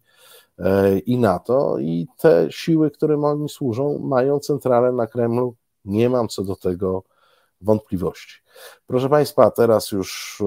[0.58, 5.54] e, i NATO i te siły, którym oni służą, mają centralę na Kremlu.
[5.84, 7.02] Nie mam co do tego
[7.60, 8.40] wątpliwości.
[8.86, 10.42] Proszę Państwa, teraz już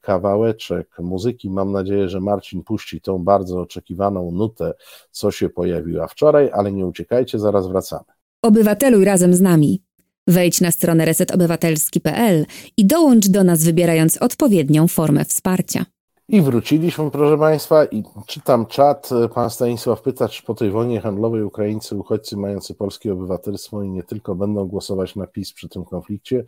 [0.00, 1.50] kawałeczek muzyki.
[1.50, 4.74] Mam nadzieję, że Marcin puści tą bardzo oczekiwaną nutę,
[5.10, 8.04] co się pojawiła wczoraj, ale nie uciekajcie, zaraz wracamy.
[8.42, 9.82] Obywateluj razem z nami.
[10.26, 12.46] Wejdź na stronę resetobywatelski.pl
[12.76, 15.84] i dołącz do nas wybierając odpowiednią formę wsparcia.
[16.32, 19.10] I wróciliśmy, proszę Państwa, i czytam czat.
[19.34, 24.02] Pan Stanisław pyta, czy po tej wojnie handlowej Ukraińcy, uchodźcy mający polskie obywatelstwo i nie
[24.02, 26.44] tylko będą głosować na PiS przy tym konflikcie,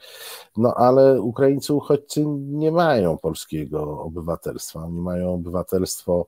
[0.57, 4.85] no ale Ukraińcy, uchodźcy nie mają polskiego obywatelstwa.
[4.85, 6.27] Oni mają obywatelstwo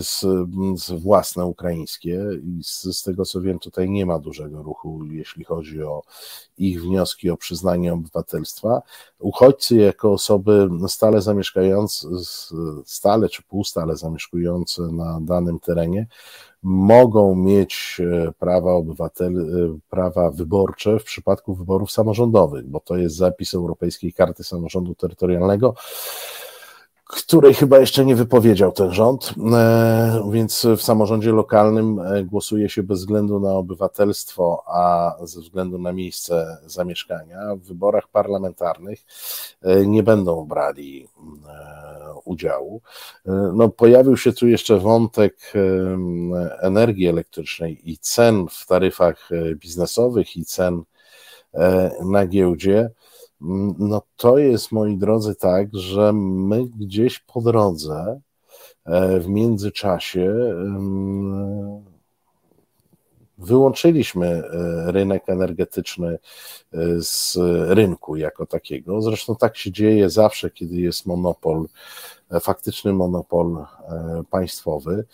[0.00, 0.20] z,
[0.76, 5.44] z własne ukraińskie i z, z, tego co wiem tutaj nie ma dużego ruchu, jeśli
[5.44, 6.02] chodzi o
[6.58, 8.82] ich wnioski o przyznanie obywatelstwa.
[9.18, 12.08] Uchodźcy jako osoby stale zamieszkające,
[12.84, 16.06] stale czy półstale zamieszkujące na danym terenie
[16.62, 23.16] mogą mieć e, prawa obywatel, e, prawa wyborcze w przypadku wyborów samorządowych, bo to jest
[23.16, 25.74] zapis Europejskiej Karty Samorządu Terytorialnego
[27.06, 32.82] której chyba jeszcze nie wypowiedział ten rząd, e, więc w samorządzie lokalnym e, głosuje się
[32.82, 37.56] bez względu na obywatelstwo, a ze względu na miejsce zamieszkania.
[37.56, 39.00] W wyborach parlamentarnych
[39.62, 41.08] e, nie będą brali
[42.24, 42.80] udziału.
[43.54, 45.52] No, pojawił się tu jeszcze wątek
[46.60, 50.82] energii elektrycznej i cen w taryfach biznesowych i cen
[52.04, 52.90] na giełdzie.
[53.40, 58.20] No to jest, moi drodzy, tak, że my gdzieś po drodze,
[58.84, 60.34] e, w międzyczasie,
[63.38, 66.18] wyłączyliśmy e, rynek energetyczny e,
[66.98, 67.38] z
[67.68, 69.02] rynku jako takiego.
[69.02, 71.66] Zresztą tak się dzieje zawsze, kiedy jest monopol,
[72.40, 73.64] faktyczny monopol
[74.30, 75.04] państwowy,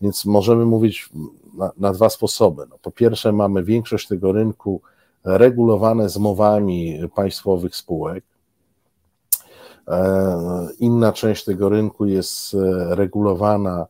[0.00, 1.08] więc możemy mówić
[1.54, 2.66] na, na dwa sposoby.
[2.70, 4.82] No, po pierwsze, mamy większość tego rynku
[5.24, 8.24] regulowane zmowami państwowych spółek.
[9.88, 13.86] E, inna część tego rynku jest e, regulowana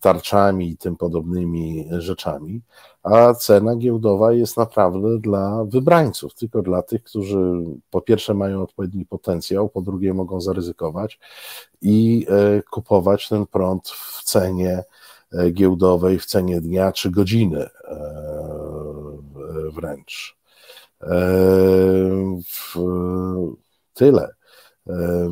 [0.00, 2.60] tarczami i tym podobnymi rzeczami,
[3.02, 9.06] a cena giełdowa jest naprawdę dla wybrańców, tylko dla tych, którzy po pierwsze mają odpowiedni
[9.06, 11.18] potencjał, po drugie mogą zaryzykować
[11.82, 14.84] i e, kupować ten prąd w cenie
[15.52, 17.68] giełdowej, w cenie dnia czy godziny
[19.70, 20.38] wręcz.
[21.02, 22.40] E,
[23.94, 24.34] tyle.
[24.86, 25.28] E,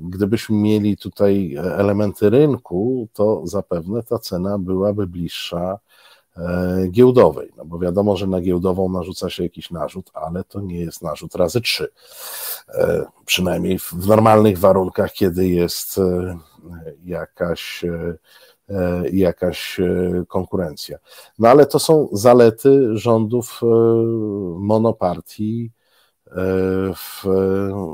[0.00, 5.78] gdybyśmy mieli tutaj elementy rynku, to zapewne ta cena byłaby bliższa
[6.36, 10.80] e, giełdowej, no bo wiadomo, że na giełdową narzuca się jakiś narzut, ale to nie
[10.80, 11.88] jest narzut razy trzy.
[13.24, 16.00] Przynajmniej w normalnych warunkach, kiedy jest
[17.04, 17.84] jakaś
[19.12, 20.98] jakaś e, konkurencja.
[21.38, 23.66] No ale to są zalety rządów e,
[24.58, 25.70] monopartii
[26.94, 27.24] w,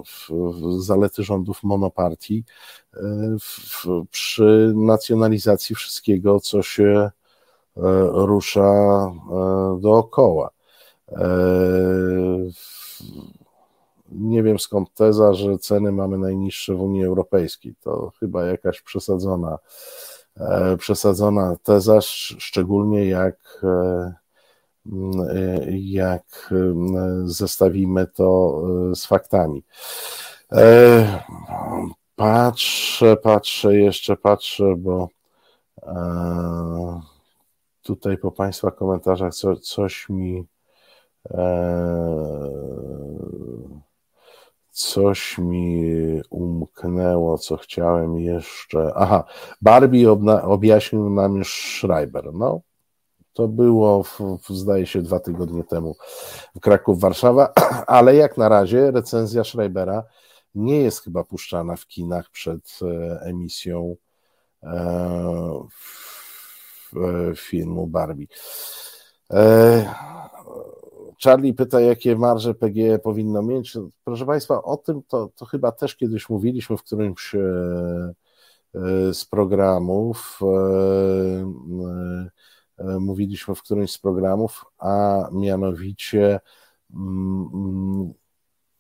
[0.07, 2.45] w, w zalety rządów monopartii
[3.41, 7.11] w, przy nacjonalizacji wszystkiego, co się
[8.13, 9.13] rusza
[9.81, 10.51] dookoła.
[14.13, 17.75] Nie wiem skąd teza, że ceny mamy najniższe w Unii Europejskiej.
[17.81, 19.59] To chyba jakaś przesadzona,
[20.79, 22.01] przesadzona teza,
[22.39, 23.61] szczególnie jak
[25.71, 26.55] jak
[27.25, 29.65] zestawimy to e, z faktami.
[30.53, 31.23] E,
[32.17, 35.09] patrzę, patrzę, jeszcze patrzę, bo
[35.83, 37.01] e,
[37.83, 40.47] tutaj po Państwa komentarzach co, coś mi
[44.75, 45.93] coś mi
[46.31, 48.93] umknęło, co chciałem jeszcze.
[48.95, 49.25] Aha,
[49.63, 50.11] Barbie
[50.43, 52.33] objaśnił nam już Schreiber.
[52.33, 52.61] No,
[53.33, 55.97] to było, w, w, zdaje się, dwa tygodnie temu
[56.57, 57.53] w Kraków, Warszawa,
[57.87, 60.05] ale jak na razie recenzja Schreibera
[60.55, 63.97] nie jest chyba puszczana w kinach przed e, emisją
[64.63, 65.67] e,
[67.37, 68.27] filmu Barbie.
[69.33, 69.95] E,
[71.23, 73.73] Charlie pyta, jakie marże PGE powinno mieć.
[74.05, 77.35] Proszę Państwa, o tym to, to chyba też kiedyś mówiliśmy w którymś
[79.13, 80.41] z programów.
[82.79, 86.41] E, mówiliśmy w którymś z programów, a mianowicie
[86.95, 88.15] mm,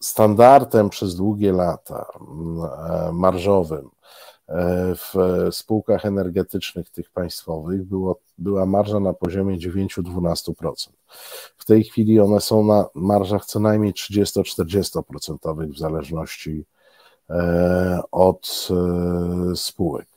[0.00, 3.90] standardem przez długie lata mm, e, marżowym e,
[4.94, 5.14] w
[5.50, 10.88] spółkach energetycznych tych państwowych było, była marża na poziomie 9-12%.
[11.56, 16.64] W tej chwili one są na marżach co najmniej 30-40% w zależności
[18.12, 18.68] od
[19.54, 20.13] spółek.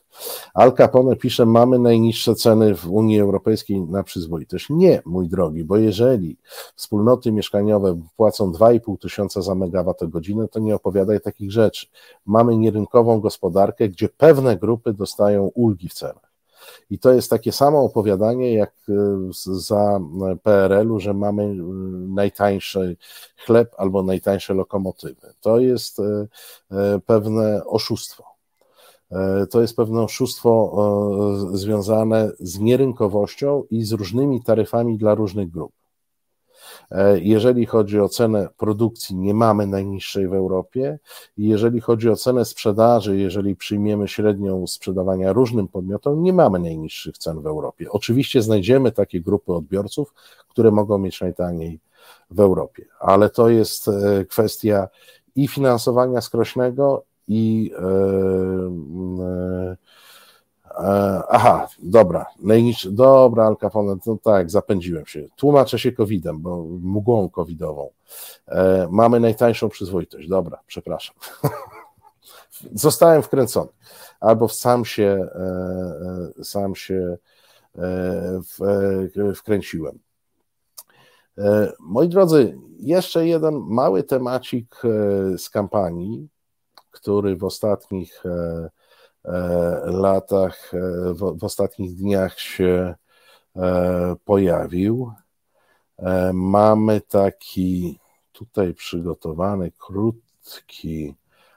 [0.54, 4.66] Al Capone pisze, mamy najniższe ceny w Unii Europejskiej na przyzwoitość.
[4.70, 6.36] Nie, mój drogi, bo jeżeli
[6.76, 11.86] wspólnoty mieszkaniowe płacą 2,5 tysiąca za megawattogodzinę, to nie opowiadaj takich rzeczy.
[12.26, 16.28] Mamy nierynkową gospodarkę, gdzie pewne grupy dostają ulgi w cenach.
[16.90, 18.92] I to jest takie samo opowiadanie jak e,
[19.52, 20.00] za
[20.42, 21.54] PRL-u, że mamy e,
[22.14, 22.96] najtańszy
[23.46, 25.34] chleb albo najtańsze lokomotywy.
[25.40, 26.02] To jest
[27.06, 28.27] pewne oszustwo.
[29.12, 30.72] E, to jest pewne oszustwo
[31.52, 35.72] e, związane z nierynkowością i z różnymi taryfami dla różnych grup.
[36.90, 40.98] E, jeżeli chodzi o cenę produkcji, nie mamy najniższej w Europie.
[41.36, 47.40] Jeżeli chodzi o cenę sprzedaży, jeżeli przyjmiemy średnią sprzedawania różnym podmiotom, nie mamy najniższych cen
[47.42, 47.86] w Europie.
[47.90, 50.14] Oczywiście znajdziemy takie grupy odbiorców,
[50.48, 51.80] które mogą mieć najtaniej
[52.30, 53.90] w Europie, ale to jest
[54.28, 54.88] kwestia
[55.34, 57.82] i finansowania skrośnego, i e,
[59.22, 59.76] e,
[60.84, 65.26] e, aha, dobra, najniższy, dobra, Al Capone, no tak, zapędziłem się.
[65.36, 67.90] Tłumaczę się COVID-em, bo mgłą covidową.
[68.90, 71.16] Mamy najtańszą przyzwoitość, dobra, przepraszam.
[72.74, 73.70] Zostałem wkręcony.
[74.20, 75.28] Albo sam się,
[76.42, 77.16] sam się
[79.34, 79.98] wkręciłem.
[81.80, 84.82] Moi drodzy, jeszcze jeden mały temacik
[85.38, 86.28] z kampanii,
[87.00, 88.30] który w ostatnich e,
[89.24, 89.30] e,
[89.84, 92.94] latach, e, w, w ostatnich dniach się
[94.24, 95.12] pojawił.
[96.32, 97.98] Mamy taki
[98.32, 101.14] tutaj przygotowany krótki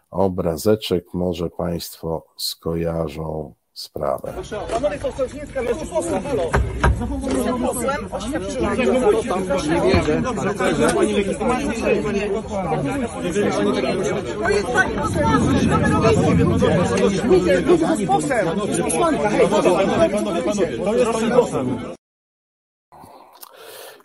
[0.09, 4.33] obrazeczek, może Państwo skojarzą sprawę.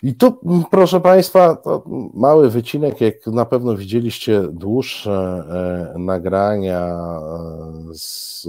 [0.03, 0.39] I tu,
[0.71, 1.63] proszę Państwa,
[2.15, 5.45] mały wycinek, jak na pewno widzieliście dłuższe
[5.95, 8.49] e, nagrania e, z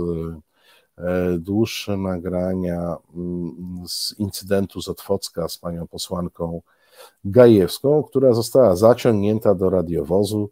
[1.39, 6.61] dłuższe nagrania mm, z incydentu z Otwocka z panią posłanką
[7.25, 10.49] Gajewską, która została zaciągnięta do radiowozu,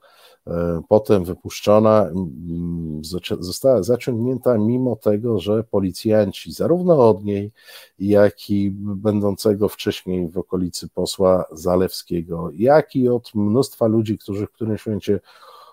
[0.48, 3.02] e, potem wypuszczona, mm,
[3.40, 7.52] została zaciągnięta mimo tego, że policjanci zarówno od niej,
[8.00, 14.52] jak i będącego wcześniej w okolicy posła Zalewskiego, jak i od mnóstwa ludzi, którzy w
[14.52, 15.20] którymś momencie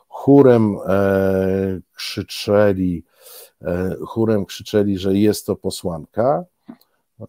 [0.09, 3.12] chórem e, krzyczeli, E,
[4.07, 6.45] chórem krzyczeli, że jest to posłanka,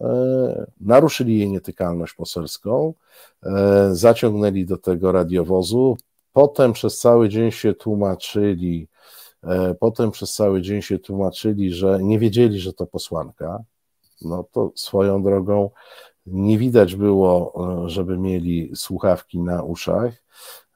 [0.00, 2.94] e, naruszyli jej nietykalność poselską,
[3.42, 5.96] e, zaciągnęli do tego radiowozu,
[6.32, 8.88] potem przez cały dzień się tłumaczyli,
[9.80, 13.58] potem przez cały dzień się tłumaczyli, że nie wiedzieli, że to posłanka,
[14.22, 15.70] no to swoją drogą
[16.26, 17.52] Nie widać było,
[17.86, 20.12] żeby mieli słuchawki na uszach,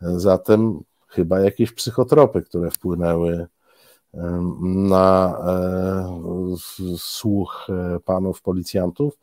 [0.01, 3.47] zatem chyba jakieś psychotropy, które wpłynęły
[4.62, 5.39] na
[6.97, 7.66] słuch
[8.05, 9.18] panów policjantów.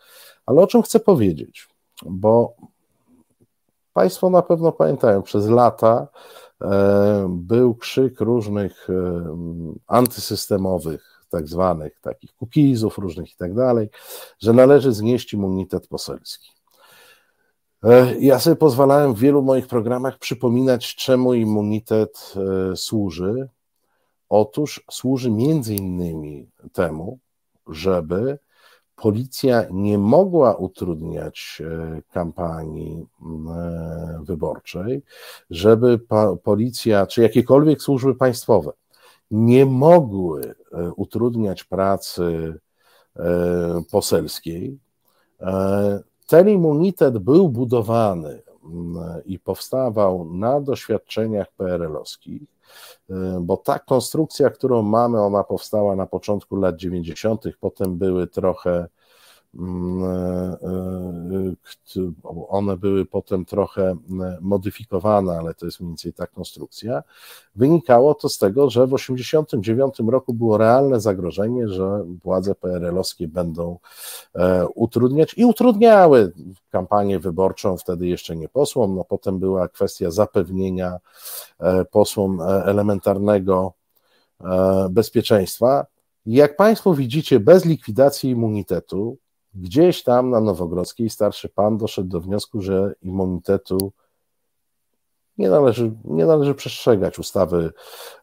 [0.46, 1.68] Ale o czym chcę powiedzieć?
[2.06, 2.56] Bo
[3.94, 6.08] Państwo na pewno pamiętają, przez lata
[7.30, 8.88] był krzyk różnych
[9.88, 13.90] antysystemowych, tak zwanych takich kukizów różnych i tak dalej,
[14.40, 16.52] że należy znieść immunitet poselski.
[18.20, 22.34] Ja sobie pozwalałem w wielu moich programach przypominać, czemu immunitet
[22.76, 23.50] służy.
[24.30, 27.20] Otóż służy między innymi temu,
[27.68, 28.40] żeby
[28.96, 35.02] policja nie mogła utrudniać e, kampanii e, wyborczej,
[35.50, 36.00] żeby
[36.44, 38.72] policja czy jakiekolwiek służby państwowe
[39.32, 42.56] nie mogły e, utrudniać pracy
[43.92, 44.80] poselskiej.
[46.28, 48.42] Ten immunitet był budowany
[49.26, 52.42] i powstawał na doświadczeniach PRL-owskich,
[53.42, 58.88] bo ta konstrukcja, którą mamy, ona powstała na początku lat 90., potem były trochę
[62.48, 63.96] one były potem trochę
[64.42, 67.04] modyfikowane, ale to jest mniej więcej ta konstrukcja.
[67.56, 73.78] Wynikało to z tego, że w 1989 roku było realne zagrożenie, że władze PRL-owskie będą
[74.36, 76.32] e, utrudniać i utrudniały
[76.72, 78.96] kampanię wyborczą, wtedy jeszcze nie posłom.
[78.96, 81.00] No potem była kwestia zapewnienia
[81.92, 83.74] posłom elementarnego
[84.90, 85.86] bezpieczeństwa.
[86.26, 89.18] Jak Państwo widzicie, bez likwidacji immunitetu,
[89.56, 93.92] Gdzieś tam na Nowogrodzkiej starszy pan doszedł do wniosku, że immunitetu
[95.38, 97.72] nie należy, nie należy przestrzegać ustawy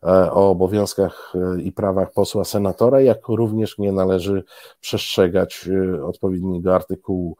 [0.02, 4.44] e, o obowiązkach e, i prawach posła senatora, jak również nie należy
[4.80, 7.36] przestrzegać e, odpowiedniego artykułu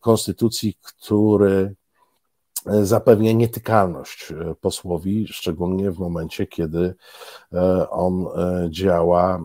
[0.00, 1.74] Konstytucji, który
[2.82, 6.94] zapewnia nietykalność posłowi, szczególnie w momencie, kiedy
[7.90, 8.26] on
[8.70, 9.44] działa,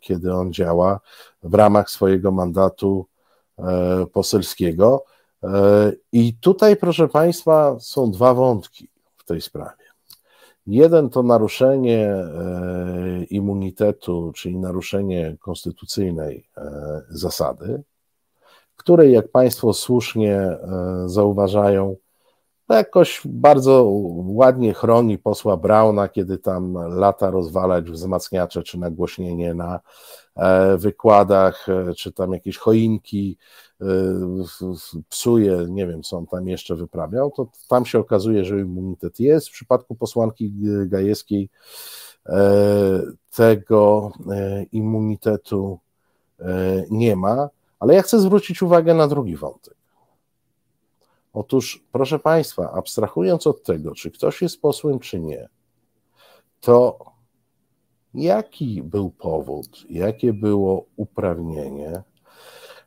[0.00, 1.00] kiedy on działa
[1.44, 3.06] w ramach swojego mandatu
[3.58, 5.04] e, poselskiego.
[5.42, 9.84] E, I tutaj, proszę Państwa, są dwa wątki w tej sprawie.
[10.66, 16.48] Jeden to naruszenie e, immunitetu, czyli naruszenie konstytucyjnej
[17.08, 17.82] zasady,
[18.76, 20.58] której, jak Państwo słusznie
[21.06, 21.96] zauważają,
[22.68, 23.84] jakoś bardzo
[24.26, 29.80] ładnie chroni posła Brauna, kiedy tam lata rozwalać wzmacniacze czy nagłośnienie na
[30.36, 33.38] E, wykładach, e, czy tam jakieś choinki
[33.80, 33.84] e,
[35.08, 39.48] psuje, nie wiem, co on tam jeszcze wyprawiał, to tam się okazuje, że immunitet jest.
[39.48, 40.52] W przypadku posłanki
[40.86, 41.48] Gajewskiej
[43.36, 44.12] tego
[44.72, 45.78] immunitetu
[46.90, 47.48] nie ma,
[47.80, 49.74] ale ja chcę zwrócić uwagę na drugi wątek.
[51.34, 55.48] Otóż, proszę Państwa, abstrahując od tego, czy ktoś jest posłem, czy nie,
[56.60, 56.98] to
[58.14, 62.02] Jaki był powód, jakie było uprawnienie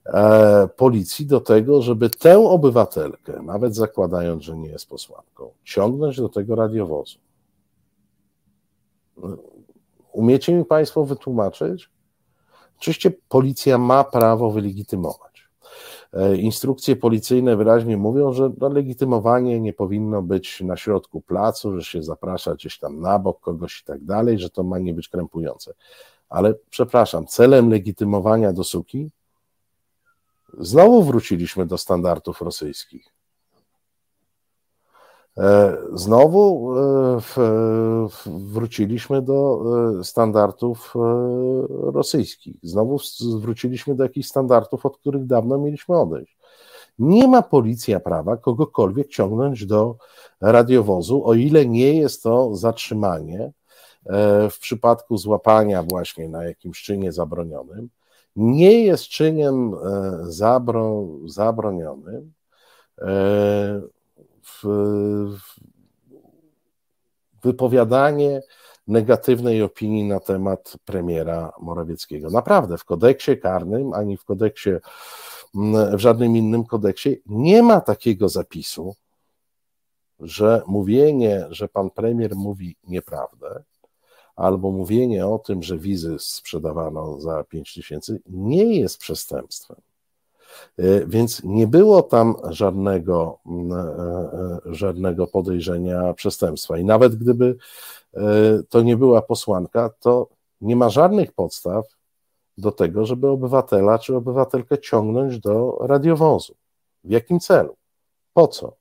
[0.06, 6.30] e, policji do tego, żeby tę obywatelkę, nawet zakładając, że nie jest posłanką, ciągnąć do
[6.30, 7.20] tego radiowozu?
[10.12, 11.90] Umiecie mi Państwo wytłumaczyć?
[12.80, 15.27] Oczywiście policja ma prawo wylegitymować.
[16.14, 21.84] E, instrukcje policyjne wyraźnie mówią, że no, legitymowanie nie powinno być na środku placu, że
[21.84, 25.10] się zaprasza gdzieś tam na bok kogoś i tak dalej, że to ma nie być
[25.10, 25.74] krępujące.
[26.30, 29.10] Ale przepraszam, celem legitymowania do suki
[30.58, 33.17] znowu wróciliśmy do standardów rosyjskich.
[35.38, 37.20] E, znowu e,
[38.26, 39.64] wróciliśmy do
[40.00, 40.94] e, standardów
[41.70, 42.56] rosyjskich.
[42.64, 42.98] Znowu
[43.40, 46.38] wróciliśmy do jakichś standardów, od których dawno mieliśmy odejść.
[47.00, 49.98] Nie ma policja prawa kogokolwiek ciągnąć do
[50.42, 53.52] radiowozu, o ile nie jest to zatrzymanie
[54.52, 57.90] w przypadku złapania właśnie na jakimś czynie zabronionym.
[58.36, 59.76] Nie jest czyniem
[60.22, 62.34] zabro, zabronionym
[67.44, 68.42] wypowiadanie
[68.88, 72.30] negatywnej opinii na temat premiera Morawieckiego.
[72.30, 74.70] Naprawdę w kodeksie karnym ani w kodeksie,
[75.94, 78.96] w żadnym innym kodeksie nie ma takiego zapisu,
[80.20, 83.64] że mówienie, że pan premier mówi nieprawdę,
[84.36, 89.82] albo mówienie o tym, że wizy sprzedawano za 5 tysięcy, nie jest przestępstwem.
[90.80, 96.78] E, więc nie było tam żadnego, e, e, żadnego podejrzenia przestępstwa.
[96.78, 97.58] I nawet gdyby
[98.70, 100.28] to nie była posłanka, to
[100.62, 101.86] nie ma żadnych podstaw
[102.58, 106.56] do tego, żeby obywatela czy obywatelkę ciągnąć do radiowozu.
[107.04, 107.76] W jakim celu?
[108.34, 108.74] Po co?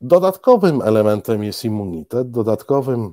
[0.00, 3.12] Dodatkowym elementem jest immunitet, dodatkowym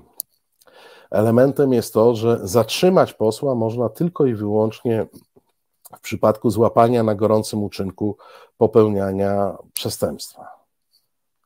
[1.11, 5.07] elementem jest to, że zatrzymać posła można tylko i wyłącznie
[5.97, 8.17] w przypadku złapania na gorącym uczynku
[8.57, 10.47] popełniania przestępstwa.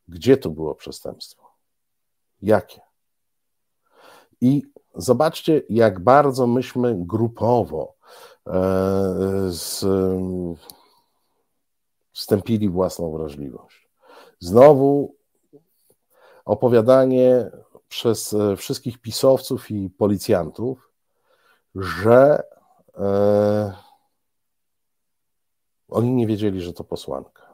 [0.07, 1.51] Gdzie tu było przestępstwo?
[2.41, 2.81] Jakie?
[4.41, 4.63] I
[4.95, 7.93] zobaczcie, jak bardzo myśmy grupowo
[8.47, 8.53] e,
[12.13, 13.89] stępili własną wrażliwość.
[14.39, 15.15] Znowu
[16.45, 17.51] opowiadanie
[17.89, 20.91] przez e, wszystkich pisowców i policjantów,
[21.75, 22.43] że
[22.97, 23.86] e,
[25.89, 27.47] oni nie wiedzieli, że to posłanka.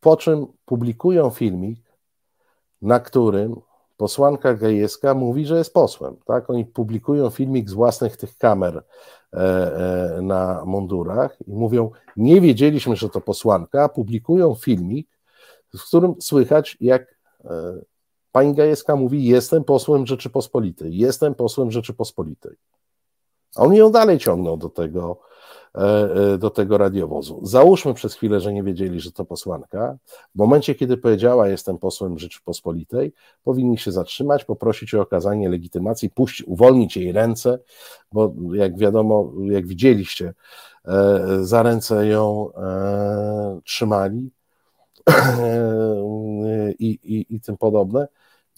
[0.00, 1.80] Po czym publikują filmik,
[2.82, 3.60] na którym
[3.96, 6.16] posłanka gejewska mówi, że jest posłem.
[6.24, 6.50] Tak?
[6.50, 8.82] Oni publikują filmik z własnych tych kamer
[9.32, 15.08] e, e, na mundurach i mówią, nie wiedzieliśmy, że to posłanka, a publikują filmik,
[15.74, 17.14] w którym słychać, jak
[17.44, 17.48] e,
[18.32, 22.56] pani Gajewska mówi, jestem posłem Rzeczypospolitej, jestem posłem Rzeczypospolitej.
[23.56, 25.20] A oni ją dalej ciągną do tego,
[26.38, 27.40] do tego radiowozu.
[27.42, 29.96] Załóżmy przez chwilę, że nie wiedzieli, że to posłanka.
[30.34, 33.12] W momencie, kiedy powiedziała, jestem posłem Rzeczypospolitej,
[33.44, 37.58] powinni się zatrzymać, poprosić o okazanie legitymacji, puść, uwolnić jej ręce,
[38.12, 40.34] bo jak wiadomo, jak widzieliście,
[40.84, 42.50] e, za ręce ją
[43.64, 44.30] trzymali
[46.78, 48.08] i, i, i tym podobne.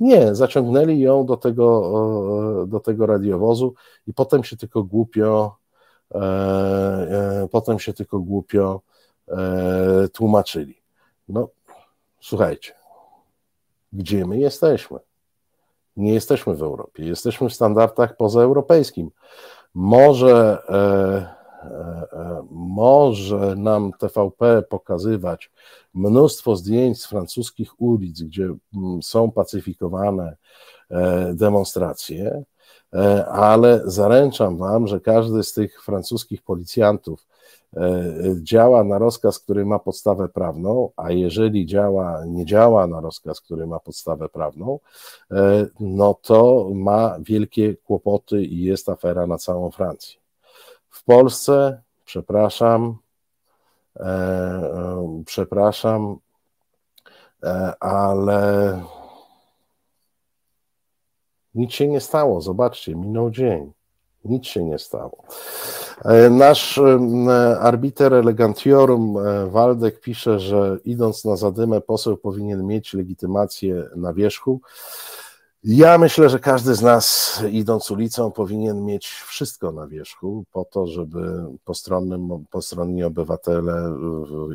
[0.01, 3.75] Nie, zaciągnęli ją do tego, do tego radiowozu
[4.07, 5.64] i potem się tylko głupio E, e,
[7.51, 8.81] potem się tylko głupio
[9.29, 10.83] e, tłumaczyli.
[11.29, 11.49] No,
[12.21, 12.73] słuchajcie,
[13.93, 14.99] gdzie my jesteśmy?
[15.97, 19.11] Nie jesteśmy w Europie, jesteśmy w standardach pozaeuropejskim.
[19.75, 20.59] Może,
[22.51, 25.51] może nam TVP pokazywać
[25.95, 30.37] mnóstwo zdjęć z francuskich ulic, gdzie mm, są pacyfikowane
[31.35, 32.54] demonstracje, E,
[33.29, 37.27] ale zaręczam Wam, że każdy z tych francuskich policjantów
[37.77, 38.03] e,
[38.43, 43.67] działa na rozkaz, który ma podstawę prawną, a jeżeli działa, nie działa na rozkaz, który
[43.67, 44.79] ma podstawę prawną,
[45.31, 50.21] e, no to ma wielkie kłopoty i jest afera na całą Francję.
[50.91, 52.97] W Polsce, przepraszam,
[55.27, 56.19] przepraszam,
[57.81, 58.81] ale
[61.55, 63.73] nic się nie stało, zobaczcie, minął dzień.
[64.25, 65.25] Nic się nie stało.
[66.05, 66.81] E, nasz
[67.61, 74.61] arbiter elegantiorum e, Waldek pisze, że idąc na zadymę, poseł powinien mieć legitymację na wierzchu.
[75.65, 80.87] Ja myślę, że każdy z nas, idąc ulicą, powinien mieć wszystko na wierzchu, po to,
[80.87, 81.45] żeby
[82.51, 83.97] postronni obywatele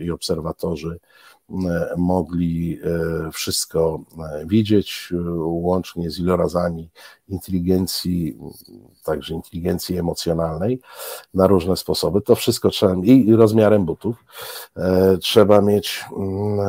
[0.01, 0.99] i obserwatorzy
[1.97, 6.89] mogli e, wszystko e, widzieć, łącznie z ilorazami
[7.27, 8.37] inteligencji,
[9.03, 10.81] także inteligencji emocjonalnej
[11.33, 12.21] na różne sposoby.
[12.21, 14.25] To wszystko trzeba, i rozmiarem butów,
[15.21, 16.59] trzeba mieć, mm,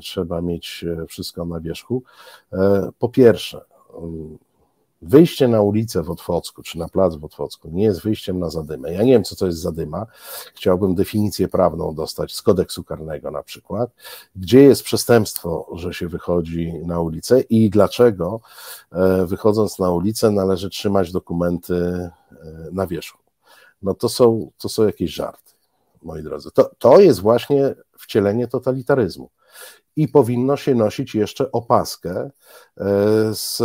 [0.00, 2.02] trzeba mieć wszystko na wierzchu.
[2.98, 3.60] Po pierwsze,
[5.02, 8.92] Wyjście na ulicę w Otwocku, czy na plac w Otwocku nie jest wyjściem na zadymę.
[8.92, 10.06] Ja nie wiem, co to jest zadyma.
[10.54, 13.90] Chciałbym definicję prawną dostać z kodeksu karnego na przykład.
[14.36, 18.40] Gdzie jest przestępstwo, że się wychodzi na ulicę i dlaczego
[18.92, 22.10] e, wychodząc na ulicę należy trzymać dokumenty e,
[22.72, 23.18] na wierzchu.
[23.82, 25.52] No to są, to są jakieś żarty,
[26.02, 26.50] moi drodzy.
[26.50, 29.30] To, to jest właśnie wcielenie totalitaryzmu
[29.96, 32.30] i powinno się nosić jeszcze opaskę e,
[33.34, 33.62] z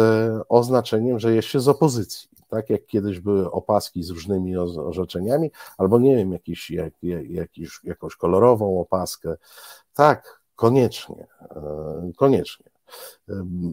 [0.49, 2.29] oznaczeniem, że jest się z opozycji.
[2.47, 6.93] Tak jak kiedyś były opaski z różnymi orzeczeniami, albo nie wiem, jakiś, jak,
[7.29, 9.35] jakiś, jakąś kolorową opaskę.
[9.93, 12.70] Tak, koniecznie, e, koniecznie.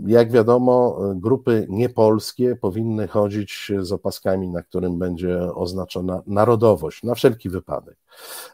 [0.07, 7.49] Jak wiadomo, grupy niepolskie powinny chodzić z opaskami, na którym będzie oznaczona narodowość, na wszelki
[7.49, 7.97] wypadek.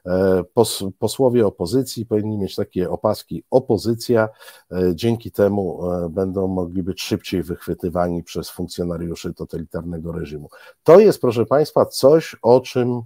[0.06, 4.28] E, pos, posłowie opozycji powinni mieć takie opaski opozycja,
[4.72, 10.48] e, dzięki temu e, będą mogli być szybciej wychwytywani przez funkcjonariuszy totalitarnego reżimu.
[10.82, 13.02] To jest, proszę Państwa, coś, o czym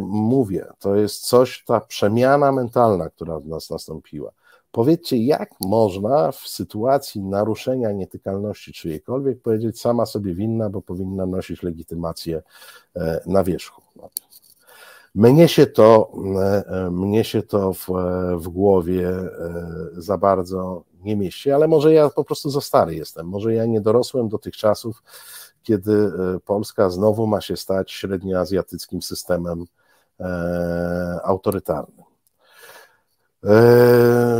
[0.00, 0.66] mówię.
[0.78, 4.32] To jest coś, ta przemiana mentalna, która w nas nastąpiła.
[4.72, 11.62] Powiedzcie, jak można w sytuacji naruszenia nietykalności czyjejkolwiek powiedzieć sama sobie winna, bo powinna nosić
[11.62, 12.42] legitymację
[12.96, 13.82] e, na wierzchu.
[15.14, 17.86] Mnie się to, e, e, mnie się to w,
[18.36, 19.10] w głowie
[19.92, 23.80] za bardzo nie mieści, ale może ja po prostu za stary jestem, może ja nie
[23.80, 25.02] dorosłem do tych czasów,
[25.62, 26.12] kiedy
[26.44, 29.66] Polska znowu ma się stać średnioazjatyckim systemem
[33.44, 33.92] e,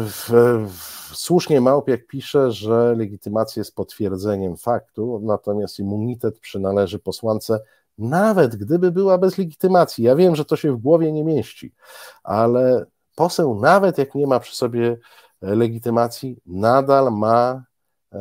[0.02, 0.68] autorytarnym.
[1.14, 7.60] Słusznie Małpiak pisze, że legitymacja jest potwierdzeniem faktu, natomiast immunitet przynależy posłance,
[7.98, 10.04] nawet gdyby była bez legitymacji.
[10.04, 11.74] Ja wiem, że to się w głowie nie mieści,
[12.22, 14.98] ale poseł, nawet jak nie ma przy sobie
[15.42, 17.64] legitymacji, nadal ma
[18.12, 18.18] e,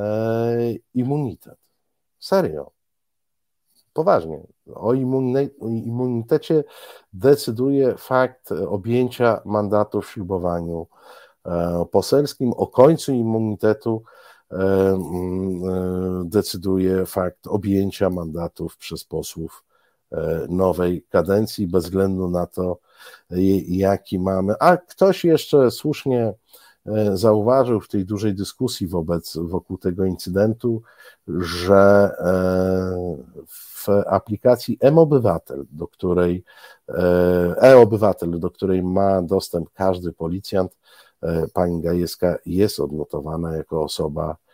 [0.93, 1.57] immunitet.
[2.19, 2.71] Serio.
[3.93, 4.47] Poważnie.
[4.75, 6.63] O immunitecie
[7.13, 10.87] decyduje fakt objęcia mandatu w ślubowaniu
[11.45, 12.53] e, poselskim.
[12.53, 14.03] O końcu immunitetu
[14.51, 19.63] e, mm, decyduje fakt objęcia mandatów przez posłów
[20.49, 22.77] nowej kadencji, bez względu na to,
[23.67, 24.53] jaki mamy.
[24.59, 26.33] A ktoś jeszcze słusznie e,
[27.13, 30.81] zauważył w tej dużej dyskusji wobec, wokół tego incydentu,
[31.27, 36.43] że e, w aplikacji e-obywatel, do której
[36.89, 36.93] e,
[37.61, 40.77] e-obywatel, do której ma dostęp każdy policjant,
[41.53, 44.50] pani Gajewska jest odnotowana jako osoba E,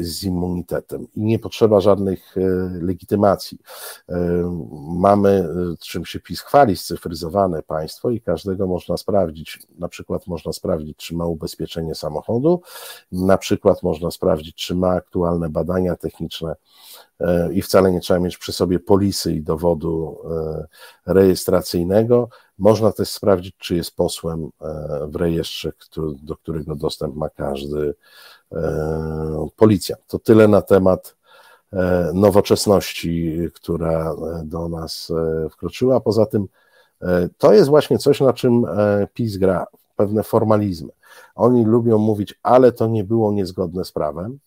[0.00, 2.40] z immunitetem i nie potrzeba żadnych e,
[2.82, 3.58] legitymacji.
[4.08, 4.18] E,
[4.86, 5.48] mamy,
[5.80, 9.58] czym się PiS chwali, scyfryzowane państwo i każdego można sprawdzić.
[9.78, 12.62] Na przykład można sprawdzić, czy ma ubezpieczenie samochodu,
[13.12, 16.56] na przykład można sprawdzić, czy ma aktualne badania techniczne
[17.52, 20.18] i wcale nie trzeba mieć przy sobie polisy i dowodu
[21.06, 22.28] rejestracyjnego.
[22.58, 24.50] Można też sprawdzić, czy jest posłem
[25.08, 25.72] w rejestrze,
[26.22, 27.94] do którego dostęp ma każdy
[28.54, 29.96] E, policja.
[30.06, 31.16] To tyle na temat
[31.72, 34.14] e, nowoczesności, która
[34.44, 35.12] do nas
[35.44, 36.00] e, wkroczyła.
[36.00, 36.48] Poza tym
[37.38, 38.64] to jest właśnie coś, na czym
[39.14, 39.66] PiS gra,
[39.96, 40.92] pewne formalizmy.
[41.34, 44.38] Oni lubią mówić, ale to nie było niezgodne z prawem.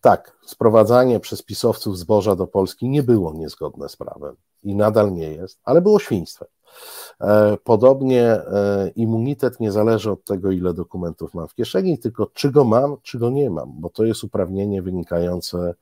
[0.00, 5.32] Tak, sprowadzanie przez pisowców zboża do Polski nie było niezgodne z prawem i nadal nie
[5.32, 6.48] jest, ale było świństwem.
[7.20, 12.50] E, podobnie e, immunitet nie zależy od tego, ile dokumentów mam w kieszeni, tylko czy
[12.50, 15.74] go mam, czy go nie mam, bo to jest uprawnienie wynikające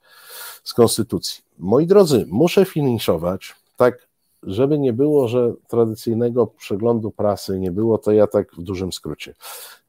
[0.65, 1.45] z konstytucji.
[1.59, 4.09] Moi drodzy, muszę finiszować, tak,
[4.43, 9.35] żeby nie było, że tradycyjnego przeglądu prasy nie było, to ja tak w dużym skrócie.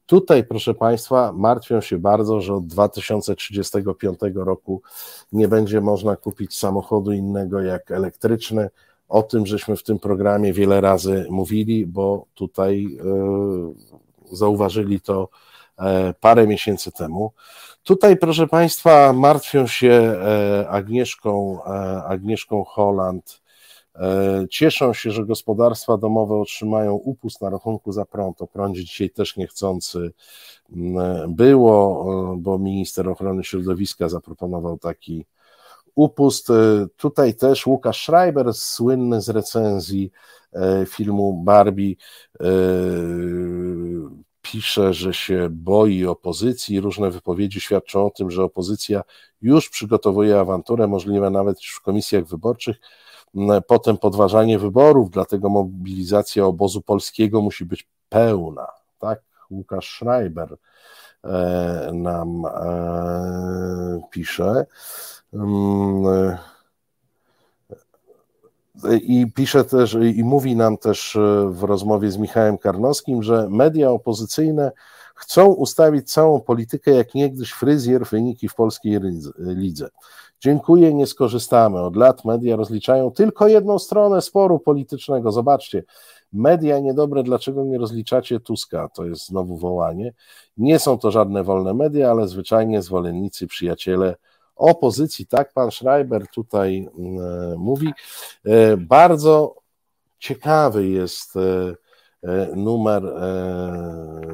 [0.05, 4.81] Tutaj, proszę Państwa, martwią się bardzo, że od 2035 roku
[5.31, 8.69] nie będzie można kupić samochodu innego jak elektryczny.
[9.09, 15.29] O tym żeśmy w tym programie wiele razy mówili, bo tutaj e, zauważyli to
[15.79, 17.31] e, parę miesięcy temu.
[17.83, 21.63] Tutaj, proszę Państwa, martwią się e, Agnieszką,
[22.07, 23.41] Agnieszką Holland.
[24.49, 28.41] Cieszą się, że gospodarstwa domowe otrzymają upust na rachunku za prąd.
[28.41, 30.11] O prądzie dzisiaj też niechcący
[31.27, 32.05] było,
[32.37, 35.25] bo minister ochrony środowiska zaproponował taki
[35.99, 36.49] upust.
[36.49, 36.53] E,
[36.97, 40.11] tutaj też Łukasz Schreiber, słynny z recenzji
[40.53, 41.95] e, filmu Barbie,
[42.39, 42.45] e,
[44.41, 46.79] pisze, że się boi opozycji.
[46.79, 49.01] Różne wypowiedzi świadczą o tym, że opozycja
[49.41, 52.77] już przygotowuje awanturę, możliwe nawet w komisjach wyborczych.
[53.67, 58.67] Potem podważanie wyborów, dlatego mobilizacja obozu polskiego musi być pełna.
[58.99, 60.57] Tak, Łukasz Schreiber
[61.93, 62.43] nam
[64.11, 64.65] pisze.
[65.33, 66.37] E,
[68.97, 73.91] I pisze też, i mówi nam też e, w rozmowie z Michałem Karnowskim, że media
[73.91, 74.71] opozycyjne
[75.15, 78.99] chcą ustawić całą politykę jak niegdyś fryzjer wyniki w polskiej
[79.37, 79.89] lidze.
[80.39, 81.81] Dziękuję, nie skorzystamy.
[81.81, 85.31] Od lat media rozliczają tylko jedną stronę sporu politycznego.
[85.31, 85.83] Zobaczcie,
[86.33, 88.89] media niedobre, dlaczego nie rozliczacie Tuska?
[88.89, 90.13] To jest znowu wołanie.
[90.57, 94.15] Nie są to żadne wolne media, ale zwyczajnie zwolennicy, przyjaciele
[94.59, 97.93] opozycji, tak pan Schreiber tutaj mm, mówi.
[98.45, 99.55] E, bardzo
[100.17, 101.75] ciekawy jest e,
[102.23, 103.03] e, numer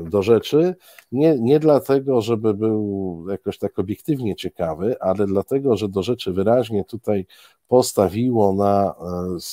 [0.03, 0.75] do rzeczy.
[1.11, 6.85] Nie, nie dlatego, żeby był jakoś tak obiektywnie ciekawy, ale dlatego, że do rzeczy wyraźnie
[6.85, 7.25] tutaj
[7.67, 8.95] postawiło na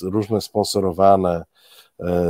[0.03, 1.44] różne sponsorowane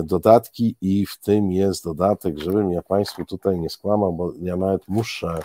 [0.05, 4.89] dodatki i w tym jest dodatek, żebym ja Państwu tutaj nie skłamał, bo ja nawet
[4.89, 5.39] muszę,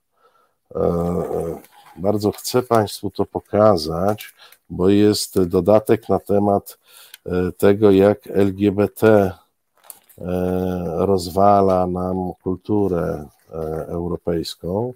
[1.97, 4.33] bardzo chcę Państwu to pokazać,
[4.69, 6.77] bo jest dodatek na temat
[7.25, 9.31] e, tego, jak LGBT
[10.97, 13.25] rozwala nam kulturę
[13.87, 14.93] europejską.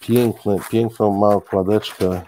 [0.00, 2.22] Piękny, piękną ma okładeczkę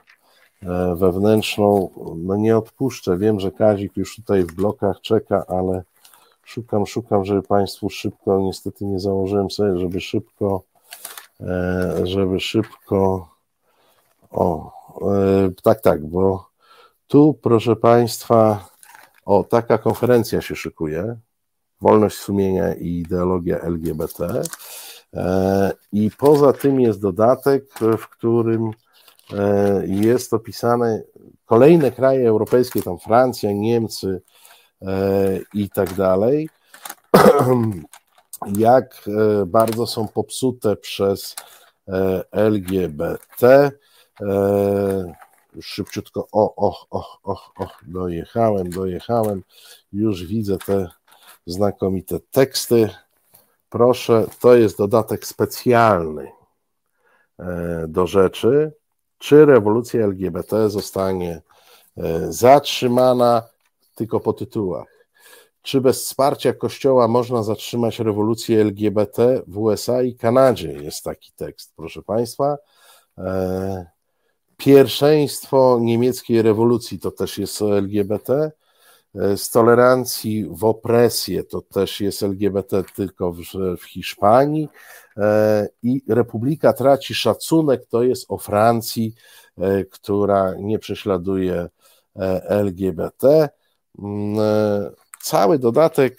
[0.94, 1.90] wewnętrzną.
[2.16, 3.18] No nie odpuszczę.
[3.18, 5.82] Wiem, że Kazik już tutaj w blokach czeka, ale
[6.44, 10.75] szukam, szukam, żeby Państwu szybko, niestety nie założyłem sobie, żeby szybko E,
[12.04, 13.28] żeby szybko
[14.30, 14.72] O,
[15.02, 16.50] e, tak, tak, bo
[17.06, 18.68] tu, proszę Państwa,
[19.24, 21.16] o, taka konferencja się szykuje.
[21.80, 24.42] Wolność sumienia i ideologia LGBT.
[25.14, 27.64] E, I poza tym jest dodatek,
[27.98, 28.70] w którym
[29.32, 31.02] e, jest opisane
[31.44, 34.22] kolejne kraje europejskie, tam Francja, Niemcy
[35.54, 36.48] i tak dalej,
[38.56, 39.04] jak
[39.46, 41.36] bardzo są popsute przez
[42.32, 43.70] LGBT
[44.22, 45.14] E,
[45.60, 49.42] szybciutko, o, o, o, o, o, dojechałem, dojechałem,
[49.92, 50.88] już widzę te
[51.46, 52.88] znakomite teksty.
[53.68, 56.30] Proszę, to jest dodatek specjalny
[57.38, 58.72] e, do rzeczy.
[59.18, 61.42] Czy rewolucja LGBT zostanie
[61.96, 63.42] e, zatrzymana
[63.94, 64.95] tylko po tytułach?
[65.66, 70.72] Czy bez wsparcia Kościoła można zatrzymać rewolucję LGBT w USA i Kanadzie?
[70.72, 72.56] Jest taki tekst, proszę Państwa
[74.56, 78.52] pierwszeństwo niemieckiej rewolucji to też jest LGBT,
[79.14, 83.40] e, z tolerancji w opresję to też jest LGBT tylko w,
[83.78, 84.68] w Hiszpanii
[85.16, 89.14] e, i Republika traci szacunek to jest o Francji,
[89.58, 91.68] e, która nie prześladuje
[92.48, 93.48] LGBT.
[95.26, 96.18] Cały dodatek,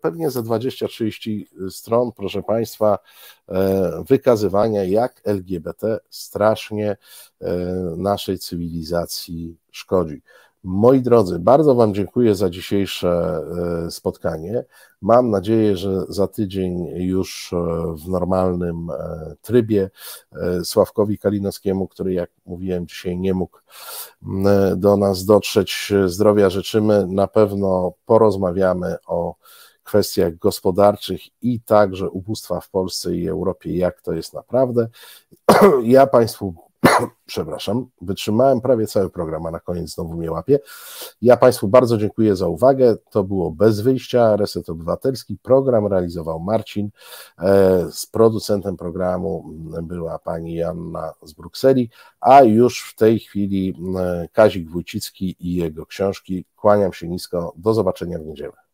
[0.00, 2.98] pewnie ze 20-30 stron, proszę Państwa,
[3.48, 6.96] e, wykazywania, jak LGBT strasznie e,
[7.96, 10.22] naszej cywilizacji szkodzi.
[10.64, 13.40] Moi drodzy, bardzo Wam dziękuję za dzisiejsze
[13.86, 14.64] e, spotkanie.
[15.00, 17.56] Mam nadzieję, że za tydzień już e,
[17.96, 19.90] w normalnym e, trybie
[20.64, 23.58] Sławkowi Kalinowskiemu, który, jak mówiłem, dzisiaj nie mógł
[24.76, 27.06] do nas dotrzeć, zdrowia życzymy.
[27.06, 29.34] Na pewno porozmawiamy o
[29.82, 34.88] kwestiach gospodarczych i także ubóstwa w Polsce i Europie, jak to jest naprawdę.
[35.82, 36.54] Ja Państwu
[37.26, 40.58] przepraszam, wytrzymałem prawie cały program, a na koniec znowu mnie łapie.
[41.22, 42.96] Ja Państwu bardzo dziękuję za uwagę.
[43.10, 45.38] To było Bez Wyjścia, Reset Obywatelski.
[45.42, 46.90] Program realizował Marcin.
[47.38, 49.44] E, z producentem programu
[49.82, 55.86] była pani Janna z Brukseli, a już w tej chwili e, Kazik Wójcicki i jego
[55.86, 56.44] książki.
[56.56, 57.52] Kłaniam się nisko.
[57.56, 58.62] Do zobaczenia w niedzielę.